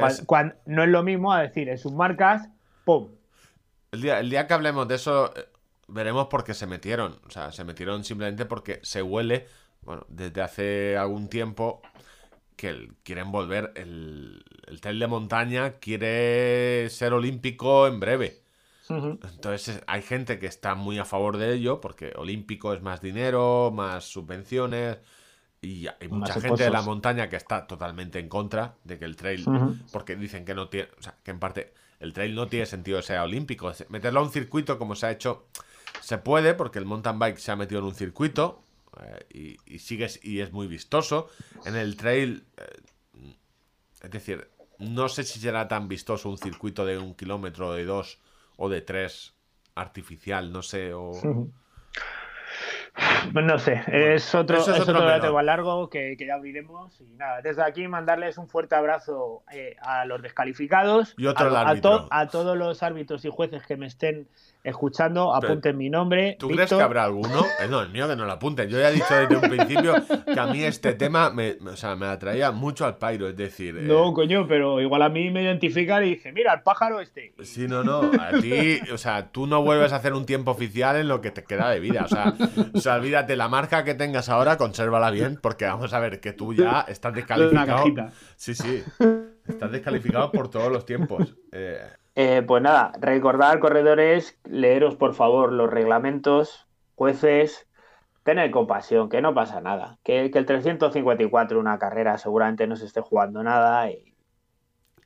no 0.65 0.83
es 0.83 0.89
lo 0.89 1.01
mismo 1.01 1.31
a 1.31 1.43
decir 1.43 1.69
en 1.69 1.77
sus 1.77 1.93
marcas, 1.93 2.49
¡pum! 2.83 3.07
El 3.93 4.01
día, 4.01 4.19
el 4.19 4.29
día 4.29 4.47
que 4.47 4.53
hablemos 4.53 4.85
de 4.85 4.95
eso, 4.95 5.33
eh, 5.33 5.45
veremos 5.87 6.27
por 6.27 6.43
qué 6.43 6.53
se 6.53 6.67
metieron. 6.67 7.19
O 7.25 7.29
sea, 7.29 7.53
se 7.53 7.63
metieron 7.63 8.03
simplemente 8.03 8.45
porque 8.45 8.81
se 8.83 9.01
huele, 9.01 9.47
bueno, 9.83 10.05
desde 10.09 10.41
hace 10.41 10.97
algún 10.97 11.29
tiempo 11.29 11.81
que 12.57 12.89
quieren 13.03 13.31
volver. 13.31 13.71
El, 13.75 14.43
el 14.67 14.81
trail 14.81 14.99
de 14.99 15.07
montaña 15.07 15.71
quiere 15.79 16.89
ser 16.89 17.13
olímpico 17.13 17.87
en 17.87 18.01
breve. 18.01 18.42
Entonces 18.89 19.81
hay 19.87 20.01
gente 20.01 20.39
que 20.39 20.47
está 20.47 20.75
muy 20.75 20.99
a 20.99 21.05
favor 21.05 21.37
de 21.37 21.53
ello 21.53 21.79
porque 21.79 22.13
olímpico 22.15 22.73
es 22.73 22.81
más 22.81 23.01
dinero, 23.01 23.71
más 23.73 24.05
subvenciones 24.05 24.97
y 25.61 25.87
hay 25.87 26.09
mucha 26.09 26.39
gente 26.41 26.63
de 26.63 26.69
la 26.69 26.81
montaña 26.81 27.29
que 27.29 27.37
está 27.37 27.65
totalmente 27.65 28.19
en 28.19 28.27
contra 28.27 28.75
de 28.83 28.99
que 28.99 29.05
el 29.05 29.15
trail, 29.15 29.45
porque 29.93 30.17
dicen 30.17 30.43
que 30.43 30.53
no 30.53 30.67
tiene, 30.67 30.89
o 30.99 31.01
sea, 31.01 31.15
que 31.23 31.31
en 31.31 31.39
parte 31.39 31.73
el 32.01 32.11
trail 32.11 32.35
no 32.35 32.47
tiene 32.47 32.65
sentido 32.65 32.97
que 32.99 33.03
sea 33.03 33.23
olímpico. 33.23 33.71
Meterlo 33.87 34.19
a 34.19 34.23
un 34.23 34.31
circuito 34.31 34.77
como 34.77 34.93
se 34.95 35.05
ha 35.05 35.11
hecho, 35.11 35.47
se 36.01 36.17
puede 36.17 36.53
porque 36.53 36.79
el 36.79 36.85
mountain 36.85 37.17
bike 37.17 37.37
se 37.37 37.53
ha 37.53 37.55
metido 37.55 37.79
en 37.79 37.85
un 37.85 37.95
circuito, 37.95 38.61
eh, 38.99 39.57
y, 39.65 39.79
sigues 39.79 40.19
y 40.21 40.41
es 40.41 40.51
muy 40.51 40.67
vistoso. 40.67 41.29
En 41.65 41.77
el 41.77 41.95
trail, 41.95 42.45
eh, 42.57 42.81
es 44.01 44.11
decir, 44.11 44.49
no 44.79 45.07
sé 45.07 45.23
si 45.23 45.39
será 45.39 45.69
tan 45.69 45.87
vistoso 45.87 46.29
un 46.29 46.37
circuito 46.37 46.85
de 46.85 46.97
un 46.97 47.15
kilómetro, 47.15 47.71
de 47.71 47.85
dos 47.85 48.19
o 48.63 48.69
de 48.69 48.81
tres 48.81 49.35
artificial, 49.75 50.51
no 50.51 50.61
sé. 50.61 50.93
O... 50.93 51.11
Pues 53.33 53.43
no 53.43 53.57
sé, 53.57 53.81
es 53.87 54.35
otro, 54.35 54.57
es 54.57 54.67
otro, 54.67 55.01
debate 55.01 55.27
largo 55.43 55.89
que, 55.89 56.15
ya 56.15 56.35
abriremos. 56.35 57.01
Y 57.01 57.15
nada, 57.15 57.41
desde 57.41 57.63
aquí 57.63 57.87
mandarles 57.87 58.37
un 58.37 58.47
fuerte 58.47 58.75
abrazo 58.75 59.43
eh, 59.51 59.75
a 59.81 60.05
los 60.05 60.21
descalificados, 60.21 61.15
y 61.17 61.25
otro 61.25 61.55
a, 61.57 61.71
a, 61.71 62.27
todos 62.27 62.55
los 62.55 62.83
árbitros 62.83 63.25
y 63.25 63.29
jueces 63.29 63.65
que 63.65 63.77
me 63.77 63.87
estén 63.87 64.27
escuchando, 64.63 65.35
apunten 65.35 65.77
mi 65.77 65.89
nombre. 65.89 66.37
¿Tú 66.39 66.47
crees 66.49 66.69
que 66.69 66.81
habrá 66.81 67.03
alguno? 67.03 67.45
Eh, 67.61 67.67
no, 67.69 67.81
el 67.81 67.89
mío 67.89 68.07
que 68.07 68.15
no 68.15 68.25
lo 68.25 68.31
apunten. 68.31 68.69
Yo 68.69 68.79
ya 68.79 68.89
he 68.89 68.93
dicho 68.93 69.13
desde 69.13 69.35
un 69.35 69.41
principio 69.41 69.93
que 70.25 70.39
a 70.39 70.47
mí 70.47 70.63
este 70.63 70.93
tema 70.93 71.29
me, 71.29 71.57
o 71.65 71.75
sea, 71.75 71.95
me 71.95 72.05
atraía 72.05 72.51
mucho 72.51 72.85
al 72.85 72.97
pairo, 72.97 73.27
es 73.27 73.35
decir... 73.35 73.75
No, 73.75 74.09
eh, 74.09 74.13
coño, 74.13 74.47
pero 74.47 74.79
igual 74.79 75.01
a 75.01 75.09
mí 75.09 75.29
me 75.31 75.43
identifican 75.43 76.03
y 76.05 76.11
dice, 76.11 76.31
mira, 76.31 76.53
el 76.53 76.61
pájaro 76.61 77.01
este. 77.01 77.33
Sí, 77.43 77.67
no, 77.67 77.83
no, 77.83 78.11
a 78.19 78.39
ti, 78.41 78.79
o 78.91 78.97
sea, 78.97 79.31
tú 79.31 79.47
no 79.47 79.61
vuelves 79.61 79.91
a 79.91 79.97
hacer 79.97 80.13
un 80.13 80.25
tiempo 80.25 80.51
oficial 80.51 80.95
en 80.95 81.07
lo 81.07 81.19
que 81.21 81.31
te 81.31 81.43
queda 81.43 81.69
de 81.69 81.79
vida, 81.79 82.05
o 82.05 82.07
sea, 82.07 82.33
o 82.73 82.79
sea 82.79 82.95
olvídate, 82.95 83.35
la 83.35 83.49
marca 83.49 83.83
que 83.83 83.95
tengas 83.95 84.29
ahora, 84.29 84.57
consérvala 84.57 85.11
bien, 85.11 85.39
porque 85.41 85.65
vamos 85.65 85.93
a 85.93 85.99
ver 85.99 86.19
que 86.19 86.33
tú 86.33 86.53
ya 86.53 86.85
estás 86.87 87.13
descalificado. 87.13 87.85
Sí, 88.35 88.55
sí, 88.55 88.83
estás 89.47 89.71
descalificado 89.71 90.31
por 90.31 90.49
todos 90.49 90.71
los 90.71 90.85
tiempos. 90.85 91.35
Eh... 91.51 91.81
Eh, 92.15 92.43
pues 92.45 92.61
nada, 92.61 92.91
recordar, 92.99 93.59
corredores, 93.59 94.39
leeros 94.45 94.95
por 94.95 95.15
favor 95.15 95.51
los 95.51 95.69
reglamentos, 95.69 96.67
jueces, 96.95 97.67
tener 98.23 98.51
compasión, 98.51 99.09
que 99.09 99.21
no 99.21 99.33
pasa 99.33 99.61
nada. 99.61 99.99
Que, 100.03 100.29
que 100.31 100.39
el 100.39 100.45
354, 100.45 101.59
una 101.59 101.79
carrera, 101.79 102.17
seguramente 102.17 102.67
no 102.67 102.75
se 102.75 102.85
esté 102.85 103.01
jugando 103.01 103.43
nada. 103.43 103.89
Y... 103.91 104.12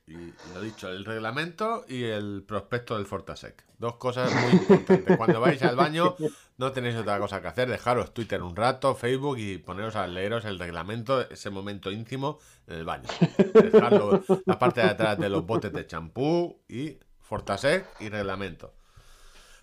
y... 0.08 0.34
lo 0.54 0.60
dicho, 0.60 0.88
el 0.88 1.04
reglamento 1.04 1.84
y 1.88 2.04
el 2.04 2.42
prospecto 2.46 2.96
del 2.96 3.06
Fortasec. 3.06 3.64
Dos 3.78 3.96
cosas 3.96 4.32
muy 4.34 4.52
importantes. 4.52 5.16
Cuando 5.16 5.40
vais 5.40 5.62
al 5.62 5.76
baño, 5.76 6.16
no 6.56 6.72
tenéis 6.72 6.96
otra 6.96 7.18
cosa 7.18 7.40
que 7.40 7.48
hacer. 7.48 7.68
Dejaros 7.68 8.12
Twitter 8.12 8.42
un 8.42 8.56
rato, 8.56 8.94
Facebook 8.94 9.38
y 9.38 9.58
poneros 9.58 9.96
a 9.96 10.06
leeros 10.06 10.44
el 10.44 10.58
reglamento, 10.58 11.20
ese 11.28 11.50
momento 11.50 11.90
íntimo 11.90 12.38
en 12.66 12.78
el 12.78 12.84
baño. 12.84 13.08
Dejarlo 13.54 14.24
la 14.46 14.58
parte 14.58 14.80
de 14.80 14.88
atrás 14.88 15.18
de 15.18 15.28
los 15.28 15.46
botes 15.46 15.72
de 15.72 15.86
champú 15.86 16.60
y 16.68 16.98
Fortasec 17.20 17.86
y 18.00 18.08
reglamento. 18.08 18.77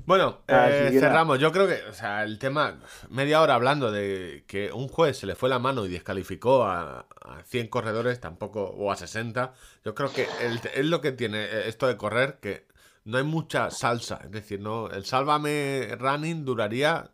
Bueno, 0.06 0.42
eh, 0.48 0.96
cerramos. 1.00 1.40
Yo 1.40 1.52
creo 1.52 1.68
que, 1.68 1.82
o 1.90 1.94
sea, 1.94 2.24
el 2.24 2.38
tema, 2.38 2.80
media 3.10 3.42
hora 3.42 3.56
hablando 3.56 3.92
de 3.92 4.44
que 4.48 4.72
un 4.72 4.88
juez 4.88 5.18
se 5.18 5.26
le 5.26 5.36
fue 5.36 5.50
la 5.50 5.60
mano 5.60 5.86
y 5.86 5.90
descalificó 5.90 6.64
a, 6.64 7.06
100 7.46 7.68
corredores, 7.68 8.20
tampoco, 8.20 8.64
o 8.64 8.92
a 8.92 8.96
60. 8.96 9.54
Yo 9.84 9.96
creo 9.96 10.12
que 10.12 10.28
es 10.76 10.86
lo 10.86 11.02
que 11.02 11.12
tiene 11.12 11.68
esto 11.68 11.88
de 11.88 11.98
correr, 11.98 12.38
que 12.40 12.68
no 13.06 13.18
hay 13.18 13.24
mucha 13.24 13.72
salsa. 13.72 14.20
Es 14.24 14.32
decir, 14.32 14.60
no 14.60 14.90
el 14.90 15.06
Sálvame 15.06 15.96
Running 15.98 16.44
duraría 16.44 17.10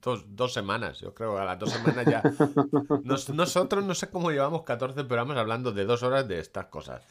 dos, 0.00 0.52
semanas. 0.52 1.00
Yo 1.00 1.12
creo 1.12 1.36
a 1.38 1.44
las 1.44 1.58
dos 1.58 1.70
semanas 1.70 2.06
ya. 2.06 2.22
nosotros 3.34 3.84
no 3.84 3.94
sé 3.94 4.08
cómo 4.10 4.30
llevamos 4.30 4.62
14 4.62 5.04
programas 5.04 5.36
hablando 5.36 5.72
de 5.72 5.84
dos 5.84 6.02
horas 6.02 6.26
de 6.26 6.38
estas 6.38 6.66
cosas. 6.66 7.02